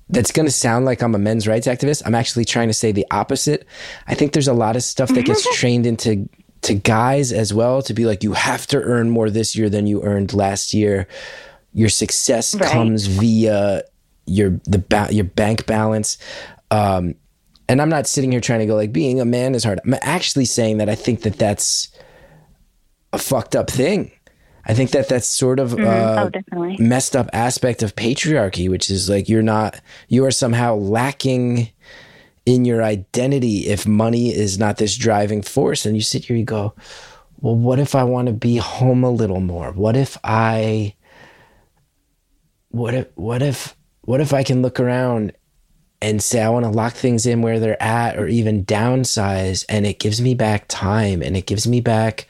that's 0.08 0.30
going 0.30 0.46
to 0.46 0.52
sound 0.52 0.84
like 0.84 1.02
I'm 1.02 1.14
a 1.14 1.18
men's 1.18 1.48
rights 1.48 1.66
activist. 1.66 2.02
I'm 2.06 2.14
actually 2.14 2.44
trying 2.44 2.68
to 2.68 2.74
say 2.74 2.92
the 2.92 3.06
opposite. 3.10 3.66
I 4.06 4.14
think 4.14 4.32
there's 4.32 4.48
a 4.48 4.52
lot 4.52 4.76
of 4.76 4.82
stuff 4.82 5.08
that 5.10 5.24
gets 5.24 5.42
trained 5.58 5.86
into 5.86 6.28
to 6.62 6.74
guys 6.74 7.32
as 7.32 7.52
well 7.52 7.82
to 7.82 7.92
be 7.94 8.06
like 8.06 8.22
you 8.22 8.32
have 8.32 8.66
to 8.68 8.78
earn 8.80 9.10
more 9.10 9.30
this 9.30 9.54
year 9.56 9.68
than 9.68 9.86
you 9.86 10.02
earned 10.02 10.32
last 10.32 10.72
year. 10.72 11.06
Your 11.72 11.88
success 11.88 12.54
Right. 12.54 12.70
comes 12.70 13.06
via 13.06 13.82
your 14.26 14.60
the 14.64 14.78
ba- 14.78 15.08
your 15.10 15.24
bank 15.24 15.66
balance. 15.66 16.18
Um, 16.70 17.14
and 17.68 17.82
I'm 17.82 17.88
not 17.88 18.06
sitting 18.06 18.32
here 18.32 18.40
trying 18.40 18.60
to 18.60 18.66
go 18.66 18.76
like 18.76 18.92
being 18.92 19.20
a 19.20 19.24
man 19.24 19.54
is 19.54 19.64
hard. 19.64 19.80
I'm 19.84 19.94
actually 20.02 20.44
saying 20.44 20.78
that 20.78 20.88
I 20.88 20.94
think 20.94 21.22
that 21.22 21.38
that's 21.38 21.88
a 23.12 23.18
fucked 23.18 23.56
up 23.56 23.70
thing. 23.70 24.12
I 24.68 24.74
think 24.74 24.90
that 24.90 25.08
that's 25.08 25.28
sort 25.28 25.60
of 25.60 25.74
uh, 25.74 26.24
oh, 26.26 26.28
definitely. 26.28 26.76
messed 26.78 27.14
up 27.14 27.30
aspect 27.32 27.84
of 27.84 27.94
patriarchy, 27.94 28.68
which 28.68 28.90
is 28.90 29.08
like 29.08 29.28
you're 29.28 29.42
not, 29.42 29.80
you 30.08 30.24
are 30.24 30.32
somehow 30.32 30.74
lacking 30.74 31.70
in 32.46 32.64
your 32.64 32.82
identity 32.82 33.68
if 33.68 33.86
money 33.86 34.34
is 34.34 34.58
not 34.58 34.78
this 34.78 34.96
driving 34.96 35.40
force. 35.40 35.86
And 35.86 35.94
you 35.94 36.02
sit 36.02 36.24
here, 36.24 36.36
you 36.36 36.44
go, 36.44 36.74
well, 37.40 37.54
what 37.54 37.78
if 37.78 37.94
I 37.94 38.02
want 38.02 38.26
to 38.26 38.32
be 38.32 38.56
home 38.56 39.04
a 39.04 39.10
little 39.10 39.40
more? 39.40 39.70
What 39.70 39.96
if 39.96 40.18
I, 40.24 40.94
what 42.70 42.94
if, 42.94 43.06
what 43.14 43.42
if, 43.42 43.75
what 44.07 44.20
if 44.20 44.32
I 44.32 44.42
can 44.42 44.62
look 44.62 44.80
around 44.80 45.32
and 46.00 46.22
say 46.22 46.42
I 46.42 46.48
want 46.48 46.64
to 46.64 46.70
lock 46.70 46.94
things 46.94 47.26
in 47.26 47.42
where 47.42 47.59
they're 47.61 47.82
at 47.82 48.18
or 48.18 48.28
even 48.28 48.64
downsize 48.64 49.64
and 49.68 49.86
it 49.86 49.98
gives 49.98 50.20
me 50.20 50.34
back 50.34 50.66
time 50.68 51.22
and 51.22 51.36
it 51.36 51.46
gives 51.46 51.66
me 51.66 51.80
back 51.80 52.28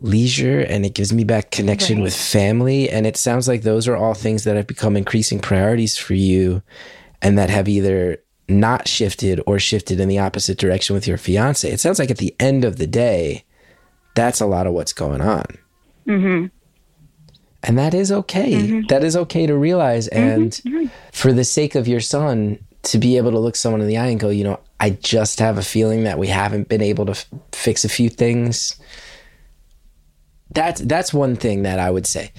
leisure 0.00 0.60
and 0.60 0.84
it 0.84 0.94
gives 0.94 1.12
me 1.12 1.22
back 1.22 1.50
connection 1.50 2.00
with 2.00 2.14
family 2.14 2.90
and 2.90 3.06
it 3.06 3.16
sounds 3.16 3.46
like 3.46 3.62
those 3.62 3.86
are 3.86 3.96
all 3.96 4.14
things 4.14 4.44
that 4.44 4.56
have 4.56 4.66
become 4.66 4.96
increasing 4.96 5.38
priorities 5.38 5.96
for 5.96 6.14
you 6.14 6.62
and 7.22 7.38
that 7.38 7.50
have 7.50 7.68
either 7.68 8.20
not 8.48 8.88
shifted 8.88 9.40
or 9.46 9.58
shifted 9.58 10.00
in 10.00 10.08
the 10.08 10.18
opposite 10.18 10.58
direction 10.58 10.94
with 10.94 11.06
your 11.06 11.16
fiance. 11.16 11.70
It 11.70 11.80
sounds 11.80 11.98
like 11.98 12.10
at 12.10 12.18
the 12.18 12.34
end 12.40 12.64
of 12.64 12.76
the 12.76 12.86
day 12.86 13.44
that's 14.14 14.40
a 14.40 14.46
lot 14.46 14.66
of 14.66 14.72
what's 14.72 14.92
going 14.92 15.20
on. 15.20 15.44
Hmm 16.04 16.46
and 17.64 17.78
that 17.78 17.94
is 17.94 18.12
okay. 18.12 18.52
Mm-hmm. 18.52 18.86
That 18.88 19.02
is 19.02 19.16
okay 19.16 19.46
to 19.46 19.56
realize. 19.56 20.08
Mm-hmm. 20.08 20.30
And 20.30 20.50
mm-hmm. 20.52 20.86
for 21.12 21.32
the 21.32 21.44
sake 21.44 21.74
of 21.74 21.88
your 21.88 22.00
son 22.00 22.58
to 22.84 22.98
be 22.98 23.16
able 23.16 23.30
to 23.32 23.38
look 23.38 23.56
someone 23.56 23.80
in 23.80 23.88
the 23.88 23.96
eye 23.96 24.08
and 24.08 24.20
go 24.20 24.28
you 24.28 24.44
know 24.44 24.60
i 24.78 24.90
just 24.90 25.38
have 25.38 25.58
a 25.58 25.62
feeling 25.62 26.04
that 26.04 26.18
we 26.18 26.28
haven't 26.28 26.68
been 26.68 26.82
able 26.82 27.06
to 27.06 27.12
f- 27.12 27.26
fix 27.52 27.84
a 27.84 27.88
few 27.88 28.08
things. 28.08 28.76
That's 30.50 30.80
that's 30.82 31.12
one 31.12 31.34
thing 31.34 31.62
that 31.62 31.80
i 31.80 31.90
would 31.90 32.06
say 32.06 32.30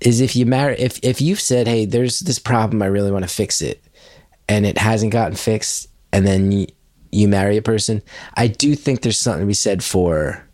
is 0.00 0.20
if 0.20 0.36
you 0.36 0.46
marry 0.46 0.78
if 0.78 1.00
if 1.02 1.20
you've 1.20 1.40
said 1.40 1.66
hey 1.66 1.84
there's 1.84 2.20
this 2.20 2.38
problem 2.38 2.82
i 2.82 2.86
really 2.86 3.10
want 3.10 3.24
to 3.24 3.34
fix 3.34 3.60
it 3.60 3.82
and 4.48 4.64
it 4.64 4.78
hasn't 4.78 5.12
gotten 5.12 5.36
fixed 5.36 5.88
and 6.12 6.26
then 6.26 6.52
you, 6.52 6.66
you 7.10 7.26
marry 7.26 7.56
a 7.56 7.62
person 7.62 8.02
i 8.34 8.46
do 8.46 8.76
think 8.76 9.00
there's 9.00 9.18
something 9.18 9.40
to 9.40 9.46
be 9.46 9.54
said 9.54 9.82
for 9.82 10.46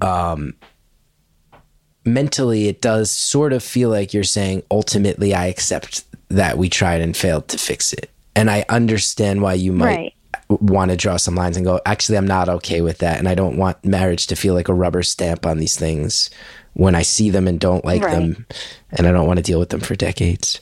um, 0.00 0.54
mentally, 2.04 2.68
it 2.68 2.80
does 2.80 3.10
sort 3.10 3.52
of 3.52 3.62
feel 3.62 3.90
like 3.90 4.12
you're 4.14 4.24
saying, 4.24 4.62
ultimately, 4.70 5.34
I 5.34 5.46
accept 5.46 6.04
that 6.28 6.58
we 6.58 6.68
tried 6.68 7.00
and 7.00 7.16
failed 7.16 7.48
to 7.48 7.58
fix 7.58 7.92
it. 7.92 8.10
And 8.34 8.50
I 8.50 8.64
understand 8.68 9.42
why 9.42 9.54
you 9.54 9.72
might 9.72 9.84
Right. 9.96 10.14
want 10.48 10.90
to 10.90 10.96
draw 10.96 11.16
some 11.18 11.34
lines 11.34 11.56
and 11.56 11.66
go, 11.66 11.80
actually, 11.84 12.16
I'm 12.18 12.26
not 12.26 12.48
okay 12.48 12.80
with 12.80 12.98
that. 12.98 13.18
And 13.18 13.28
I 13.28 13.34
don't 13.34 13.56
want 13.58 13.84
marriage 13.84 14.26
to 14.28 14.36
feel 14.36 14.54
like 14.54 14.68
a 14.68 14.74
rubber 14.74 15.02
stamp 15.02 15.44
on 15.46 15.58
these 15.58 15.76
things 15.76 16.30
when 16.74 16.94
I 16.94 17.02
see 17.02 17.28
them 17.28 17.46
and 17.46 17.60
don't 17.60 17.84
like 17.84 18.02
Right. 18.02 18.12
them. 18.14 18.46
And 18.92 19.06
I 19.06 19.12
don't 19.12 19.26
want 19.26 19.36
to 19.36 19.42
deal 19.42 19.58
with 19.58 19.68
them 19.68 19.80
for 19.80 19.94
decades. 19.94 20.60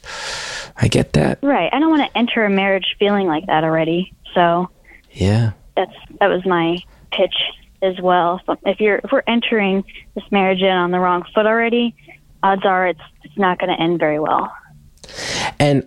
I 0.77 0.89
get 0.89 1.13
that. 1.13 1.39
Right. 1.43 1.71
I 1.73 1.79
don't 1.79 1.91
want 1.91 2.03
to 2.11 2.19
enter 2.19 2.45
a 2.45 2.51
marriage 2.51 2.97
feeling 2.99 3.29
like 3.29 3.47
that 3.47 3.63
already. 3.63 4.13
So 4.35 4.69
Yeah. 5.13 5.53
that's 5.77 5.95
that 6.21 6.29
was 6.29 6.45
my 6.45 6.79
pitch 7.13 7.35
as 7.83 8.01
well. 8.01 8.41
If 8.65 8.81
you're 8.81 8.97
if 8.97 9.13
we're 9.13 9.23
entering 9.27 9.85
this 10.15 10.25
marriage 10.31 10.61
in 10.61 10.69
on 10.69 10.91
the 10.91 10.99
wrong 10.99 11.25
foot 11.35 11.47
already, 11.47 11.95
odds 12.43 12.65
are 12.65 12.89
it's 12.89 13.01
it's 13.23 13.39
not 13.39 13.59
going 13.59 13.75
to 13.75 13.81
end 13.81 13.99
very 13.99 14.19
well. 14.19 14.53
And 15.59 15.87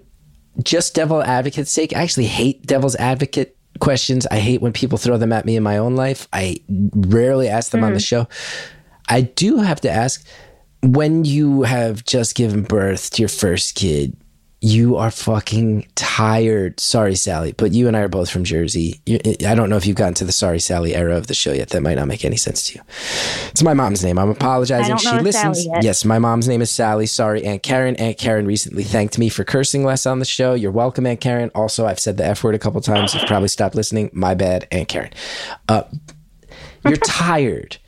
just 0.61 0.95
devil 0.95 1.21
advocate's 1.23 1.71
sake, 1.71 1.95
I 1.95 2.03
actually 2.03 2.27
hate 2.27 2.65
devil's 2.65 2.95
advocate 2.95 3.57
questions. 3.79 4.27
I 4.27 4.39
hate 4.39 4.61
when 4.61 4.73
people 4.73 4.97
throw 4.97 5.17
them 5.17 5.31
at 5.31 5.45
me 5.45 5.55
in 5.55 5.63
my 5.63 5.77
own 5.77 5.95
life. 5.95 6.27
I 6.31 6.57
rarely 6.95 7.47
ask 7.47 7.71
them 7.71 7.83
on 7.83 7.93
the 7.93 7.99
mm. 7.99 8.07
show. 8.07 8.27
I 9.09 9.21
do 9.21 9.57
have 9.57 9.81
to 9.81 9.89
ask 9.89 10.25
when 10.81 11.25
you 11.25 11.63
have 11.63 12.03
just 12.05 12.35
given 12.35 12.63
birth 12.63 13.11
to 13.11 13.21
your 13.21 13.29
first 13.29 13.75
kid, 13.75 14.15
you 14.64 14.95
are 14.95 15.11
fucking 15.11 15.86
tired. 15.93 16.80
Sorry, 16.80 17.16
Sally, 17.16 17.51
but 17.51 17.74
you 17.74 17.89
and 17.89 17.97
I 17.97 17.99
are 17.99 18.07
both 18.07 18.30
from 18.30 18.45
Jersey. 18.45 19.01
You, 19.05 19.20
I 19.45 19.55
don't 19.55 19.70
know 19.70 19.76
if 19.76 19.86
you've 19.86 19.97
gotten 19.97 20.14
to 20.14 20.24
the 20.24 20.32
Sorry 20.32 20.61
Sally 20.61 20.95
era 20.95 21.18
of 21.18 21.28
the 21.28 21.34
show 21.34 21.51
yet. 21.51 21.72
That 21.72 21.82
might 21.82 21.95
not 21.95 22.07
make 22.07 22.24
any 22.24 22.38
sense 22.38 22.68
to 22.68 22.76
you. 22.76 22.82
It's 23.49 23.61
my 23.61 23.74
mom's 23.74 24.05
name. 24.05 24.18
I'm 24.18 24.30
apologizing. 24.30 24.95
She 24.95 25.20
listens. 25.20 25.68
Yes, 25.82 26.05
my 26.05 26.18
mom's 26.18 26.47
name 26.47 26.61
is 26.61 26.72
Sally. 26.72 27.07
Sorry, 27.07 27.43
Aunt 27.43 27.61
Karen. 27.61 27.97
Aunt 27.97 28.18
Karen 28.18 28.45
recently 28.45 28.84
thanked 28.84 29.20
me 29.20 29.28
for 29.28 29.43
cursing 29.43 29.84
less 29.84 30.05
on 30.05 30.20
the 30.20 30.26
show. 30.26 30.53
You're 30.53 30.72
welcome, 30.72 31.05
Aunt 31.05 31.20
Karen. 31.20 31.51
Also, 31.53 31.86
I've 31.86 31.99
said 31.99 32.16
the 32.16 32.26
F 32.26 32.41
word 32.41 32.55
a 32.55 32.59
couple 32.59 32.80
times. 32.80 33.14
You've 33.14 33.26
probably 33.28 33.49
stopped 33.49 33.76
listening. 33.76 34.11
My 34.14 34.34
bad, 34.34 34.66
Aunt 34.72 34.88
Karen. 34.88 35.11
Uh, 35.68 35.84
you're 36.86 36.95
tired. 37.05 37.80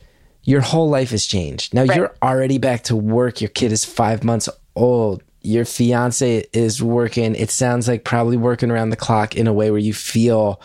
Your 0.44 0.60
whole 0.60 0.90
life 0.90 1.12
has 1.12 1.26
changed. 1.26 1.74
Now 1.74 1.84
you're 1.84 2.14
already 2.22 2.58
back 2.58 2.84
to 2.84 2.98
work. 2.98 3.40
Your 3.40 3.50
kid 3.50 3.72
is 3.72 3.86
five 3.86 4.26
months 4.26 4.50
old. 4.76 5.24
Your 5.46 5.66
fiance 5.66 6.46
is 6.54 6.82
working. 6.82 7.36
It 7.36 7.50
sounds 7.52 7.88
like 7.88 8.04
probably 8.04 8.38
working 8.38 8.72
around 8.72 8.90
the 8.90 8.96
clock 8.96 9.36
in 9.36 9.48
a 9.48 9.54
way 9.54 9.72
where 9.72 9.80
you 9.80 9.94
feel 9.94 10.62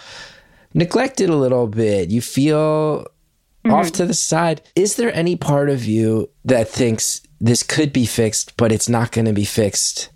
neglected 0.74 1.28
a 1.28 1.36
little 1.36 1.66
bit. 1.66 2.10
You 2.10 2.20
feel 2.20 3.06
off 3.68 3.92
to 3.92 4.06
the 4.06 4.14
side. 4.14 4.62
Is 4.74 4.96
there 4.96 5.14
any 5.14 5.36
part 5.36 5.68
of 5.70 5.84
you 5.84 6.30
that 6.44 6.68
thinks 6.68 7.20
this 7.40 7.62
could 7.62 7.92
be 7.92 8.06
fixed, 8.06 8.56
but 8.56 8.72
it's 8.72 8.88
not 8.88 9.12
going 9.12 9.26
to 9.26 9.32
be 9.32 9.44
fixed 9.44 10.10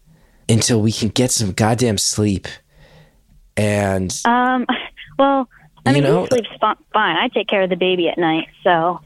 until 0.49 0.81
we 0.81 0.93
can 0.93 1.09
get 1.09 1.31
some 1.31 1.53
goddamn 1.53 1.99
sleep? 1.99 2.49
And 3.57 4.19
Um 4.25 4.67
well, 5.19 5.49
I 5.87 5.91
You 5.91 5.95
mean 5.95 6.05
know- 6.05 6.23
he 6.23 6.29
sleeps 6.29 6.49
fine. 6.61 7.17
I 7.17 7.29
take 7.29 7.49
care 7.49 7.63
of 7.63 7.71
the 7.71 7.77
baby 7.77 8.09
at 8.09 8.19
night, 8.19 8.49
so 8.63 9.01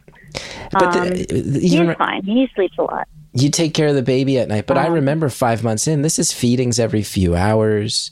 but 0.72 0.96
um, 0.96 1.08
the, 1.08 1.58
he's 1.62 1.96
fine. 1.96 2.22
He 2.24 2.48
sleeps 2.54 2.76
a 2.78 2.82
lot. 2.82 3.08
You 3.40 3.50
take 3.50 3.74
care 3.74 3.88
of 3.88 3.94
the 3.94 4.02
baby 4.02 4.38
at 4.38 4.48
night. 4.48 4.66
But 4.66 4.78
I 4.78 4.86
Um, 4.86 4.92
remember 4.94 5.28
five 5.28 5.62
months 5.62 5.86
in, 5.86 6.02
this 6.02 6.18
is 6.18 6.32
feedings 6.32 6.78
every 6.78 7.02
few 7.02 7.34
hours. 7.36 8.10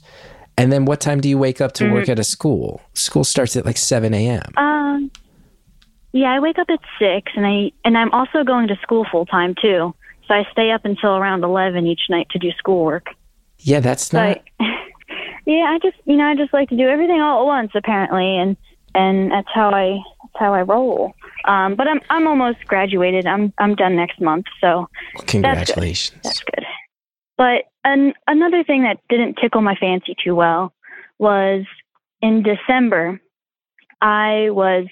And 0.59 0.73
then 0.73 0.85
what 0.87 1.01
time 1.01 1.21
do 1.21 1.29
you 1.29 1.39
wake 1.39 1.61
up 1.61 1.73
to 1.75 1.85
Mm-hmm. 1.85 1.93
work 1.95 2.09
at 2.09 2.19
a 2.19 2.25
school? 2.25 2.81
School 2.95 3.25
starts 3.25 3.57
at 3.57 3.67
like 3.67 3.77
7 3.77 4.15
a.m. 4.15 4.43
Um, 4.57 5.11
yeah, 6.13 6.33
I 6.33 6.41
wake 6.41 6.59
up 6.59 6.69
at 6.71 6.81
six, 6.99 7.31
and 7.37 7.47
I 7.47 7.73
and 7.85 7.99
I'm 7.99 8.11
also 8.13 8.43
going 8.43 8.69
to 8.69 8.77
school 8.81 9.05
full 9.11 9.27
time 9.27 9.55
too. 9.61 9.95
So 10.27 10.35
I 10.35 10.45
stay 10.51 10.71
up 10.71 10.85
until 10.87 11.15
around 11.17 11.45
eleven 11.45 11.87
each 11.87 12.03
night 12.09 12.29
to 12.31 12.39
do 12.39 12.51
schoolwork. 12.59 13.09
Yeah, 13.59 13.81
that's 13.81 14.13
not. 14.15 14.41
But 14.59 14.67
yeah, 15.47 15.65
I 15.65 15.79
just 15.83 15.97
you 16.07 16.17
know 16.17 16.25
I 16.25 16.35
just 16.35 16.55
like 16.55 16.71
to 16.71 16.77
do 16.77 16.89
everything 16.89 17.21
all 17.21 17.43
at 17.43 17.47
once 17.47 17.73
apparently, 17.75 18.39
and 18.39 18.57
and 18.95 19.31
that's 19.31 19.49
how 19.55 19.69
I 19.71 19.99
how 20.39 20.55
I 20.55 20.63
roll. 20.63 21.15
Um, 21.45 21.75
but 21.75 21.87
I'm 21.89 22.01
I'm 22.11 22.27
almost 22.27 22.67
graduated. 22.67 23.27
I'm 23.27 23.53
I'm 23.59 23.75
done 23.75 23.97
next 23.97 24.21
month, 24.21 24.47
so 24.61 24.89
Congratulations. 25.27 26.21
that's 26.23 26.41
good. 26.41 26.65
But 27.39 27.65
an, 27.85 28.15
another 28.27 28.65
thing 28.65 28.83
that 28.83 28.99
didn't 29.09 29.37
tickle 29.41 29.61
my 29.61 29.75
fancy 29.77 30.17
too 30.23 30.35
well 30.35 30.73
was 31.19 31.65
in 32.23 32.43
December, 32.43 33.21
I 34.01 34.49
was 34.51 34.87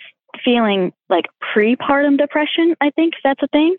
feeling 0.44 0.92
like 1.08 1.24
prepartum 1.54 2.18
depression, 2.18 2.74
I 2.80 2.90
think 2.90 3.14
that's 3.22 3.42
a 3.42 3.48
thing. 3.48 3.76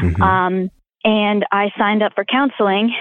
Mhm. 0.00 0.20
Um, 0.20 0.70
and 1.04 1.44
I 1.52 1.70
signed 1.78 2.02
up 2.02 2.12
for 2.14 2.24
counseling. 2.24 2.94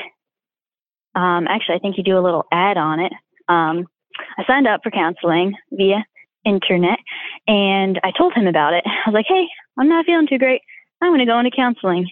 Um, 1.16 1.48
actually, 1.48 1.76
I 1.76 1.80
think 1.80 1.98
you 1.98 2.04
do 2.04 2.18
a 2.18 2.22
little 2.22 2.46
ad 2.52 2.78
on 2.78 3.00
it. 3.00 3.14
Um, 3.48 3.88
I 4.38 4.46
signed 4.46 4.68
up 4.68 4.82
for 4.84 4.92
counseling 4.92 5.56
via 5.72 6.06
internet 6.48 7.00
and 7.48 8.00
I 8.04 8.12
told 8.18 8.34
him 8.34 8.48
about 8.48 8.74
it. 8.74 8.84
I 8.86 9.10
was 9.10 9.14
like, 9.14 9.26
hey, 9.28 9.46
I'm 9.78 9.90
not 9.90 10.06
feeling 10.06 10.28
too 10.28 10.38
great. 10.38 10.62
I'm 11.02 11.12
going 11.12 11.20
to 11.20 11.26
go 11.26 11.38
into 11.38 11.52
counseling. 11.56 12.10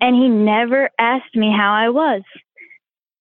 And 0.00 0.16
he 0.16 0.28
never 0.28 0.90
asked 0.98 1.34
me 1.34 1.52
how 1.56 1.72
I 1.72 1.88
was. 1.88 2.22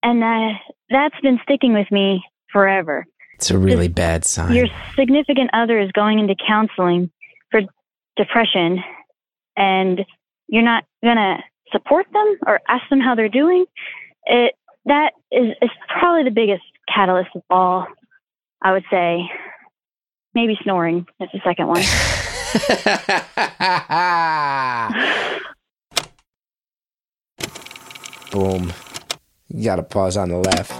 And 0.03 0.21
that, 0.21 0.53
that's 0.89 1.19
been 1.21 1.39
sticking 1.43 1.73
with 1.73 1.91
me 1.91 2.23
forever. 2.51 3.05
it's 3.33 3.51
a 3.51 3.57
really 3.57 3.87
bad 3.87 4.25
sign. 4.25 4.53
Your 4.53 4.67
significant 4.95 5.49
other 5.53 5.79
is 5.79 5.91
going 5.91 6.19
into 6.19 6.35
counseling 6.47 7.11
for 7.51 7.61
depression 8.17 8.83
and 9.57 10.05
you're 10.47 10.63
not 10.63 10.83
going 11.03 11.17
to 11.17 11.37
support 11.71 12.05
them 12.13 12.37
or 12.45 12.59
ask 12.67 12.83
them 12.89 12.99
how 12.99 13.15
they're 13.15 13.29
doing. 13.29 13.65
It, 14.25 14.53
that 14.85 15.11
is, 15.31 15.51
is 15.61 15.69
probably 15.99 16.23
the 16.23 16.35
biggest 16.35 16.63
catalyst 16.93 17.29
of 17.35 17.41
all, 17.49 17.87
I 18.61 18.73
would 18.73 18.85
say. 18.91 19.23
Maybe 20.35 20.57
snoring 20.63 21.07
is 21.21 21.29
the 21.33 21.39
second 21.45 21.67
one. 21.67 21.81
Boom. 28.31 28.73
You 29.47 29.63
got 29.63 29.77
to 29.77 29.83
pause 29.83 30.17
on 30.17 30.27
the 30.27 30.37
laugh. 30.37 30.71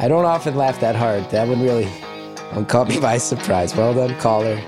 I 0.00 0.08
don't 0.08 0.24
often 0.24 0.56
laugh 0.56 0.80
that 0.80 0.96
hard. 0.96 1.30
That 1.30 1.46
one 1.46 1.62
really 1.62 1.88
caught 2.66 2.88
me 2.88 2.98
by 2.98 3.18
surprise. 3.18 3.76
Well 3.76 3.94
done, 3.94 4.18
caller. 4.18 4.60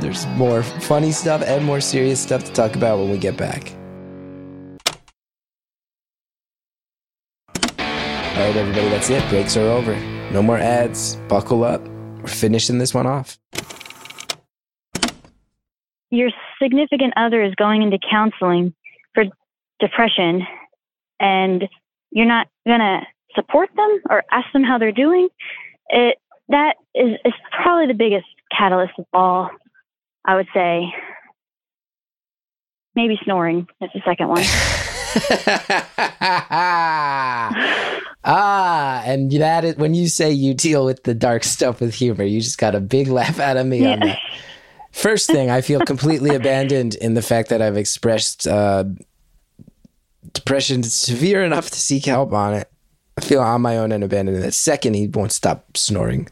There's 0.00 0.26
more 0.28 0.62
funny 0.62 1.10
stuff 1.10 1.42
and 1.42 1.64
more 1.64 1.80
serious 1.80 2.20
stuff 2.20 2.44
to 2.44 2.52
talk 2.52 2.76
about 2.76 2.98
when 2.98 3.10
we 3.10 3.16
get 3.16 3.38
back. 3.38 3.72
All 7.78 8.46
right, 8.46 8.56
everybody, 8.56 8.88
that's 8.90 9.08
it. 9.08 9.26
Breaks 9.30 9.56
are 9.56 9.68
over. 9.68 9.98
No 10.32 10.42
more 10.42 10.58
ads. 10.58 11.16
Buckle 11.28 11.64
up. 11.64 11.89
We're 12.20 12.28
finishing 12.28 12.78
this 12.78 12.94
one 12.94 13.06
off. 13.06 13.38
Your 16.10 16.30
significant 16.60 17.14
other 17.16 17.42
is 17.42 17.54
going 17.54 17.82
into 17.82 17.98
counseling 18.10 18.74
for 19.14 19.24
depression 19.78 20.46
and 21.20 21.68
you're 22.10 22.26
not 22.26 22.48
going 22.66 22.80
to 22.80 23.00
support 23.34 23.70
them 23.76 24.00
or 24.10 24.24
ask 24.30 24.52
them 24.52 24.64
how 24.64 24.78
they're 24.78 24.92
doing. 24.92 25.28
It, 25.88 26.18
that 26.48 26.74
is, 26.94 27.12
is 27.24 27.32
probably 27.62 27.86
the 27.86 27.94
biggest 27.94 28.26
catalyst 28.56 28.94
of 28.98 29.06
all, 29.12 29.50
I 30.24 30.34
would 30.34 30.48
say. 30.52 30.92
Maybe 32.96 33.18
snoring 33.24 33.68
is 33.80 33.90
the 33.94 34.00
second 34.04 34.28
one. 34.28 34.44
ah, 38.24 39.02
and 39.04 39.30
that 39.32 39.64
is 39.64 39.76
when 39.76 39.94
you 39.94 40.08
say 40.08 40.30
you 40.30 40.54
deal 40.54 40.84
with 40.84 41.02
the 41.04 41.14
dark 41.14 41.44
stuff 41.44 41.80
with 41.80 41.94
humor, 41.94 42.24
you 42.24 42.40
just 42.40 42.58
got 42.58 42.74
a 42.74 42.80
big 42.80 43.08
laugh 43.08 43.40
out 43.40 43.56
of 43.56 43.66
me 43.66 43.86
on 43.86 44.00
that. 44.00 44.18
First 44.92 45.28
thing, 45.28 45.50
I 45.50 45.60
feel 45.60 45.80
completely 45.80 46.34
abandoned 46.34 46.94
in 46.96 47.14
the 47.14 47.22
fact 47.22 47.48
that 47.50 47.62
I've 47.62 47.76
expressed 47.76 48.46
uh, 48.46 48.84
depression 50.32 50.82
severe 50.82 51.44
enough 51.44 51.70
to 51.70 51.78
seek 51.78 52.06
help 52.06 52.32
on 52.32 52.54
it. 52.54 52.70
I 53.16 53.20
feel 53.22 53.40
on 53.40 53.62
my 53.62 53.78
own 53.78 53.92
and 53.92 54.02
abandoned 54.02 54.36
in 54.36 54.42
that. 54.42 54.54
Second, 54.54 54.94
he 54.94 55.06
won't 55.06 55.32
stop 55.32 55.76
snoring. 55.76 56.28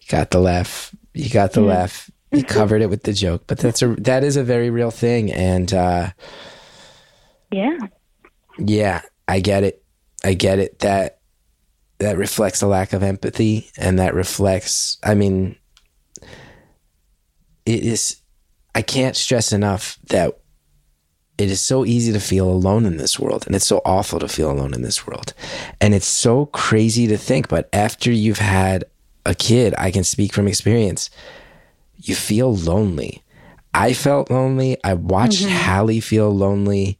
You 0.00 0.06
got 0.08 0.30
the 0.30 0.40
laugh. 0.40 0.94
You 1.14 1.28
got 1.28 1.52
the 1.52 1.60
laugh. 1.60 2.10
You 2.30 2.42
covered 2.42 2.80
it 2.80 2.88
with 2.88 3.02
the 3.02 3.12
joke, 3.12 3.44
but 3.46 3.58
that's 3.58 3.82
a 3.82 3.88
that 3.96 4.24
is 4.24 4.38
a 4.38 4.42
very 4.42 4.70
real 4.70 4.90
thing, 4.90 5.30
and 5.30 5.72
uh, 5.74 6.10
Yeah. 7.52 7.76
yeah, 8.58 9.02
I 9.28 9.40
get 9.40 9.62
it. 9.62 9.82
I 10.24 10.34
get 10.34 10.58
it. 10.58 10.78
That 10.80 11.18
that 11.98 12.16
reflects 12.16 12.62
a 12.62 12.66
lack 12.66 12.92
of 12.92 13.02
empathy 13.02 13.70
and 13.76 13.98
that 14.00 14.14
reflects 14.14 14.98
I 15.04 15.14
mean 15.14 15.56
it 17.64 17.84
is 17.84 18.16
I 18.74 18.82
can't 18.82 19.14
stress 19.16 19.52
enough 19.52 19.98
that 20.08 20.38
it 21.38 21.50
is 21.50 21.60
so 21.60 21.84
easy 21.84 22.12
to 22.12 22.20
feel 22.20 22.48
alone 22.48 22.86
in 22.86 22.96
this 22.96 23.18
world 23.20 23.44
and 23.46 23.54
it's 23.54 23.66
so 23.66 23.80
awful 23.84 24.18
to 24.20 24.28
feel 24.28 24.50
alone 24.50 24.74
in 24.74 24.82
this 24.82 25.06
world. 25.06 25.32
And 25.80 25.94
it's 25.94 26.06
so 26.06 26.46
crazy 26.46 27.06
to 27.06 27.16
think 27.16 27.48
but 27.48 27.68
after 27.72 28.10
you've 28.10 28.38
had 28.38 28.84
a 29.24 29.34
kid, 29.34 29.74
I 29.78 29.90
can 29.90 30.04
speak 30.04 30.32
from 30.32 30.48
experience. 30.48 31.10
You 31.96 32.14
feel 32.16 32.54
lonely. 32.56 33.22
I 33.74 33.92
felt 33.92 34.30
lonely. 34.30 34.76
I 34.84 34.94
watched 34.94 35.44
Mhm. 35.44 35.50
Hallie 35.50 36.00
feel 36.00 36.30
lonely. 36.30 36.98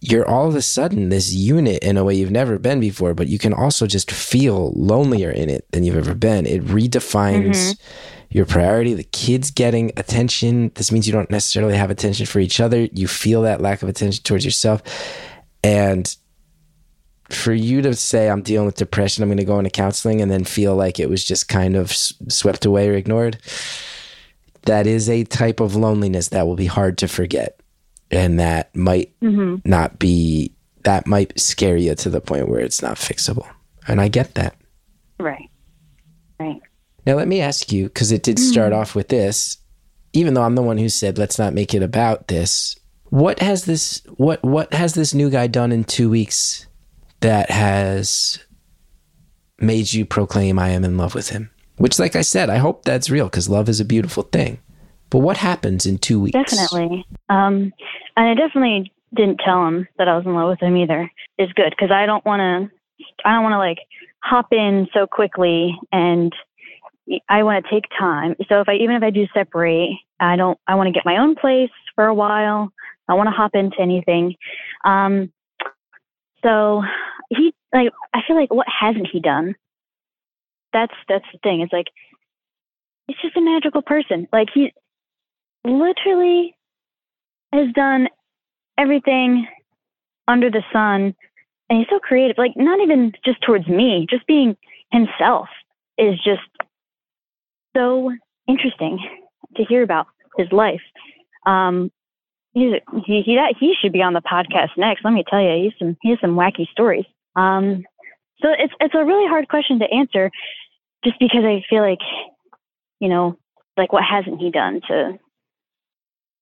You're 0.00 0.26
all 0.26 0.48
of 0.48 0.54
a 0.54 0.62
sudden 0.62 1.10
this 1.10 1.32
unit 1.32 1.82
in 1.82 1.98
a 1.98 2.04
way 2.04 2.14
you've 2.14 2.30
never 2.30 2.58
been 2.58 2.80
before, 2.80 3.12
but 3.12 3.28
you 3.28 3.38
can 3.38 3.52
also 3.52 3.86
just 3.86 4.10
feel 4.10 4.72
lonelier 4.74 5.30
in 5.30 5.50
it 5.50 5.66
than 5.72 5.84
you've 5.84 5.96
ever 5.96 6.14
been. 6.14 6.46
It 6.46 6.64
redefines 6.64 7.50
mm-hmm. 7.50 7.82
your 8.30 8.46
priority. 8.46 8.94
The 8.94 9.04
kids 9.04 9.50
getting 9.50 9.92
attention. 9.98 10.72
This 10.74 10.90
means 10.90 11.06
you 11.06 11.12
don't 11.12 11.30
necessarily 11.30 11.76
have 11.76 11.90
attention 11.90 12.24
for 12.24 12.40
each 12.40 12.60
other. 12.60 12.88
You 12.92 13.06
feel 13.06 13.42
that 13.42 13.60
lack 13.60 13.82
of 13.82 13.90
attention 13.90 14.24
towards 14.24 14.44
yourself. 14.44 14.82
And 15.62 16.16
for 17.28 17.52
you 17.52 17.82
to 17.82 17.94
say, 17.94 18.30
I'm 18.30 18.42
dealing 18.42 18.66
with 18.66 18.76
depression, 18.76 19.22
I'm 19.22 19.28
going 19.28 19.36
to 19.36 19.44
go 19.44 19.58
into 19.58 19.70
counseling, 19.70 20.20
and 20.20 20.30
then 20.30 20.44
feel 20.44 20.74
like 20.74 20.98
it 20.98 21.10
was 21.10 21.24
just 21.24 21.48
kind 21.48 21.76
of 21.76 21.92
swept 21.92 22.64
away 22.64 22.88
or 22.88 22.94
ignored, 22.94 23.38
that 24.62 24.86
is 24.86 25.08
a 25.08 25.24
type 25.24 25.60
of 25.60 25.76
loneliness 25.76 26.28
that 26.28 26.46
will 26.46 26.56
be 26.56 26.66
hard 26.66 26.98
to 26.98 27.08
forget. 27.08 27.59
And 28.10 28.40
that 28.40 28.74
might 28.74 29.14
hmm 29.20 29.56
not 29.64 29.98
be, 29.98 30.52
that 30.84 31.06
might 31.06 31.38
scare 31.38 31.76
you 31.76 31.94
to 31.94 32.10
the 32.10 32.20
point 32.20 32.48
where 32.48 32.60
it's 32.60 32.82
not 32.82 32.96
fixable. 32.96 33.46
And 33.86 34.00
I 34.00 34.08
get 34.08 34.34
that. 34.34 34.56
Right. 35.18 35.50
Right. 36.38 36.60
Now, 37.06 37.14
let 37.14 37.28
me 37.28 37.40
ask 37.40 37.72
you, 37.72 37.84
because 37.84 38.12
it 38.12 38.22
did 38.22 38.38
start 38.38 38.72
off 38.72 38.94
with 38.94 39.08
this, 39.08 39.58
even 40.12 40.34
though 40.34 40.42
I'm 40.42 40.54
the 40.54 40.62
one 40.62 40.78
who 40.78 40.88
said, 40.88 41.18
let's 41.18 41.38
not 41.38 41.54
make 41.54 41.74
it 41.74 41.82
about 41.82 42.28
this. 42.28 42.76
What 43.10 43.40
has 43.40 43.64
this 43.64 44.02
what 44.16 44.42
what 44.44 44.72
has 44.72 44.94
this 44.94 45.12
new 45.14 45.30
guy 45.30 45.48
done 45.48 45.72
in 45.72 45.82
two 45.82 46.08
weeks 46.08 46.66
that 47.20 47.50
has 47.50 48.38
made 49.58 49.92
you 49.92 50.04
proclaim 50.04 50.58
I 50.58 50.68
am 50.68 50.84
in 50.84 50.96
love 50.96 51.14
with 51.14 51.30
him? 51.30 51.50
Which, 51.76 51.98
like 51.98 52.14
I 52.14 52.22
said, 52.22 52.50
I 52.50 52.58
hope 52.58 52.84
that's 52.84 53.10
real 53.10 53.24
because 53.26 53.48
love 53.48 53.68
is 53.68 53.80
a 53.80 53.84
beautiful 53.84 54.22
thing. 54.22 54.60
But 55.10 55.18
what 55.18 55.36
happens 55.36 55.86
in 55.86 55.98
two 55.98 56.20
weeks? 56.20 56.32
Definitely. 56.32 57.04
Um, 57.28 57.72
and 58.16 58.28
I 58.28 58.34
definitely 58.34 58.92
didn't 59.14 59.40
tell 59.44 59.66
him 59.66 59.88
that 59.98 60.08
I 60.08 60.16
was 60.16 60.24
in 60.24 60.34
love 60.34 60.48
with 60.48 60.62
him 60.62 60.76
either. 60.76 61.10
Is 61.38 61.52
good 61.54 61.70
because 61.70 61.90
I 61.90 62.06
don't 62.06 62.24
want 62.24 62.40
to. 62.40 63.06
I 63.24 63.32
don't 63.32 63.42
want 63.42 63.54
to 63.54 63.58
like 63.58 63.78
hop 64.22 64.52
in 64.52 64.88
so 64.94 65.06
quickly, 65.06 65.76
and 65.90 66.32
I 67.28 67.42
want 67.42 67.64
to 67.64 67.70
take 67.70 67.84
time. 67.98 68.36
So 68.48 68.60
if 68.60 68.68
I 68.68 68.74
even 68.74 68.96
if 68.96 69.02
I 69.02 69.10
do 69.10 69.26
separate, 69.34 69.90
I 70.20 70.36
don't. 70.36 70.58
I 70.66 70.74
want 70.76 70.86
to 70.88 70.92
get 70.92 71.04
my 71.04 71.18
own 71.18 71.34
place 71.34 71.70
for 71.94 72.06
a 72.06 72.14
while. 72.14 72.72
I 73.08 73.14
want 73.14 73.26
to 73.26 73.32
hop 73.32 73.54
into 73.54 73.80
anything. 73.80 74.36
Um, 74.84 75.32
so 76.42 76.82
he 77.30 77.52
like 77.72 77.90
I 78.14 78.20
feel 78.26 78.36
like 78.36 78.52
what 78.52 78.66
hasn't 78.68 79.08
he 79.10 79.20
done? 79.20 79.54
That's 80.72 80.94
that's 81.08 81.24
the 81.32 81.38
thing. 81.42 81.60
It's 81.62 81.72
like 81.72 81.86
it's 83.08 83.20
just 83.20 83.36
a 83.36 83.40
magical 83.40 83.82
person. 83.82 84.28
Like 84.32 84.48
he 84.54 84.72
literally 85.64 86.56
has 87.52 87.72
done 87.74 88.08
everything 88.78 89.46
under 90.28 90.50
the 90.50 90.62
sun. 90.72 91.14
And 91.68 91.78
he's 91.78 91.86
so 91.90 91.98
creative 91.98 92.38
like 92.38 92.52
not 92.56 92.80
even 92.80 93.12
just 93.24 93.40
towards 93.42 93.68
me 93.68 94.06
just 94.08 94.26
being 94.26 94.56
himself 94.92 95.48
is 95.98 96.16
just 96.24 96.40
so 97.76 98.10
interesting 98.48 98.98
to 99.56 99.64
hear 99.64 99.82
about 99.82 100.06
his 100.36 100.50
life. 100.52 100.80
Um 101.46 101.90
he's 102.52 102.74
he 103.06 103.22
he, 103.22 103.36
that, 103.36 103.54
he 103.58 103.74
should 103.80 103.92
be 103.92 104.02
on 104.02 104.14
the 104.14 104.20
podcast 104.20 104.70
next 104.76 105.04
let 105.04 105.12
me 105.12 105.24
tell 105.28 105.40
you 105.40 105.64
he's 105.64 105.72
some 105.78 105.96
he 106.02 106.10
has 106.10 106.18
some 106.20 106.36
wacky 106.36 106.68
stories. 106.70 107.06
Um 107.36 107.84
so 108.42 108.48
it's 108.58 108.72
it's 108.80 108.94
a 108.94 109.04
really 109.04 109.28
hard 109.28 109.48
question 109.48 109.78
to 109.78 109.90
answer 109.92 110.30
just 111.04 111.18
because 111.18 111.44
i 111.44 111.62
feel 111.68 111.82
like 111.82 112.00
you 112.98 113.08
know 113.08 113.36
like 113.76 113.92
what 113.92 114.04
hasn't 114.04 114.40
he 114.40 114.50
done 114.50 114.80
to 114.88 115.18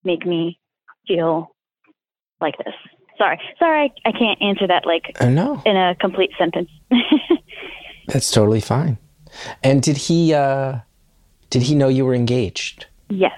make 0.08 0.26
me 0.26 0.58
feel 1.06 1.54
like 2.40 2.56
this. 2.58 2.74
Sorry, 3.18 3.38
sorry, 3.58 3.92
I, 4.04 4.08
I 4.08 4.12
can't 4.12 4.40
answer 4.42 4.66
that 4.66 4.86
like 4.86 5.16
I 5.20 5.28
know. 5.28 5.60
in 5.66 5.76
a 5.76 5.94
complete 5.96 6.30
sentence. 6.38 6.70
That's 8.08 8.30
totally 8.30 8.60
fine. 8.60 8.96
And 9.62 9.82
did 9.82 9.96
he 9.96 10.32
uh 10.34 10.78
did 11.50 11.62
he 11.62 11.74
know 11.74 11.88
you 11.88 12.04
were 12.06 12.14
engaged? 12.14 12.86
yes, 13.10 13.32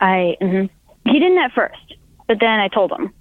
I. 0.00 0.36
mhm. 0.42 0.68
He 1.04 1.18
didn't 1.20 1.38
at 1.38 1.52
first, 1.52 1.94
but 2.28 2.38
then 2.40 2.58
I 2.60 2.68
told 2.68 2.90
him. 2.92 3.12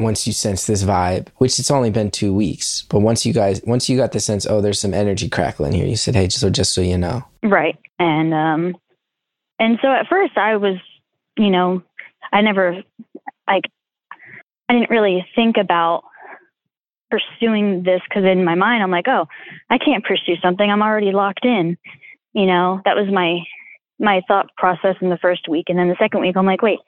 once 0.00 0.26
you 0.26 0.32
sense 0.32 0.66
this 0.66 0.84
vibe, 0.84 1.28
which 1.36 1.58
it's 1.58 1.70
only 1.70 1.90
been 1.90 2.10
two 2.10 2.32
weeks, 2.34 2.82
but 2.88 3.00
once 3.00 3.26
you 3.26 3.32
guys, 3.32 3.60
once 3.66 3.88
you 3.90 3.96
got 3.96 4.12
the 4.12 4.20
sense, 4.20 4.46
oh, 4.46 4.60
there's 4.62 4.80
some 4.80 4.94
energy 4.94 5.28
crackling 5.28 5.72
here, 5.72 5.86
you 5.86 5.96
said, 5.96 6.14
hey, 6.14 6.28
so 6.28 6.48
just 6.50 6.72
so 6.74 6.80
you 6.80 6.96
know. 6.96 7.22
Right. 7.42 7.76
And 7.98 8.32
um 8.32 8.76
and 9.58 9.78
so 9.82 9.88
at 9.92 10.06
first 10.08 10.36
I 10.38 10.56
was, 10.56 10.76
you 11.36 11.50
know, 11.50 11.82
I 12.32 12.40
never 12.40 12.82
like 13.48 13.64
I 14.68 14.74
didn't 14.74 14.90
really 14.90 15.26
think 15.34 15.56
about 15.56 16.04
pursuing 17.10 17.82
this 17.82 18.00
cuz 18.12 18.24
in 18.24 18.44
my 18.44 18.54
mind 18.54 18.82
I'm 18.82 18.90
like, 18.90 19.08
"Oh, 19.08 19.26
I 19.70 19.78
can't 19.78 20.04
pursue 20.04 20.36
something. 20.36 20.70
I'm 20.70 20.82
already 20.82 21.12
locked 21.12 21.44
in." 21.44 21.76
You 22.32 22.46
know, 22.46 22.80
that 22.84 22.96
was 22.96 23.10
my 23.10 23.40
my 23.98 24.22
thought 24.26 24.48
process 24.56 24.96
in 25.00 25.10
the 25.10 25.18
first 25.18 25.48
week 25.48 25.66
and 25.68 25.78
then 25.78 25.88
the 25.88 25.96
second 25.98 26.20
week 26.20 26.36
I'm 26.36 26.46
like, 26.46 26.62
"Wait, 26.62 26.80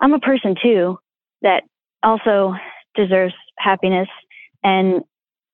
I'm 0.00 0.14
a 0.14 0.20
person 0.20 0.54
too 0.62 0.98
that 1.42 1.64
also 2.02 2.54
deserves 2.94 3.34
happiness 3.58 4.08
and 4.62 5.02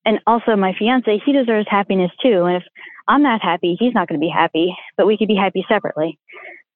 and 0.04 0.18
also 0.26 0.56
my 0.56 0.74
fiance, 0.78 1.22
he 1.24 1.32
deserves 1.32 1.66
happiness 1.70 2.10
too. 2.20 2.44
And 2.44 2.56
if 2.56 2.64
I'm 3.06 3.22
not 3.22 3.40
happy, 3.40 3.76
he's 3.78 3.94
not 3.94 4.08
going 4.08 4.20
to 4.20 4.24
be 4.24 4.30
happy, 4.30 4.74
but 4.96 5.06
we 5.06 5.16
could 5.16 5.28
be 5.28 5.36
happy 5.36 5.64
separately. 5.68 6.18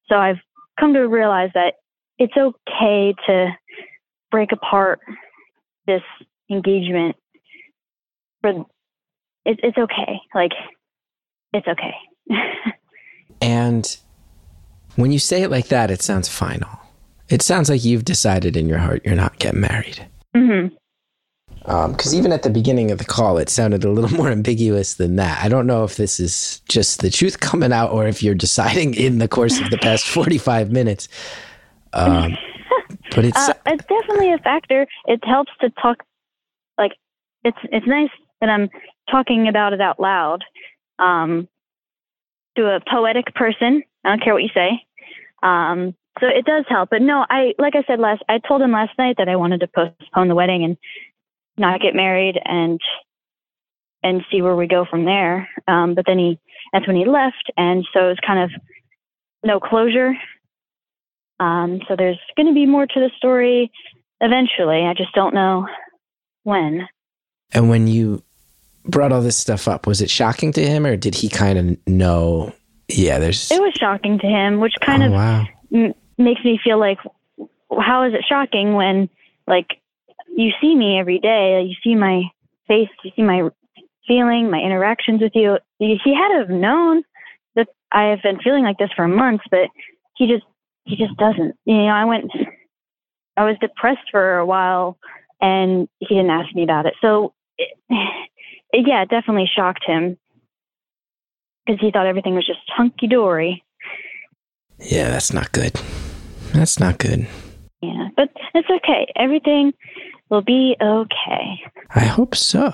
So 0.09 0.17
I've 0.17 0.39
come 0.79 0.95
to 0.95 1.01
realize 1.01 1.51
that 1.55 1.75
it's 2.19 2.37
okay 2.37 3.15
to 3.27 3.51
break 4.31 4.53
apart 4.53 5.01
this 5.87 6.03
engagement 6.51 7.17
for 8.41 8.51
it, 9.45 9.61
it's 9.63 9.79
okay. 9.79 10.21
Like 10.35 10.53
it's 11.53 11.67
okay. 11.67 11.95
And 13.41 13.97
when 14.97 15.13
you 15.13 15.19
say 15.19 15.43
it 15.43 15.51
like 15.51 15.69
that, 15.69 15.91
it 15.91 16.03
sounds 16.03 16.29
final. 16.29 16.71
It 17.29 17.43
sounds 17.43 17.69
like 17.69 17.85
you've 17.85 18.05
decided 18.05 18.57
in 18.57 18.69
your 18.69 18.79
heart 18.79 19.03
you're 19.05 19.15
not 19.15 19.39
getting 19.39 19.61
married. 19.61 20.07
hmm 20.35 20.69
Because 21.67 22.15
even 22.15 22.33
at 22.33 22.45
the 22.45 22.51
beginning 22.51 22.93
of 22.93 22.99
the 22.99 23.05
call, 23.05 23.39
it 23.39 23.49
sounded 23.49 23.83
a 23.83 23.91
little 23.91 24.11
more 24.17 24.31
ambiguous 24.31 24.95
than 24.95 25.17
that. 25.17 25.45
I 25.45 25.49
don't 25.49 25.67
know 25.67 25.83
if 25.85 25.97
this 25.97 26.21
is 26.21 26.61
just 26.69 27.01
the 27.01 27.11
truth 27.11 27.41
coming 27.41 27.73
out 27.73 27.91
or 27.91 28.07
if 28.07 28.23
you're 28.23 28.35
deciding 28.35 28.95
in 28.95 29.19
the 29.19 29.29
course 29.29 29.61
of 29.61 29.71
the 29.71 29.79
past 29.79 30.07
45 30.09 30.71
minutes. 30.71 31.09
Um, 31.93 32.37
but 33.15 33.25
it's, 33.25 33.49
Uh, 33.49 33.55
it's 33.67 33.85
definitely 33.87 34.33
a 34.33 34.39
factor. 34.39 34.87
It 35.07 35.25
helps 35.25 35.51
to 35.61 35.71
talk, 35.71 36.05
like 36.79 36.93
it's 37.45 37.59
it's 37.73 37.87
nice 37.87 38.11
that 38.41 38.51
I'm 38.51 38.69
talking 39.11 39.49
about 39.49 39.73
it 39.73 39.81
out 39.81 39.99
loud 39.99 40.45
um, 40.99 41.49
to 42.57 42.67
a 42.67 42.81
poetic 42.91 43.35
person. 43.35 43.83
I 44.05 44.11
don't 44.11 44.23
care 44.23 44.35
what 44.35 44.43
you 44.43 44.51
say. 44.55 44.83
Um, 45.43 45.95
so 46.21 46.27
it 46.29 46.45
does 46.45 46.65
help. 46.69 46.91
But 46.91 47.03
no, 47.03 47.25
I 47.29 47.55
like 47.59 47.75
I 47.77 47.83
said 47.87 47.99
last. 47.99 48.23
I 48.29 48.39
told 48.39 48.63
him 48.63 48.73
last 48.73 48.97
night 48.99 49.17
that 49.19 49.29
I 49.29 49.37
wanted 49.37 49.61
to 49.61 49.69
postpone 49.69 50.29
the 50.29 50.35
wedding 50.35 50.65
and 50.65 50.77
not 51.59 51.81
get 51.81 51.95
married 51.95 52.39
and 52.45 52.81
and 54.03 54.23
see 54.31 54.43
where 54.43 54.55
we 54.55 54.67
go 54.67 54.85
from 54.85 55.05
there. 55.05 55.49
Um, 55.67 55.95
but 55.95 56.05
then 56.07 56.19
he 56.19 56.39
that's 56.73 56.87
when 56.87 56.97
he 56.97 57.05
left, 57.05 57.51
and 57.57 57.85
so 57.93 58.09
it's 58.09 58.21
kind 58.27 58.41
of 58.41 58.51
no 59.45 59.61
closure. 59.61 60.15
Um, 61.39 61.81
so 61.87 61.97
there's 61.97 62.19
going 62.37 62.47
to 62.47 62.55
be 62.55 62.67
more 62.67 62.87
to 62.87 63.01
the 63.01 63.11
story 63.17 63.71
eventually. 64.21 64.85
I 64.85 64.95
just 64.95 65.13
don't 65.15 65.35
know 65.35 65.67
when. 66.45 66.89
and 67.53 67.69
when 67.69 67.87
you 67.87 68.23
brought 68.85 69.13
all 69.13 69.21
this 69.21 69.37
stuff 69.37 69.69
up, 69.69 69.87
was 69.87 70.01
it 70.01 70.11
shocking 70.11 70.53
to 70.53 70.67
him 70.67 70.87
or 70.87 70.97
did 70.97 71.15
he 71.15 71.29
kind 71.29 71.59
of 71.59 71.87
know? 71.87 72.53
Yeah, 72.89 73.19
there's. 73.19 73.51
It 73.51 73.61
was 73.61 73.75
shocking 73.75 74.19
to 74.21 74.27
him, 74.27 74.61
which 74.61 74.75
kind 74.81 75.03
oh, 75.03 75.07
of 75.07 75.13
wow. 75.13 75.47
m- 75.75 75.95
makes 76.19 76.43
me 76.45 76.59
feel 76.63 76.79
like, 76.79 76.99
how 77.79 78.05
is 78.05 78.15
it 78.15 78.25
shocking 78.29 78.75
when, 78.75 79.11
like, 79.47 79.81
you 80.37 80.53
see 80.61 80.75
me 80.75 80.99
every 80.99 81.19
day, 81.19 81.63
you 81.63 81.75
see 81.83 81.95
my 81.95 82.23
face, 82.69 82.89
you 83.03 83.11
see 83.17 83.23
my 83.23 83.49
feeling, 84.07 84.51
my 84.51 84.59
interactions 84.59 85.21
with 85.21 85.33
you. 85.35 85.59
He 85.79 85.99
had 86.15 86.29
to 86.29 86.39
have 86.41 86.51
known 86.51 87.03
that 87.57 87.69
I 87.91 88.11
have 88.11 88.23
been 88.23 88.39
feeling 88.41 88.63
like 88.63 88.79
this 88.79 88.91
for 88.95 89.09
months, 89.09 89.45
but 89.51 89.69
he 90.17 90.27
just, 90.27 90.45
he 90.85 90.97
just 90.97 91.17
doesn't. 91.17 91.57
You 91.65 91.77
know, 91.79 91.87
I 91.87 92.05
went, 92.05 92.31
I 93.37 93.45
was 93.45 93.57
depressed 93.61 94.09
for 94.11 94.39
a 94.39 94.47
while, 94.47 94.99
and 95.41 95.89
he 95.99 96.09
didn't 96.09 96.31
ask 96.31 96.55
me 96.55 96.63
about 96.63 96.87
it. 96.87 96.95
So, 97.01 97.33
it, 97.59 97.77
it, 97.91 98.87
yeah, 98.87 99.03
it 99.03 99.09
definitely 99.09 99.49
shocked 99.55 99.85
him 99.87 100.19
because 101.65 101.81
he 101.81 101.91
thought 101.91 102.07
everything 102.07 102.35
was 102.35 102.47
just 102.47 102.61
hunky 102.69 103.07
dory. 103.07 103.65
Yeah, 104.79 105.09
that's 105.09 105.33
not 105.33 105.53
good. 105.53 105.81
That's 106.53 106.79
not 106.79 106.99
good. 106.99 107.27
Yeah, 107.81 108.09
but 108.17 108.29
it's 108.55 108.69
okay. 108.69 109.07
Everything 109.17 109.73
will 110.31 110.43
be 110.43 110.77
okay. 110.83 111.61
I 111.95 112.05
hope 112.05 112.35
so. 112.35 112.73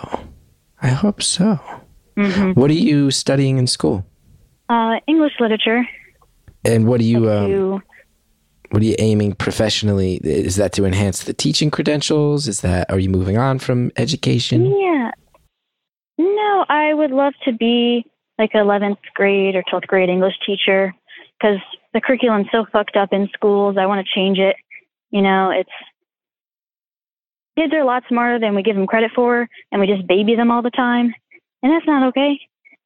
I 0.81 0.89
hope 0.89 1.23
so. 1.23 1.59
hmm 2.17 2.53
What 2.53 2.71
are 2.71 2.75
you 2.75 3.11
studying 3.11 3.59
in 3.59 3.67
school? 3.67 4.05
Uh, 4.69 4.97
English 5.07 5.33
literature. 5.39 5.87
And 6.65 6.87
what 6.87 7.01
do 7.01 7.07
you 7.07 7.31
um, 7.31 7.83
What 8.71 8.83
are 8.83 8.87
you 8.87 8.97
aiming 8.99 9.35
professionally? 9.35 10.17
Is 10.23 10.57
that 10.57 10.73
to 10.75 10.85
enhance 10.85 11.25
the 11.25 11.35
teaching 11.35 11.71
credentials? 11.71 12.49
Is 12.49 12.61
that 12.61 12.91
are 12.91 12.99
you 12.99 13.11
moving 13.11 13.37
on 13.37 13.59
from 13.59 13.91
education? 13.97 14.67
Yeah. 14.67 15.11
No, 16.19 16.65
I 16.69 16.95
would 16.95 17.11
love 17.11 17.35
to 17.45 17.53
be 17.53 18.05
like 18.39 18.51
a 18.55 18.59
11th 18.59 18.99
grade 19.15 19.57
or 19.57 19.63
12th 19.71 19.87
grade 19.87 20.09
English 20.09 20.35
teacher 20.47 20.95
because 21.39 21.59
the 21.93 22.01
curriculum's 22.01 22.47
so 22.53 22.65
fucked 22.73 22.97
up 22.97 23.13
in 23.13 23.29
schools. 23.35 23.77
I 23.79 23.87
want 23.87 24.05
to 24.07 24.15
change 24.15 24.39
it. 24.39 24.57
You 25.11 25.23
know, 25.23 25.51
it's 25.51 25.71
kids 27.57 27.73
are 27.73 27.81
a 27.81 27.87
lot 27.87 28.03
smarter 28.09 28.39
than 28.39 28.55
we 28.55 28.63
give 28.63 28.77
them 28.77 28.87
credit 28.87 29.11
for, 29.15 29.49
and 29.71 29.81
we 29.81 29.87
just 29.87 30.07
baby 30.07 30.35
them 30.35 30.51
all 30.51 30.63
the 30.63 30.71
time, 30.71 31.15
and 31.63 31.73
that's 31.73 31.87
not 31.87 32.09
okay. 32.09 32.39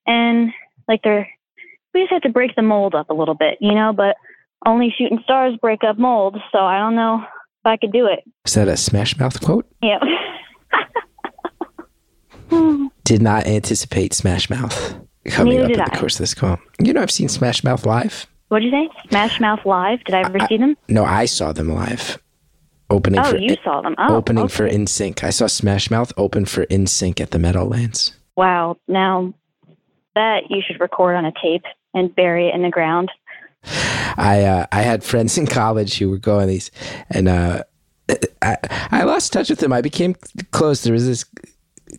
And 0.07 0.51
like 0.89 1.01
they're, 1.03 1.29
we 1.95 2.03
just 2.03 2.13
have 2.13 2.23
to 2.23 2.29
break 2.29 2.55
the 2.57 2.63
mold 2.63 2.95
up 2.95 3.11
a 3.11 3.15
little 3.15 3.35
bit, 3.35 3.59
you 3.61 3.75
know. 3.75 3.93
But 3.93 4.17
only 4.67 4.95
shooting 4.97 5.21
stars 5.25 5.57
break 5.61 5.85
up 5.85 5.99
mold, 5.99 6.37
so 6.53 6.59
I 6.59 6.79
don't 6.79 6.95
know 6.97 7.23
if 7.23 7.67
I 7.67 7.77
could 7.77 7.93
do 7.93 8.07
it. 8.07 8.21
Is 8.45 8.55
that 8.55 8.69
a 8.69 8.77
Smash 8.77 9.19
Mouth 9.19 9.41
quote? 9.41 9.67
Yeah. 9.83 9.99
Did 13.05 13.23
not 13.23 13.47
anticipate 13.47 14.15
Smash 14.15 14.49
Mouth 14.51 14.97
coming 15.27 15.55
Neither 15.55 15.65
up 15.65 15.71
in 15.71 15.79
did 15.79 15.87
the 15.87 15.99
course 15.99 16.15
of 16.15 16.21
this 16.21 16.35
call. 16.35 16.59
You 16.81 16.93
know, 16.93 17.03
I've 17.03 17.11
seen 17.11 17.29
Smash 17.29 17.65
Mouth 17.65 17.87
live. 17.87 18.27
What'd 18.49 18.65
you 18.65 18.71
say? 18.71 18.89
Smash 19.09 19.41
Mouth 19.41 19.61
Live? 19.65 20.05
Did 20.05 20.15
I 20.15 20.21
ever 20.21 20.39
see 20.49 20.57
them? 20.57 20.77
No, 20.89 21.05
I 21.05 21.25
saw 21.25 21.53
them 21.53 21.69
live. 21.69 22.19
Opening 22.89 23.21
Oh, 23.21 23.31
for 23.31 23.37
you 23.39 23.57
saw 23.65 23.81
them. 23.83 23.97
Oh, 23.99 24.17
opening 24.17 24.49
for 24.49 24.67
okay. 24.67 24.77
NSYNC. 24.77 25.25
I 25.25 25.31
saw 25.31 25.47
Smash 25.47 25.91
Mouth 25.91 26.13
open 26.17 26.45
for 26.45 26.67
NSYNC 26.67 27.21
at 27.21 27.33
the 27.33 27.39
Meadowlands. 27.39 28.13
Wow. 28.37 28.77
Now 28.87 29.35
that 30.15 30.45
you 30.51 30.63
should 30.65 30.81
record 30.81 31.17
on 31.17 31.25
a 31.25 31.33
tape 31.43 31.65
and 31.95 32.15
bury 32.15 32.49
it 32.49 32.55
in 32.55 32.63
the 32.63 32.71
ground. 32.71 33.11
I 34.17 34.43
uh, 34.45 34.67
I 34.71 34.83
had 34.83 35.03
friends 35.03 35.37
in 35.37 35.47
college 35.47 35.99
who 35.99 36.11
were 36.11 36.19
going 36.19 36.47
these, 36.47 36.71
and 37.11 37.29
uh, 37.29 37.65
I 38.43 38.57
I 38.93 39.03
lost 39.03 39.33
touch 39.33 39.51
with 39.51 39.59
them. 39.59 39.73
I 39.73 39.81
became 39.81 40.15
close. 40.53 40.83
There 40.83 40.93
was 40.93 41.07
this 41.07 41.25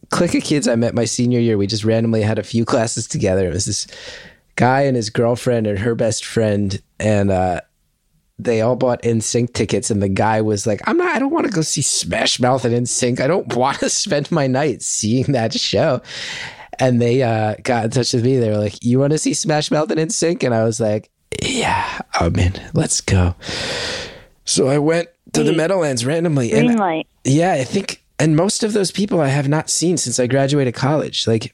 clique 0.10 0.36
of 0.36 0.44
kids 0.44 0.68
I 0.68 0.76
met 0.76 0.96
my 0.96 1.04
senior 1.06 1.40
year. 1.40 1.58
We 1.58 1.68
just 1.68 1.84
randomly 1.84 2.22
had 2.22 2.40
a 2.40 2.44
few 2.44 2.64
classes 2.64 3.08
together. 3.08 3.48
It 3.48 3.54
was 3.54 3.66
this 3.66 3.88
guy 4.56 4.82
and 4.82 4.96
his 4.96 5.10
girlfriend 5.10 5.68
and 5.68 5.80
her 5.80 5.96
best 5.96 6.24
friend, 6.24 6.82
and 7.00 7.30
uh, 7.30 7.62
they 8.40 8.62
all 8.62 8.76
bought 8.76 9.02
NSYNC 9.02 9.54
tickets. 9.54 9.90
And 9.90 10.02
the 10.02 10.10
guy 10.10 10.42
was 10.42 10.68
like, 10.68 10.82
"I'm 10.88 10.98
not. 10.98 11.16
I 11.16 11.20
don't 11.20 11.32
want 11.34 11.48
to 11.48 11.52
go 11.52 11.62
see 11.62 11.82
Smash 11.82 12.40
Mouth 12.40 12.66
and 12.66 12.74
NSYNC. 12.76 13.20
I 13.20 13.28
don't 13.28 13.54
want 13.56 13.80
to 13.80 13.90
spend 13.90 14.32
my 14.32 14.48
night 14.48 14.82
seeing 14.82 15.26
that 15.34 15.54
show." 15.54 16.02
And 16.80 17.02
they 17.02 17.24
uh, 17.24 17.56
got 17.64 17.86
in 17.86 17.92
touch 17.92 18.14
with 18.14 18.24
me. 18.24 18.38
They 18.38 18.50
were 18.50 18.58
like, 18.58 18.84
"You 18.84 19.00
want 19.00 19.12
to 19.12 19.18
see 19.18 19.34
Smash 19.34 19.72
Mouth 19.72 19.90
and 19.90 20.00
NSYNC?" 20.00 20.44
And 20.44 20.54
I 20.54 20.64
was 20.64 20.80
like, 20.80 21.10
"Yeah, 21.42 22.00
I'm 22.14 22.36
in. 22.36 22.54
Let's 22.74 23.02
go." 23.02 23.36
So 24.46 24.68
I 24.68 24.78
went 24.78 25.10
to 25.34 25.44
the 25.44 25.54
Meadowlands 25.54 26.06
randomly, 26.06 26.52
Green 26.52 26.70
and 26.72 26.80
light. 26.80 27.08
yeah, 27.26 27.54
I 27.54 27.64
think, 27.64 28.02
and 28.18 28.36
most 28.36 28.64
of 28.64 28.74
those 28.74 28.92
people 28.92 29.20
I 29.20 29.28
have 29.28 29.50
not 29.50 29.70
seen 29.70 29.98
since 29.98 30.20
I 30.20 30.28
graduated 30.28 30.74
college. 30.74 31.28
Like, 31.28 31.54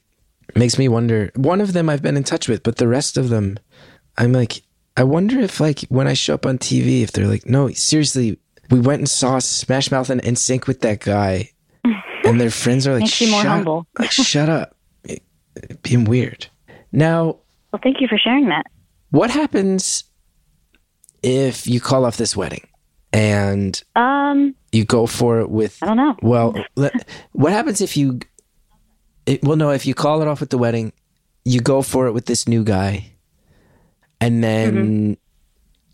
makes 0.54 0.78
me 0.78 0.88
wonder. 0.88 1.32
One 1.34 1.60
of 1.60 1.72
them 1.72 1.88
I've 1.88 2.02
been 2.02 2.16
in 2.16 2.24
touch 2.24 2.48
with, 2.48 2.62
but 2.62 2.76
the 2.76 2.86
rest 2.86 3.16
of 3.16 3.30
them, 3.30 3.58
I'm 4.16 4.32
like, 4.32 4.62
I 4.96 5.04
wonder 5.04 5.40
if 5.40 5.60
like 5.60 5.80
when 5.88 6.06
I 6.06 6.12
show 6.14 6.34
up 6.34 6.46
on 6.46 6.58
TV, 6.58 7.02
if 7.02 7.12
they're 7.12 7.26
like, 7.26 7.46
no, 7.46 7.68
seriously, 7.70 8.38
we 8.70 8.80
went 8.80 9.00
and 9.00 9.08
saw 9.08 9.38
Smash 9.40 9.90
Mouth 9.90 10.08
and 10.10 10.22
NSYNC 10.22 10.66
with 10.66 10.80
that 10.82 11.00
guy, 11.00 11.50
and 12.24 12.40
their 12.40 12.50
friends 12.50 12.86
are 12.86 12.92
like, 12.94 13.00
Makes 13.02 13.20
you 13.20 13.30
more 13.30 13.42
shut, 13.42 13.50
humble. 13.50 13.86
like, 13.98 14.10
shut 14.12 14.48
up, 14.48 14.76
It- 15.04 15.22
it 15.56 15.82
being 15.82 16.04
weird. 16.04 16.46
Now, 16.92 17.38
Well, 17.72 17.80
thank 17.82 18.00
you 18.00 18.08
for 18.08 18.18
sharing 18.18 18.48
that. 18.48 18.66
what 19.10 19.30
happens 19.30 20.04
if 21.22 21.66
you 21.66 21.80
call 21.80 22.04
off 22.04 22.16
this 22.16 22.36
wedding 22.36 22.66
and 23.12 23.82
Um, 23.96 24.54
you 24.72 24.84
go 24.84 25.06
for 25.06 25.40
it 25.40 25.50
with 25.50 25.78
I 25.82 25.86
don't 25.86 25.96
know. 25.96 26.16
Well, 26.22 26.54
what 27.32 27.52
happens 27.52 27.80
if 27.80 27.96
you? 27.96 28.20
It, 29.26 29.42
well, 29.42 29.56
no. 29.56 29.70
If 29.70 29.86
you 29.86 29.94
call 29.94 30.20
it 30.22 30.28
off 30.28 30.40
with 30.40 30.50
the 30.50 30.58
wedding, 30.58 30.92
you 31.44 31.60
go 31.60 31.80
for 31.82 32.06
it 32.06 32.12
with 32.12 32.26
this 32.26 32.46
new 32.46 32.62
guy, 32.64 33.12
and 34.24 34.42
then 34.42 35.16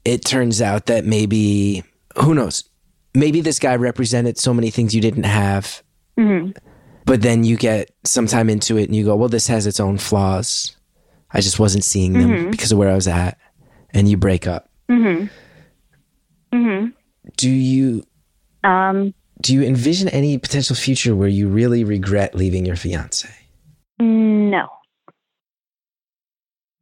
it 0.04 0.24
turns 0.24 0.62
out 0.62 0.86
that 0.86 1.04
maybe 1.04 1.82
who 2.18 2.34
knows? 2.34 2.64
Maybe 3.14 3.40
this 3.40 3.58
guy 3.58 3.74
represented 3.76 4.38
so 4.38 4.54
many 4.54 4.70
things 4.70 4.94
you 4.94 5.00
didn't 5.00 5.24
have, 5.24 5.82
hmm 6.16 6.50
but 7.06 7.22
then 7.22 7.42
you 7.42 7.56
get 7.56 7.90
sometime 8.04 8.48
into 8.48 8.76
it 8.76 8.84
and 8.84 8.94
you 8.94 9.04
go, 9.04 9.16
"Well, 9.16 9.28
this 9.28 9.48
has 9.48 9.66
its 9.66 9.80
own 9.80 9.98
flaws. 9.98 10.76
I 11.32 11.40
just 11.40 11.58
wasn't 11.58 11.82
seeing 11.82 12.12
them 12.12 12.50
because 12.50 12.70
of 12.70 12.78
where 12.78 12.90
I 12.90 12.94
was 12.94 13.08
at," 13.08 13.36
and 13.92 14.08
you 14.08 14.16
break 14.16 14.46
up. 14.46 14.68
hmm 14.88 15.26
hmm 16.52 16.86
Do 17.36 17.50
you 17.50 18.04
Um, 18.62 19.14
do 19.40 19.54
you 19.54 19.62
envision 19.62 20.08
any 20.10 20.38
potential 20.38 20.76
future 20.76 21.16
where 21.16 21.28
you 21.28 21.48
really 21.48 21.82
regret 21.82 22.34
leaving 22.34 22.64
your 22.66 22.76
fiance? 22.76 23.28
no. 23.98 24.68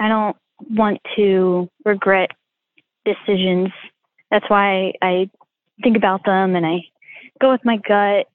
I 0.01 0.09
don't 0.09 0.37
want 0.71 1.01
to 1.17 1.69
regret 1.85 2.31
decisions. 3.05 3.69
That's 4.31 4.49
why 4.49 4.93
I 5.03 5.31
think 5.83 5.97
about 5.97 6.25
them 6.25 6.57
and 6.57 6.67
I 6.67 6.79
go 7.41 7.53
with 7.53 7.65
my 7.65 7.77
gut, 7.77 8.27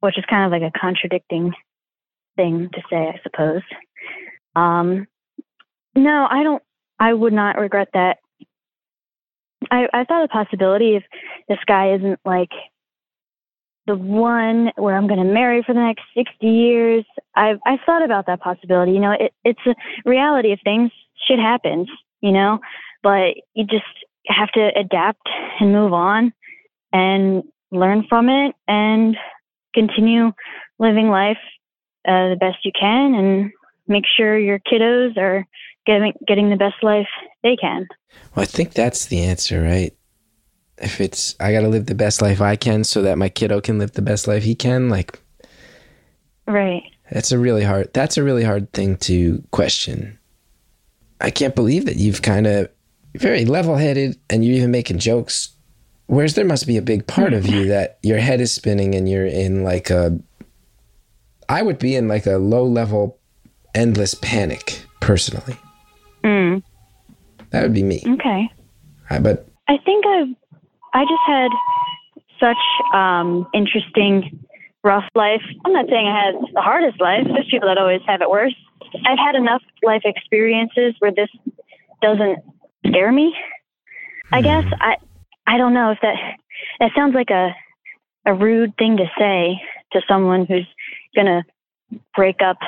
which 0.00 0.18
is 0.18 0.24
kind 0.28 0.44
of 0.44 0.60
like 0.60 0.70
a 0.70 0.78
contradicting 0.78 1.52
thing 2.36 2.68
to 2.72 2.82
say, 2.90 2.96
I 2.96 3.20
suppose. 3.22 3.62
Um, 4.56 5.06
no, 5.94 6.26
I 6.30 6.42
don't. 6.42 6.62
I 6.98 7.12
would 7.12 7.32
not 7.32 7.58
regret 7.58 7.88
that. 7.94 8.18
I, 9.70 9.86
I 9.92 10.04
thought 10.04 10.24
a 10.24 10.28
possibility 10.28 10.96
if 10.96 11.04
this 11.48 11.58
guy 11.66 11.94
isn't 11.94 12.20
like 12.24 12.50
the 13.86 13.96
one 13.96 14.70
where 14.76 14.96
I'm 14.96 15.06
going 15.06 15.18
to 15.18 15.32
marry 15.32 15.62
for 15.64 15.74
the 15.74 15.80
next 15.80 16.02
60 16.16 16.46
years. 16.46 17.04
I've 17.34 17.58
I've 17.66 17.80
thought 17.86 18.04
about 18.04 18.26
that 18.26 18.40
possibility. 18.40 18.92
You 18.92 19.00
know, 19.00 19.12
it, 19.12 19.32
it's 19.44 19.60
a 19.66 19.74
reality 20.08 20.52
of 20.52 20.60
things. 20.62 20.90
Shit 21.26 21.38
happens, 21.38 21.88
you 22.20 22.32
know, 22.32 22.60
but 23.02 23.34
you 23.54 23.64
just 23.64 23.84
have 24.26 24.50
to 24.52 24.70
adapt 24.76 25.28
and 25.60 25.72
move 25.72 25.92
on 25.92 26.32
and 26.92 27.42
learn 27.70 28.06
from 28.08 28.28
it 28.28 28.54
and 28.66 29.16
continue 29.74 30.32
living 30.78 31.08
life 31.08 31.38
uh, 32.06 32.30
the 32.30 32.36
best 32.38 32.58
you 32.64 32.72
can 32.78 33.14
and 33.14 33.50
make 33.86 34.04
sure 34.16 34.38
your 34.38 34.58
kiddos 34.60 35.16
are 35.16 35.46
getting 35.86 36.12
getting 36.26 36.50
the 36.50 36.56
best 36.56 36.76
life 36.82 37.08
they 37.42 37.56
can. 37.56 37.86
Well, 38.34 38.42
I 38.42 38.46
think 38.46 38.72
that's 38.72 39.06
the 39.06 39.22
answer, 39.22 39.62
right? 39.62 39.94
If 40.78 41.00
it's 41.00 41.34
I 41.40 41.52
got 41.52 41.60
to 41.60 41.68
live 41.68 41.86
the 41.86 41.94
best 41.94 42.22
life 42.22 42.40
I 42.40 42.56
can 42.56 42.84
so 42.84 43.02
that 43.02 43.18
my 43.18 43.28
kiddo 43.28 43.60
can 43.60 43.78
live 43.78 43.92
the 43.92 44.02
best 44.02 44.28
life 44.28 44.44
he 44.44 44.54
can, 44.54 44.88
like 44.88 45.20
Right. 46.46 46.82
that's 47.10 47.30
a 47.30 47.38
really 47.38 47.64
hard 47.64 47.92
that's 47.92 48.16
a 48.16 48.22
really 48.22 48.44
hard 48.44 48.72
thing 48.72 48.96
to 48.98 49.42
question. 49.50 50.17
I 51.20 51.30
can't 51.30 51.54
believe 51.54 51.86
that 51.86 51.96
you've 51.96 52.22
kind 52.22 52.46
of 52.46 52.68
very 53.16 53.44
level-headed 53.44 54.18
and 54.30 54.44
you're 54.44 54.56
even 54.56 54.70
making 54.70 54.98
jokes. 54.98 55.50
Whereas 56.06 56.34
there 56.34 56.44
must 56.44 56.66
be 56.66 56.76
a 56.76 56.82
big 56.82 57.06
part 57.06 57.32
of 57.34 57.46
you 57.46 57.66
that 57.66 57.98
your 58.02 58.18
head 58.18 58.40
is 58.40 58.52
spinning 58.52 58.94
and 58.94 59.08
you're 59.08 59.26
in 59.26 59.62
like 59.64 59.90
a 59.90 60.18
I 61.48 61.62
would 61.62 61.78
be 61.78 61.96
in 61.96 62.08
like 62.08 62.26
a 62.26 62.36
low-level 62.38 63.18
endless 63.74 64.14
panic 64.14 64.82
personally. 65.00 65.56
Mm, 66.24 66.62
That 67.50 67.62
would 67.62 67.72
be 67.74 67.82
me. 67.82 68.02
okay. 68.06 68.50
I, 69.10 69.18
but 69.18 69.48
I 69.68 69.78
think 69.84 70.04
I've 70.06 70.28
I 70.94 71.04
just 71.04 71.22
had 71.26 71.50
such 72.40 72.94
um 72.94 73.46
interesting 73.52 74.44
rough 74.84 75.04
life. 75.14 75.42
I'm 75.64 75.72
not 75.72 75.86
saying 75.88 76.06
I 76.06 76.24
had 76.26 76.34
the 76.54 76.60
hardest 76.62 77.00
life. 77.00 77.24
There's 77.26 77.48
people 77.50 77.68
that 77.68 77.78
always 77.78 78.00
have 78.06 78.22
it 78.22 78.30
worse. 78.30 78.54
I've 79.06 79.18
had 79.18 79.34
enough 79.34 79.62
life 79.82 80.02
experiences 80.04 80.94
where 80.98 81.12
this 81.12 81.28
doesn't 82.02 82.38
scare 82.86 83.12
me. 83.12 83.34
I 84.32 84.42
guess 84.42 84.64
I 84.80 84.96
I 85.46 85.56
don't 85.56 85.74
know 85.74 85.90
if 85.90 85.98
that 86.02 86.16
that 86.80 86.90
sounds 86.94 87.14
like 87.14 87.30
a 87.30 87.54
a 88.26 88.34
rude 88.34 88.76
thing 88.76 88.96
to 88.98 89.06
say 89.18 89.60
to 89.92 90.02
someone 90.08 90.44
who's 90.46 90.66
gonna 91.16 91.44
break 92.14 92.42
up 92.42 92.58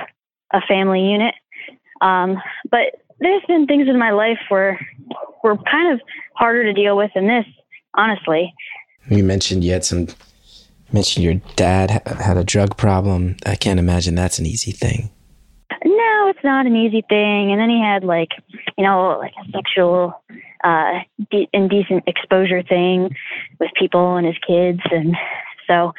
a 0.52 0.60
family 0.62 1.00
unit. 1.00 1.34
Um, 2.00 2.40
but 2.70 3.02
there's 3.18 3.42
been 3.46 3.66
things 3.66 3.88
in 3.88 3.98
my 3.98 4.10
life 4.10 4.38
where 4.48 4.80
were 5.42 5.56
kind 5.70 5.92
of 5.92 6.00
harder 6.34 6.64
to 6.64 6.72
deal 6.72 6.96
with 6.96 7.10
than 7.14 7.26
this, 7.26 7.46
honestly. 7.94 8.52
You 9.08 9.24
mentioned 9.24 9.64
you 9.64 9.72
had 9.72 9.84
some. 9.84 10.08
Mentioned 10.92 11.24
your 11.24 11.34
dad 11.54 12.02
had 12.04 12.36
a 12.36 12.42
drug 12.42 12.76
problem. 12.76 13.36
I 13.46 13.54
can't 13.54 13.78
imagine 13.78 14.16
that's 14.16 14.40
an 14.40 14.46
easy 14.46 14.72
thing. 14.72 15.10
No, 15.84 16.28
it's 16.28 16.44
not 16.44 16.66
an 16.66 16.76
easy 16.76 17.02
thing. 17.08 17.52
And 17.52 17.60
then 17.60 17.70
he 17.70 17.80
had 17.80 18.04
like, 18.04 18.30
you 18.76 18.84
know, 18.84 19.18
like 19.18 19.32
a 19.40 19.50
sexual, 19.52 20.22
uh, 20.64 21.00
de- 21.30 21.48
indecent 21.52 22.04
exposure 22.06 22.62
thing 22.62 23.10
with 23.58 23.70
people 23.78 24.16
and 24.16 24.26
his 24.26 24.36
kids, 24.46 24.80
and 24.90 25.16
so, 25.66 25.92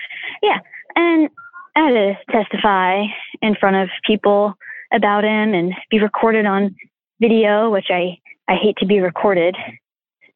yeah. 0.43 0.59
And 0.95 1.29
I 1.75 1.79
had 1.79 1.91
to 1.91 2.13
testify 2.31 3.03
in 3.41 3.55
front 3.55 3.77
of 3.77 3.89
people 4.05 4.53
about 4.93 5.23
him 5.23 5.53
and 5.53 5.73
be 5.89 5.99
recorded 5.99 6.45
on 6.45 6.75
video, 7.19 7.69
which 7.69 7.87
I 7.89 8.17
I 8.47 8.55
hate 8.55 8.75
to 8.79 8.85
be 8.85 8.99
recorded 8.99 9.55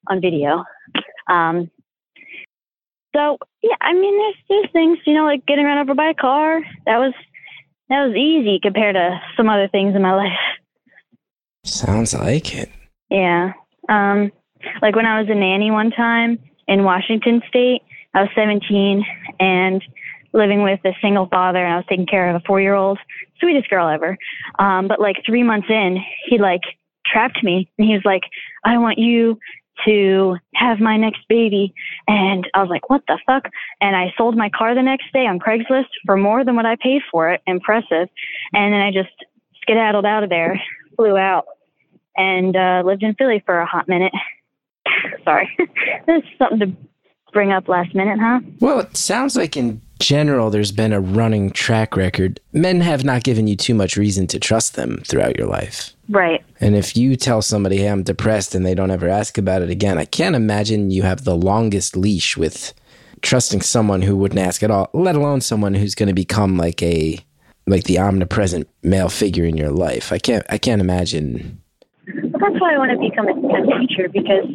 on 0.07 0.21
video. 0.21 0.63
Um, 1.27 1.69
so 3.15 3.37
yeah, 3.61 3.75
I 3.81 3.93
mean, 3.93 4.17
there's 4.17 4.35
there's 4.49 4.71
things, 4.71 4.99
you 5.05 5.13
know, 5.13 5.25
like 5.25 5.45
getting 5.45 5.65
run 5.65 5.77
over 5.77 5.93
by 5.93 6.09
a 6.09 6.13
car. 6.13 6.61
That 6.85 6.97
was 6.97 7.13
that 7.89 8.05
was 8.05 8.15
easy 8.15 8.59
compared 8.61 8.95
to 8.95 9.19
some 9.37 9.49
other 9.49 9.67
things 9.67 9.95
in 9.95 10.01
my 10.01 10.13
life. 10.13 10.37
Sounds 11.63 12.13
like 12.13 12.55
it. 12.55 12.69
Yeah. 13.09 13.53
Um, 13.89 14.31
like 14.81 14.95
when 14.95 15.05
I 15.05 15.19
was 15.19 15.29
a 15.29 15.35
nanny 15.35 15.71
one 15.71 15.91
time 15.91 16.39
in 16.67 16.83
Washington 16.83 17.41
State, 17.47 17.81
I 18.13 18.21
was 18.21 18.29
17 18.35 19.03
and 19.39 19.83
living 20.33 20.63
with 20.63 20.79
a 20.85 20.93
single 21.01 21.27
father, 21.27 21.63
and 21.63 21.73
I 21.73 21.77
was 21.77 21.85
taking 21.87 22.05
care 22.05 22.29
of 22.29 22.35
a 22.35 22.45
four 22.45 22.61
year 22.61 22.73
old, 22.73 22.99
sweetest 23.39 23.69
girl 23.69 23.87
ever. 23.87 24.17
Um, 24.59 24.87
but 24.87 24.99
like 24.99 25.17
three 25.25 25.43
months 25.43 25.67
in, 25.69 25.97
he 26.27 26.37
like 26.37 26.61
trapped 27.05 27.43
me, 27.43 27.69
and 27.77 27.87
he 27.87 27.93
was 27.93 28.05
like, 28.05 28.23
"I 28.63 28.77
want 28.77 28.97
you 28.97 29.39
to 29.85 30.37
have 30.55 30.79
my 30.79 30.97
next 30.97 31.21
baby." 31.27 31.73
And 32.07 32.47
I 32.53 32.61
was 32.61 32.69
like, 32.69 32.89
"What 32.89 33.03
the 33.07 33.19
fuck?" 33.25 33.49
And 33.81 33.95
I 33.95 34.13
sold 34.17 34.37
my 34.37 34.49
car 34.49 34.75
the 34.75 34.81
next 34.81 35.11
day 35.13 35.27
on 35.27 35.39
Craigslist 35.39 35.89
for 36.05 36.17
more 36.17 36.43
than 36.43 36.55
what 36.55 36.65
I 36.65 36.75
paid 36.75 37.01
for 37.11 37.29
it. 37.31 37.41
Impressive. 37.47 38.09
And 38.53 38.73
then 38.73 38.81
I 38.81 38.91
just 38.91 39.13
skedaddled 39.61 40.05
out 40.05 40.23
of 40.23 40.29
there, 40.29 40.61
flew 40.95 41.17
out, 41.17 41.45
and 42.15 42.55
uh, 42.55 42.83
lived 42.85 43.03
in 43.03 43.15
Philly 43.15 43.41
for 43.45 43.59
a 43.59 43.65
hot 43.65 43.87
minute. 43.87 44.13
Sorry, 45.23 45.49
this 46.07 46.23
is 46.23 46.37
something 46.37 46.59
to 46.59 46.77
bring 47.35 47.51
up 47.51 47.67
last 47.67 47.93
minute, 47.93 48.17
huh? 48.17 48.39
Well, 48.61 48.79
it 48.79 48.95
sounds 48.95 49.35
like 49.35 49.57
in 49.57 49.81
general 49.99 50.49
there's 50.49 50.71
been 50.71 50.93
a 50.93 51.01
running 51.01 51.51
track 51.51 51.97
record. 51.97 52.39
Men 52.53 52.79
have 52.79 53.03
not 53.03 53.23
given 53.23 53.45
you 53.45 53.57
too 53.57 53.75
much 53.75 53.97
reason 53.97 54.25
to 54.27 54.39
trust 54.39 54.75
them 54.75 55.03
throughout 55.05 55.37
your 55.37 55.47
life. 55.47 55.93
Right. 56.07 56.45
And 56.61 56.77
if 56.77 56.95
you 56.95 57.17
tell 57.17 57.41
somebody, 57.41 57.77
hey, 57.77 57.87
I'm 57.87 58.03
depressed 58.03 58.55
and 58.55 58.65
they 58.65 58.73
don't 58.73 58.89
ever 58.89 59.09
ask 59.09 59.37
about 59.37 59.61
it 59.61 59.69
again, 59.69 59.97
I 59.97 60.05
can't 60.05 60.33
imagine 60.35 60.91
you 60.91 61.03
have 61.03 61.25
the 61.25 61.35
longest 61.35 61.97
leash 61.97 62.37
with 62.37 62.73
trusting 63.21 63.61
someone 63.61 64.01
who 64.01 64.15
wouldn't 64.15 64.39
ask 64.39 64.63
at 64.63 64.71
all, 64.71 64.89
let 64.93 65.17
alone 65.17 65.41
someone 65.41 65.73
who's 65.73 65.93
going 65.93 66.07
to 66.07 66.15
become 66.15 66.55
like 66.55 66.81
a 66.81 67.19
like 67.67 67.83
the 67.83 67.99
omnipresent 67.99 68.69
male 68.81 69.09
figure 69.09 69.43
in 69.43 69.57
your 69.57 69.71
life. 69.71 70.13
I 70.13 70.19
can't 70.19 70.45
I 70.49 70.57
can't 70.57 70.79
imagine. 70.79 71.61
Well, 72.07 72.39
that's 72.39 72.61
why 72.61 72.75
I 72.75 72.77
want 72.77 72.91
to 72.91 73.09
become 73.09 73.27
a, 73.27 73.33
a 73.33 73.79
teacher 73.79 74.07
because 74.07 74.47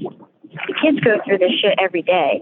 the 0.52 0.74
kids 0.82 1.00
go 1.00 1.16
through 1.24 1.38
this 1.38 1.52
shit 1.60 1.78
every 1.78 2.02
day. 2.02 2.40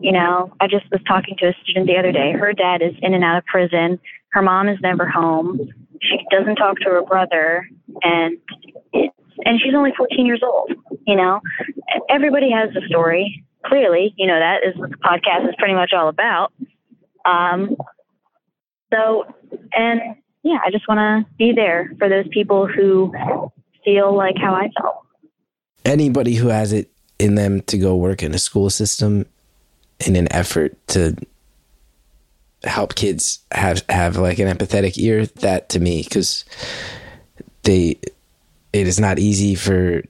You 0.00 0.12
know, 0.12 0.52
I 0.60 0.66
just 0.66 0.90
was 0.90 1.00
talking 1.06 1.36
to 1.38 1.48
a 1.48 1.54
student 1.62 1.86
the 1.86 1.96
other 1.96 2.12
day. 2.12 2.32
Her 2.32 2.52
dad 2.52 2.82
is 2.82 2.94
in 3.02 3.14
and 3.14 3.24
out 3.24 3.38
of 3.38 3.44
prison. 3.46 3.98
Her 4.32 4.42
mom 4.42 4.68
is 4.68 4.78
never 4.82 5.08
home. 5.08 5.60
She 6.02 6.18
doesn't 6.30 6.56
talk 6.56 6.76
to 6.80 6.90
her 6.90 7.02
brother, 7.02 7.68
and 8.02 8.38
and 8.92 9.60
she's 9.60 9.74
only 9.74 9.92
14 9.96 10.26
years 10.26 10.42
old. 10.42 10.72
You 11.06 11.16
know, 11.16 11.40
everybody 12.10 12.50
has 12.50 12.70
a 12.76 12.86
story. 12.86 13.44
Clearly, 13.64 14.14
you 14.16 14.26
know 14.26 14.38
that 14.38 14.58
is 14.66 14.76
what 14.76 14.90
the 14.90 14.96
podcast 14.96 15.48
is 15.48 15.54
pretty 15.58 15.74
much 15.74 15.92
all 15.92 16.08
about. 16.08 16.52
Um, 17.24 17.76
so, 18.92 19.24
and 19.72 20.00
yeah, 20.42 20.58
I 20.64 20.70
just 20.70 20.86
want 20.86 20.98
to 20.98 21.34
be 21.36 21.52
there 21.52 21.92
for 21.98 22.08
those 22.08 22.28
people 22.28 22.66
who 22.66 23.12
feel 23.84 24.14
like 24.14 24.36
how 24.40 24.54
I 24.54 24.68
felt. 24.80 24.98
Anybody 25.84 26.34
who 26.34 26.48
has 26.48 26.72
it 26.72 26.90
in 27.18 27.34
them 27.34 27.62
to 27.62 27.78
go 27.78 27.96
work 27.96 28.22
in 28.22 28.34
a 28.34 28.38
school 28.38 28.70
system 28.70 29.26
in 30.04 30.16
an 30.16 30.30
effort 30.32 30.76
to 30.88 31.14
help 32.64 32.94
kids 32.94 33.40
have 33.52 33.82
have 33.88 34.16
like 34.16 34.38
an 34.38 34.48
empathetic 34.54 34.98
ear 34.98 35.26
that 35.26 35.68
to 35.68 35.78
me 35.80 36.02
because 36.02 36.44
they 37.62 37.98
it 38.72 38.86
is 38.86 38.98
not 38.98 39.18
easy 39.18 39.54
for 39.54 40.02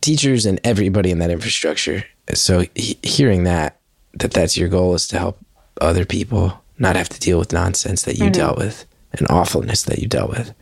teachers 0.00 0.46
and 0.46 0.58
everybody 0.64 1.10
in 1.10 1.18
that 1.18 1.30
infrastructure 1.30 2.02
so 2.32 2.64
he, 2.74 2.98
hearing 3.02 3.44
that 3.44 3.78
that 4.14 4.32
that's 4.32 4.56
your 4.56 4.68
goal 4.68 4.94
is 4.94 5.06
to 5.06 5.18
help 5.18 5.38
other 5.80 6.04
people 6.04 6.58
not 6.78 6.96
have 6.96 7.08
to 7.08 7.20
deal 7.20 7.38
with 7.38 7.52
nonsense 7.52 8.02
that 8.02 8.16
you 8.16 8.24
Mm-hmm. 8.24 8.32
dealt 8.32 8.58
with 8.58 8.86
and 9.12 9.26
awfulness 9.30 9.82
that 9.84 9.98
you 9.98 10.08
dealt 10.08 10.30
with 10.30 10.54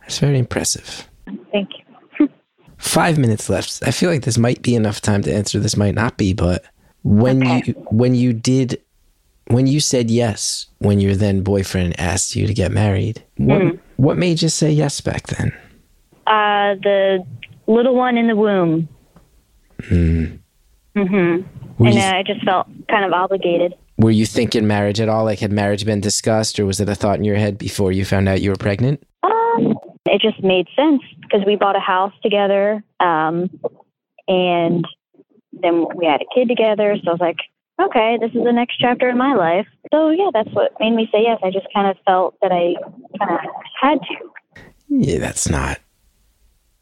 that's 0.00 0.18
very 0.18 0.38
impressive 0.38 1.06
Thank 1.52 1.68
you. 2.18 2.28
five 2.78 3.18
minutes 3.18 3.48
left. 3.50 3.82
I 3.86 3.90
feel 3.90 4.10
like 4.10 4.22
this 4.22 4.38
might 4.38 4.62
be 4.62 4.74
enough 4.74 5.00
time 5.00 5.22
to 5.22 5.32
answer. 5.32 5.60
This 5.60 5.76
might 5.76 5.94
not 5.94 6.16
be, 6.16 6.32
but 6.32 6.64
when 7.02 7.42
Okay. 7.42 7.62
you 7.66 7.72
when 7.90 8.14
you 8.14 8.32
did 8.32 8.80
when 9.48 9.66
you 9.66 9.80
said 9.80 10.10
yes 10.10 10.66
when 10.78 11.00
your 11.00 11.14
then 11.16 11.42
boyfriend 11.42 11.98
asked 11.98 12.36
you 12.36 12.46
to 12.46 12.54
get 12.54 12.70
married, 12.72 13.22
what 13.36 13.60
Mm-hmm. 13.60 13.76
what 13.96 14.16
made 14.16 14.42
you 14.42 14.48
say 14.48 14.70
yes 14.70 15.00
back 15.00 15.26
then? 15.28 15.52
Uh, 16.26 16.74
the 16.82 17.24
little 17.66 17.94
one 17.96 18.16
in 18.16 18.26
the 18.28 18.36
womb. 18.36 18.88
Hmm. 19.88 20.24
Mm-hmm. 20.96 21.42
Were 21.82 21.86
And 21.86 21.94
you, 21.94 22.00
uh, 22.00 22.12
I 22.14 22.22
just 22.26 22.44
felt 22.44 22.66
kind 22.88 23.04
of 23.04 23.12
obligated. 23.12 23.74
were 23.98 24.10
you 24.10 24.26
thinking 24.26 24.66
marriage 24.66 25.00
at 25.00 25.08
all? 25.08 25.24
Like 25.24 25.38
had 25.40 25.52
marriage 25.52 25.84
been 25.84 26.00
discussed, 26.00 26.58
or 26.60 26.66
was 26.66 26.80
it 26.80 26.88
a 26.88 26.94
thought 26.94 27.16
in 27.18 27.24
your 27.24 27.36
head 27.36 27.58
before 27.58 27.90
you 27.92 28.04
found 28.04 28.28
out 28.28 28.40
you 28.42 28.50
were 28.50 28.56
pregnant? 28.56 29.02
Um, 29.22 29.74
it 30.06 30.20
just 30.20 30.42
made 30.42 30.66
sense 30.76 31.02
because 31.22 31.44
we 31.46 31.56
bought 31.56 31.76
a 31.76 31.80
house 31.80 32.12
together, 32.22 32.82
um, 33.00 33.48
and 34.28 34.84
then 35.62 35.86
we 35.96 36.06
had 36.06 36.20
a 36.20 36.34
kid 36.34 36.48
together. 36.48 36.96
So 37.02 37.10
I 37.10 37.12
was 37.12 37.20
like, 37.20 37.38
okay, 37.80 38.18
this 38.20 38.30
is 38.32 38.44
the 38.44 38.52
next 38.52 38.76
chapter 38.78 39.08
in 39.08 39.18
my 39.18 39.34
life. 39.34 39.66
So 39.92 40.10
yeah, 40.10 40.30
that's 40.32 40.50
what 40.52 40.72
made 40.80 40.92
me 40.92 41.08
say 41.12 41.22
yes. 41.22 41.40
I 41.42 41.50
just 41.50 41.66
kind 41.74 41.88
of 41.88 41.96
felt 42.04 42.36
that 42.42 42.52
I 42.52 42.74
kind 43.18 43.32
of 43.32 43.40
had 43.80 43.98
to. 44.00 44.62
Yeah, 44.88 45.18
that's 45.18 45.48
not. 45.48 45.78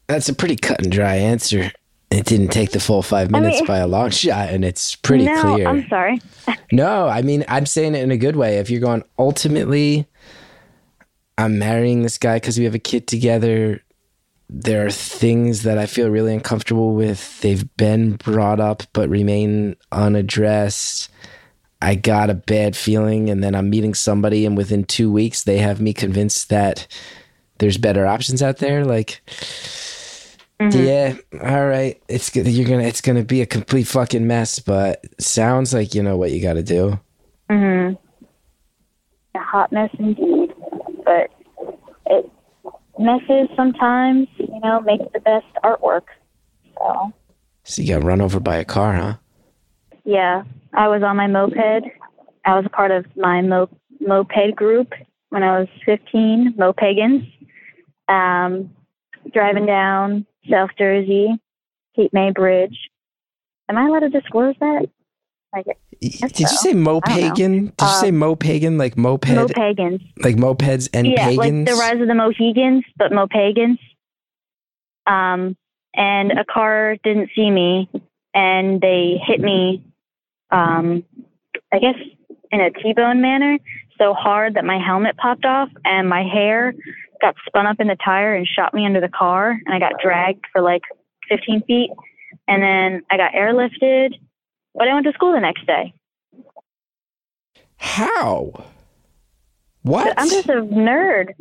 That's 0.07 0.29
a 0.29 0.33
pretty 0.33 0.55
cut 0.55 0.81
and 0.81 0.91
dry 0.91 1.15
answer. 1.15 1.71
It 2.11 2.25
didn't 2.25 2.47
take 2.47 2.71
the 2.71 2.79
full 2.79 3.03
five 3.03 3.29
minutes 3.29 3.57
mean- 3.57 3.67
by 3.67 3.77
a 3.77 3.87
long 3.87 4.09
shot, 4.09 4.49
and 4.49 4.65
it's 4.65 4.95
pretty 4.95 5.25
no, 5.25 5.41
clear. 5.41 5.67
I'm 5.67 5.87
sorry. 5.87 6.21
No, 6.71 7.07
I 7.07 7.23
mean, 7.23 7.43
I'm 7.47 7.65
saying 7.65 7.95
it 7.95 8.03
in 8.03 8.11
a 8.11 8.17
good 8.17 8.35
way. 8.35 8.57
If 8.57 8.69
you're 8.69 8.79
going, 8.79 9.03
ultimately, 9.17 10.07
I'm 11.35 11.57
marrying 11.57 12.03
this 12.03 12.19
guy 12.19 12.35
because 12.35 12.59
we 12.59 12.65
have 12.65 12.75
a 12.75 12.79
kid 12.79 13.07
together. 13.07 13.81
There 14.49 14.85
are 14.85 14.91
things 14.91 15.63
that 15.63 15.77
I 15.77 15.85
feel 15.85 16.09
really 16.09 16.33
uncomfortable 16.33 16.95
with. 16.95 17.39
They've 17.41 17.65
been 17.77 18.13
brought 18.15 18.59
up 18.59 18.83
but 18.93 19.07
remain 19.09 19.75
unaddressed. 19.91 21.09
I 21.81 21.95
got 21.95 22.29
a 22.29 22.33
bad 22.33 22.75
feeling, 22.75 23.29
and 23.29 23.43
then 23.43 23.55
I'm 23.55 23.69
meeting 23.69 23.93
somebody, 23.93 24.45
and 24.45 24.57
within 24.57 24.83
two 24.83 25.11
weeks, 25.11 25.43
they 25.43 25.59
have 25.59 25.79
me 25.79 25.93
convinced 25.93 26.49
that 26.49 26.87
there's 27.59 27.77
better 27.77 28.05
options 28.05 28.41
out 28.41 28.57
there. 28.57 28.83
Like, 28.85 29.21
yeah, 30.59 31.15
all 31.41 31.67
right, 31.67 32.01
it's 32.09 32.29
good. 32.29 32.47
You're 32.47 32.67
gonna, 32.67 32.83
it's 32.83 33.01
gonna 33.01 33.23
be 33.23 33.41
a 33.41 33.45
complete 33.45 33.87
fucking 33.87 34.27
mess, 34.27 34.59
but 34.59 35.05
sounds 35.21 35.73
like 35.73 35.93
you 35.95 36.03
know 36.03 36.17
what 36.17 36.31
you 36.31 36.41
got 36.41 36.53
to 36.53 36.63
do. 36.63 36.99
hmm 37.49 37.91
A 39.35 39.39
hot 39.39 39.71
mess 39.71 39.89
indeed, 39.99 40.38
messes 42.99 43.47
sometimes. 43.55 44.27
You 44.37 44.59
know, 44.63 44.81
makes 44.81 45.05
the 45.13 45.19
best 45.19 45.45
artwork. 45.63 46.03
So 46.77 47.13
So 47.63 47.81
you 47.81 47.95
got 47.95 48.03
run 48.03 48.21
over 48.21 48.39
by 48.39 48.57
a 48.57 48.65
car, 48.65 48.93
huh? 48.95 49.13
yeah, 50.05 50.43
I 50.73 50.87
was 50.87 51.03
on 51.03 51.17
my 51.17 51.27
moped. 51.27 51.57
I 52.45 52.55
was 52.55 52.65
a 52.65 52.69
part 52.69 52.91
of 52.91 53.05
my 53.15 53.41
mo- 53.41 53.69
moped 53.99 54.55
group 54.55 54.93
when 55.29 55.43
I 55.43 55.59
was 55.59 55.67
15, 55.85 56.55
Mopegans. 56.57 57.31
Um, 58.07 58.71
driving 59.33 59.65
down 59.67 60.25
South 60.49 60.71
Jersey, 60.77 61.27
Cape 61.95 62.11
May 62.13 62.31
Bridge. 62.31 62.75
Am 63.67 63.77
I 63.77 63.85
allowed 63.85 63.99
to 63.99 64.09
disclose 64.09 64.55
that? 64.61 64.87
Like 65.53 65.67
Did 66.01 66.39
you 66.39 66.47
so. 66.47 66.55
say 66.69 66.73
mopagan? 66.73 67.35
Did 67.35 67.63
you 67.63 67.71
Uh, 67.79 68.01
say 68.01 68.11
mopagan 68.11 68.77
like 68.77 68.95
moped, 68.95 69.27
Mopegans. 69.27 70.01
like 70.23 70.35
mopeds 70.37 70.89
and 70.93 71.07
yeah, 71.07 71.25
pagans? 71.27 71.37
like 71.67 71.75
the 71.75 71.79
rise 71.81 72.01
of 72.01 72.07
the 72.07 72.15
Mohegans, 72.15 72.83
but 72.97 73.11
Mopagans. 73.11 73.77
Um, 75.05 75.57
and 75.95 76.31
a 76.33 76.45
car 76.45 76.95
didn't 77.03 77.29
see 77.35 77.49
me, 77.49 77.89
and 78.33 78.79
they 78.79 79.19
hit 79.25 79.41
me. 79.41 79.83
Um, 80.51 81.03
I 81.73 81.79
guess 81.79 81.95
in 82.51 82.61
a 82.61 82.71
T-bone 82.71 83.21
manner, 83.21 83.57
so 83.97 84.13
hard 84.13 84.53
that 84.55 84.65
my 84.65 84.77
helmet 84.79 85.17
popped 85.17 85.45
off, 85.45 85.69
and 85.85 86.07
my 86.07 86.23
hair 86.23 86.73
got 87.21 87.35
spun 87.45 87.65
up 87.67 87.79
in 87.79 87.87
the 87.87 87.97
tire 88.03 88.33
and 88.35 88.47
shot 88.47 88.73
me 88.73 88.85
under 88.85 89.01
the 89.01 89.09
car, 89.09 89.51
and 89.65 89.75
I 89.75 89.79
got 89.79 89.99
dragged 90.01 90.45
for 90.53 90.61
like 90.61 90.83
15 91.27 91.61
feet, 91.63 91.89
and 92.47 92.63
then 92.63 93.03
I 93.11 93.17
got 93.17 93.33
airlifted. 93.33 94.13
But 94.75 94.87
I 94.87 94.93
went 94.93 95.05
to 95.05 95.13
school 95.13 95.33
the 95.33 95.39
next 95.39 95.65
day. 95.65 95.93
How? 97.77 98.65
What? 99.83 100.13
I'm 100.17 100.29
just 100.29 100.49
a 100.49 100.61
nerd. 100.61 101.33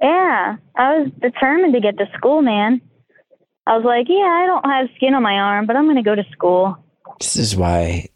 Yeah, 0.00 0.56
I 0.76 0.98
was 0.98 1.10
determined 1.20 1.74
to 1.74 1.80
get 1.80 1.98
to 1.98 2.06
school, 2.16 2.42
man. 2.42 2.80
I 3.66 3.76
was 3.76 3.84
like, 3.84 4.06
yeah, 4.08 4.16
I 4.24 4.46
don't 4.46 4.64
have 4.64 4.88
skin 4.96 5.14
on 5.14 5.22
my 5.22 5.34
arm, 5.34 5.66
but 5.66 5.76
I'm 5.76 5.84
going 5.84 5.96
to 5.96 6.02
go 6.02 6.14
to 6.14 6.24
school. 6.32 6.76
this 7.18 7.36
is 7.36 7.56
why 7.56 8.08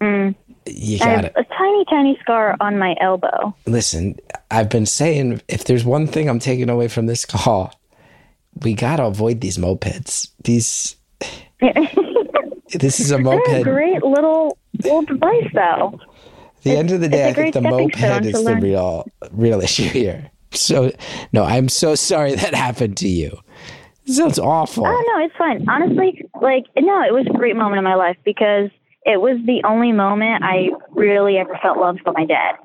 Mm. 0.00 0.34
you 0.66 0.96
I 0.96 0.98
got 0.98 1.08
have 1.08 1.24
it. 1.26 1.32
a 1.36 1.44
tiny, 1.44 1.84
tiny 1.84 2.18
scar 2.20 2.56
on 2.60 2.76
my 2.76 2.96
elbow. 3.00 3.54
Listen, 3.66 4.18
I've 4.50 4.68
been 4.68 4.86
saying 4.86 5.40
if 5.46 5.62
there's 5.64 5.84
one 5.84 6.08
thing 6.08 6.28
I'm 6.28 6.40
taking 6.40 6.68
away 6.68 6.88
from 6.88 7.06
this 7.06 7.24
call, 7.26 7.72
we 8.62 8.74
gotta 8.74 9.04
avoid 9.04 9.40
these 9.42 9.58
mopeds. 9.58 10.30
These 10.42 10.96
this 12.72 13.00
is 13.00 13.10
a 13.10 13.16
They're 13.16 13.20
a 13.20 13.36
moped. 13.36 13.64
great 13.64 14.02
little 14.02 14.58
little 14.82 15.02
device, 15.02 15.48
though. 15.54 15.98
At 16.58 16.62
the 16.62 16.76
end 16.76 16.90
of 16.90 17.00
the 17.00 17.08
day, 17.08 17.28
I 17.28 17.32
think 17.32 17.54
the 17.54 17.60
moped 17.60 17.96
is 18.26 18.44
the 18.44 18.56
real 18.56 19.06
real 19.32 19.60
issue 19.60 19.88
here. 19.88 20.30
So 20.52 20.92
no, 21.32 21.44
I'm 21.44 21.68
so 21.68 21.94
sorry 21.94 22.34
that 22.34 22.54
happened 22.66 22.96
to 22.98 23.08
you. 23.08 23.38
This 24.06 24.16
sounds 24.16 24.38
awful. 24.38 24.86
Oh 24.86 25.04
no, 25.14 25.24
it's 25.24 25.34
fine. 25.36 25.68
Honestly, 25.68 26.22
like 26.40 26.64
no, 26.78 27.02
it 27.02 27.12
was 27.12 27.26
a 27.28 27.36
great 27.36 27.56
moment 27.56 27.78
in 27.78 27.84
my 27.84 27.94
life 27.94 28.16
because 28.24 28.70
it 29.04 29.20
was 29.20 29.38
the 29.46 29.62
only 29.64 29.92
moment 29.92 30.42
I 30.44 30.68
really 30.90 31.38
ever 31.38 31.58
felt 31.62 31.78
loved 31.78 32.02
by 32.04 32.12
my 32.12 32.26
dad. 32.26 32.56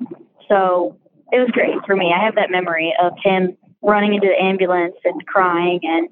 So 0.48 0.96
it 1.32 1.38
was 1.38 1.48
great 1.52 1.76
for 1.86 1.96
me. 1.96 2.12
I 2.16 2.24
have 2.24 2.34
that 2.34 2.50
memory 2.50 2.92
of 3.00 3.12
him 3.22 3.56
running 3.82 4.14
into 4.14 4.28
the 4.28 4.42
ambulance 4.42 4.94
and 5.04 5.24
crying 5.26 5.80
and 5.82 6.08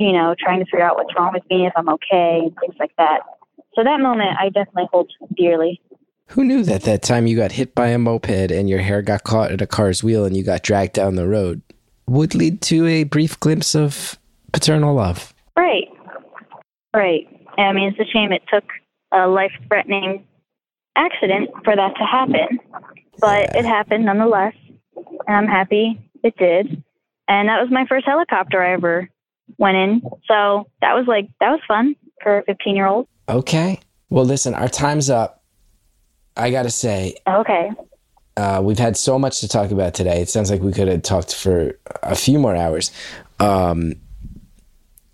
you 0.00 0.12
know 0.12 0.34
trying 0.36 0.58
to 0.58 0.64
figure 0.64 0.82
out 0.82 0.96
what's 0.96 1.14
wrong 1.14 1.32
with 1.32 1.44
me 1.48 1.66
if 1.66 1.72
I'm 1.76 1.88
okay 1.88 2.40
and 2.42 2.56
things 2.58 2.74
like 2.80 2.96
that. 2.96 3.20
So 3.74 3.84
that 3.84 4.00
moment 4.00 4.30
I 4.40 4.46
definitely 4.46 4.88
hold 4.90 5.12
dearly. 5.36 5.80
Who 6.28 6.44
knew 6.44 6.62
that 6.64 6.82
that 6.82 7.02
time 7.02 7.26
you 7.26 7.36
got 7.36 7.52
hit 7.52 7.74
by 7.74 7.88
a 7.88 7.98
moped 7.98 8.50
and 8.50 8.68
your 8.68 8.78
hair 8.80 9.02
got 9.02 9.24
caught 9.24 9.52
at 9.52 9.60
a 9.60 9.66
car's 9.66 10.02
wheel 10.02 10.24
and 10.24 10.36
you 10.36 10.42
got 10.42 10.62
dragged 10.62 10.94
down 10.94 11.16
the 11.16 11.28
road 11.28 11.60
would 12.06 12.34
lead 12.34 12.60
to 12.62 12.86
a 12.86 13.04
brief 13.04 13.38
glimpse 13.38 13.74
of 13.74 14.18
paternal 14.52 14.94
love? 14.94 15.32
Right. 15.56 15.88
Right. 16.94 17.26
I 17.58 17.72
mean, 17.72 17.92
it's 17.92 18.00
a 18.00 18.12
shame 18.12 18.32
it 18.32 18.42
took 18.52 18.64
a 19.12 19.28
life 19.28 19.52
threatening 19.68 20.24
accident 20.96 21.50
for 21.64 21.76
that 21.76 21.94
to 21.96 22.04
happen, 22.04 22.58
but 23.20 23.54
it 23.54 23.64
happened 23.64 24.04
nonetheless. 24.04 24.54
And 25.26 25.36
I'm 25.36 25.46
happy 25.46 26.00
it 26.22 26.36
did. 26.36 26.82
And 27.28 27.48
that 27.48 27.60
was 27.60 27.70
my 27.70 27.86
first 27.88 28.06
helicopter 28.06 28.62
I 28.62 28.72
ever 28.72 29.08
went 29.58 29.76
in. 29.76 30.02
So 30.26 30.68
that 30.80 30.94
was 30.94 31.06
like, 31.06 31.28
that 31.40 31.50
was 31.50 31.60
fun 31.66 31.96
for 32.22 32.38
a 32.38 32.44
15 32.44 32.76
year 32.76 32.86
old. 32.86 33.08
Okay. 33.28 33.80
Well, 34.08 34.24
listen, 34.24 34.54
our 34.54 34.68
time's 34.68 35.08
up. 35.10 35.42
I 36.36 36.50
got 36.50 36.62
to 36.64 36.70
say, 36.70 37.16
Okay. 37.28 37.70
uh, 38.36 38.60
we've 38.62 38.78
had 38.78 38.96
so 38.96 39.18
much 39.18 39.40
to 39.40 39.48
talk 39.48 39.70
about 39.70 39.94
today. 39.94 40.20
It 40.20 40.28
sounds 40.28 40.50
like 40.50 40.62
we 40.62 40.72
could 40.72 40.88
have 40.88 41.02
talked 41.02 41.34
for 41.34 41.78
a 42.02 42.14
few 42.16 42.38
more 42.38 42.56
hours. 42.56 42.90
Um, 43.38 43.94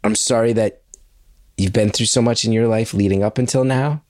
I'm 0.04 0.14
sorry 0.14 0.52
that 0.54 0.82
you've 1.56 1.72
been 1.72 1.90
through 1.90 2.06
so 2.06 2.22
much 2.22 2.44
in 2.44 2.52
your 2.52 2.68
life 2.68 2.94
leading 2.94 3.22
up 3.22 3.38
until 3.38 3.64
now. 3.64 4.02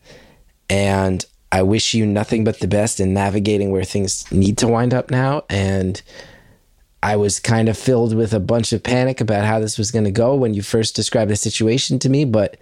And 0.69 1.25
I 1.53 1.63
wish 1.63 1.95
you 1.95 2.05
nothing 2.05 2.45
but 2.45 2.59
the 2.61 2.69
best 2.69 2.99
in 3.01 3.15
navigating 3.15 3.71
where 3.71 3.85
things 3.85 4.31
need 4.33 4.59
to 4.59 4.69
wind 4.69 4.93
up 4.93 5.11
now. 5.11 5.45
And 5.49 6.03
I 7.07 7.15
was 7.15 7.39
kind 7.39 7.69
of 7.69 7.79
filled 7.79 8.17
with 8.17 8.35
a 8.35 8.41
bunch 8.41 8.73
of 8.73 8.83
panic 8.83 9.21
about 9.21 9.45
how 9.45 9.61
this 9.61 9.79
was 9.79 9.93
going 9.93 10.07
to 10.07 10.11
go 10.11 10.35
when 10.35 10.55
you 10.55 10.63
first 10.63 10.97
described 10.97 11.31
the 11.31 11.37
situation 11.37 12.01
to 12.01 12.09
me. 12.09 12.25
But 12.25 12.57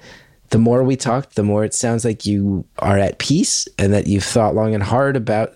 the 0.50 0.58
more 0.58 0.84
we 0.84 0.96
talked, 0.96 1.34
the 1.34 1.42
more 1.42 1.64
it 1.64 1.72
sounds 1.72 2.04
like 2.04 2.26
you 2.26 2.66
are 2.78 2.98
at 2.98 3.18
peace 3.18 3.66
and 3.78 3.94
that 3.94 4.06
you've 4.06 4.22
thought 4.22 4.54
long 4.54 4.74
and 4.74 4.82
hard 4.82 5.16
about 5.16 5.54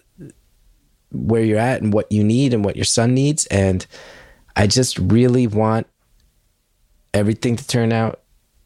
where 1.13 1.45
you're 1.45 1.59
at 1.59 1.83
and 1.83 1.93
what 1.93 2.11
you 2.11 2.25
need 2.25 2.55
and 2.55 2.65
what 2.65 2.77
your 2.77 2.87
son 2.87 3.13
needs. 3.13 3.45
And 3.49 3.87
I 4.57 4.67
just 4.67 4.99
really 4.99 5.47
want 5.47 5.87
everything 7.13 7.57
to 7.57 7.67
turn 7.67 7.93
out 7.93 8.23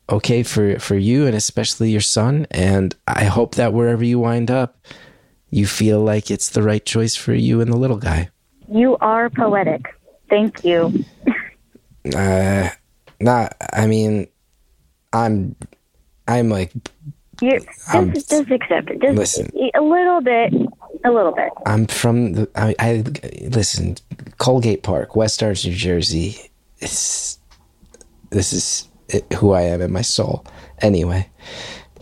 okay 0.09 0.45
for, 0.45 0.79
for 0.79 0.97
you 0.97 1.27
and 1.27 1.35
especially 1.35 1.91
your 1.91 2.01
son. 2.01 2.47
And 2.53 2.95
I 3.09 3.25
hope 3.25 3.57
that 3.57 3.73
wherever 3.73 4.05
you 4.05 4.21
wind 4.21 4.53
up, 4.53 4.87
you 5.51 5.67
feel 5.67 6.01
like 6.01 6.31
it's 6.31 6.51
the 6.51 6.63
right 6.63 6.87
choice 6.87 7.17
for 7.17 7.35
you 7.35 7.61
and 7.61 7.73
the 7.73 7.77
little 7.77 7.97
guy. 7.97 8.29
You 8.69 8.97
are 9.01 9.29
poetic. 9.29 9.97
Thank 10.33 10.65
you. 10.65 11.05
Uh, 12.17 12.71
not, 13.21 13.55
I 13.75 13.87
mean, 13.87 14.29
I'm, 15.13 15.55
I'm 16.27 16.49
like, 16.49 16.73
You're, 17.43 17.61
just, 17.61 18.31
just 18.31 18.51
accept 18.51 18.89
it. 18.89 19.03
Just 19.03 19.15
listen. 19.15 19.51
a 19.75 19.83
little 19.83 20.23
bit. 20.23 20.55
A 21.05 21.11
little 21.11 21.33
bit. 21.33 21.51
I'm 21.67 21.87
from 21.87 22.33
the, 22.33 22.51
I, 22.55 22.75
I, 22.79 23.05
listen, 23.43 23.97
Colgate 24.39 24.83
Park, 24.83 25.17
West 25.17 25.43
Orange, 25.43 25.67
New 25.67 25.75
Jersey. 25.75 26.39
It's, 26.79 27.39
this 28.31 28.55
is 28.55 28.89
it, 29.09 29.31
who 29.35 29.53
I 29.53 29.61
am 29.63 29.83
in 29.83 29.93
my 29.93 30.01
soul. 30.01 30.47
Anyway, 30.79 31.29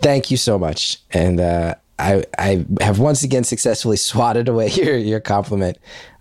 thank 0.03 0.31
you 0.31 0.37
so 0.37 0.57
much. 0.57 0.99
And, 1.11 1.41
uh, 1.41 1.74
I, 1.99 2.24
I 2.39 2.64
have 2.81 2.99
once 2.99 3.22
again 3.22 3.45
successfully 3.45 3.97
swatted 3.99 4.49
away 4.49 4.70
your, 4.70 4.97
your 4.97 5.20
compliment. 5.20 5.78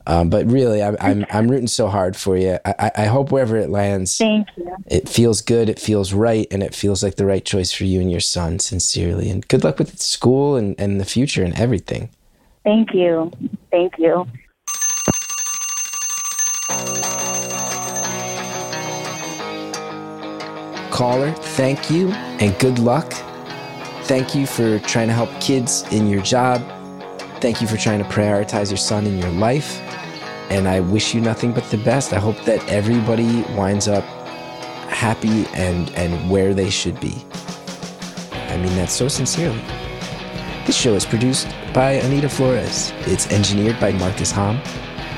Um, 0.10 0.32
but 0.32 0.47
really, 0.47 0.82
I'm, 0.82 0.97
I'm, 0.99 1.24
I'm 1.30 1.51
rooting 1.51 1.68
so 1.68 1.88
hard 1.88 2.16
for 2.18 2.36
you. 2.36 2.57
I, 2.66 2.91
I- 2.95 3.05
hope 3.05 3.32
wherever 3.32 3.55
it 3.57 3.70
lands, 3.70 4.18
Thank 4.18 4.47
you. 4.57 4.76
it 4.88 5.07
feels 5.07 5.43
good, 5.43 5.70
it 5.70 5.80
feels 5.80 6.14
right, 6.14 6.47
and 6.49 6.64
it 6.64 6.74
feels 6.74 7.03
like 7.03 7.16
the 7.18 7.28
right 7.28 7.45
choice 7.45 7.72
for 7.72 7.84
you 7.84 8.01
and 8.01 8.10
your 8.10 8.20
son, 8.20 8.57
sincerely. 8.57 9.30
And 9.30 9.47
good 9.47 9.64
luck 9.64 9.78
with 9.78 9.99
school 9.99 10.55
and, 10.55 10.74
and 10.80 10.99
the 10.99 11.05
future 11.05 11.43
and 11.43 11.53
everything. 11.60 12.10
Thank 12.64 12.91
you. 12.95 13.32
Thank 13.72 13.99
you. 13.99 14.26
Caller, 20.91 21.32
thank 21.32 21.89
you 21.89 22.10
and 22.12 22.57
good 22.60 22.80
luck. 22.80 23.14
Thank 24.03 24.36
you 24.36 24.45
for 24.45 24.80
trying 24.80 25.07
to 25.07 25.14
help 25.14 25.30
kids 25.39 25.84
in 25.91 26.07
your 26.07 26.22
job. 26.22 26.62
Thank 27.39 27.62
you 27.62 27.68
for 27.68 27.78
trying 27.78 27.99
to 27.99 28.05
prioritize 28.10 28.70
your 28.70 28.78
son 28.78 29.05
in 29.05 29.18
your 29.18 29.32
life. 29.32 29.80
And 30.50 30.68
I 30.68 30.80
wish 30.80 31.14
you 31.14 31.22
nothing 31.22 31.54
but 31.54 31.64
the 31.66 31.78
best. 31.78 32.14
I 32.14 32.20
hope 32.20 32.38
that 32.45 32.68
everybody 32.68 33.43
winds 33.56 33.88
up 33.88 34.04
happy 34.89 35.45
and, 35.54 35.89
and 35.91 36.30
where 36.30 36.54
they 36.54 36.70
should 36.70 37.00
be. 37.00 37.16
I 38.50 38.58
mean 38.58 38.76
that 38.76 38.89
so 38.89 39.08
sincerely. 39.08 39.62
This 40.66 40.76
show 40.76 40.93
is 40.93 41.06
produced 41.06 41.47
by 41.74 41.93
Anita 41.93 42.30
Flores. 42.30 42.91
It's 43.02 43.32
engineered 43.32 43.80
by 43.80 43.91
Marcus 43.93 44.32
Hom. 44.32 44.58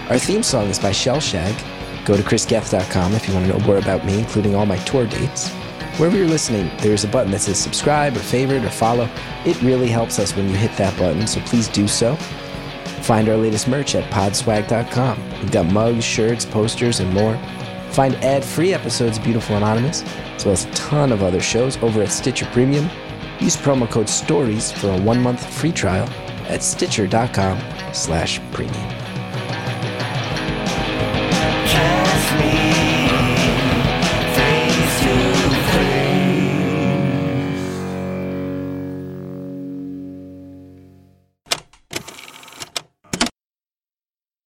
Our 0.09 0.19
theme 0.19 0.43
song 0.43 0.67
is 0.67 0.79
by 0.79 0.91
Shellshag. 0.91 2.05
Go 2.05 2.17
to 2.17 2.23
chrisgethard.com 2.23 3.13
if 3.13 3.27
you 3.27 3.33
want 3.33 3.47
to 3.47 3.57
know 3.57 3.65
more 3.65 3.77
about 3.77 4.05
me, 4.05 4.19
including 4.19 4.55
all 4.55 4.65
my 4.65 4.77
tour 4.79 5.05
dates. 5.05 5.49
Wherever 5.97 6.17
you're 6.17 6.27
listening, 6.27 6.71
there's 6.77 7.03
a 7.03 7.07
button 7.07 7.31
that 7.31 7.41
says 7.41 7.59
subscribe 7.59 8.15
or 8.15 8.19
favorite 8.19 8.63
or 8.63 8.69
follow. 8.69 9.09
It 9.45 9.61
really 9.61 9.87
helps 9.87 10.19
us 10.19 10.35
when 10.35 10.49
you 10.49 10.55
hit 10.55 10.75
that 10.77 10.97
button, 10.97 11.27
so 11.27 11.41
please 11.41 11.67
do 11.67 11.87
so. 11.87 12.17
Find 13.01 13.27
our 13.29 13.37
latest 13.37 13.67
merch 13.67 13.95
at 13.95 14.09
podswag.com. 14.11 15.29
We've 15.41 15.51
got 15.51 15.71
mugs, 15.71 16.03
shirts, 16.03 16.45
posters, 16.45 16.99
and 16.99 17.13
more. 17.13 17.37
Find 17.91 18.15
ad 18.23 18.43
free 18.43 18.73
episodes 18.73 19.17
of 19.17 19.23
Beautiful 19.23 19.57
Anonymous, 19.57 20.03
as 20.35 20.45
well 20.45 20.53
as 20.53 20.65
a 20.65 20.71
ton 20.71 21.11
of 21.11 21.23
other 21.23 21.41
shows 21.41 21.77
over 21.77 22.01
at 22.01 22.11
Stitcher 22.11 22.45
Premium. 22.53 22.89
Use 23.39 23.57
promo 23.57 23.89
code 23.89 24.07
STORIES 24.07 24.71
for 24.71 24.89
a 24.89 25.01
one 25.01 25.21
month 25.21 25.45
free 25.53 25.71
trial 25.71 26.07
at 26.47 26.63
stitcher.com 26.63 27.59
slash 27.93 28.39
premium. 28.51 29.00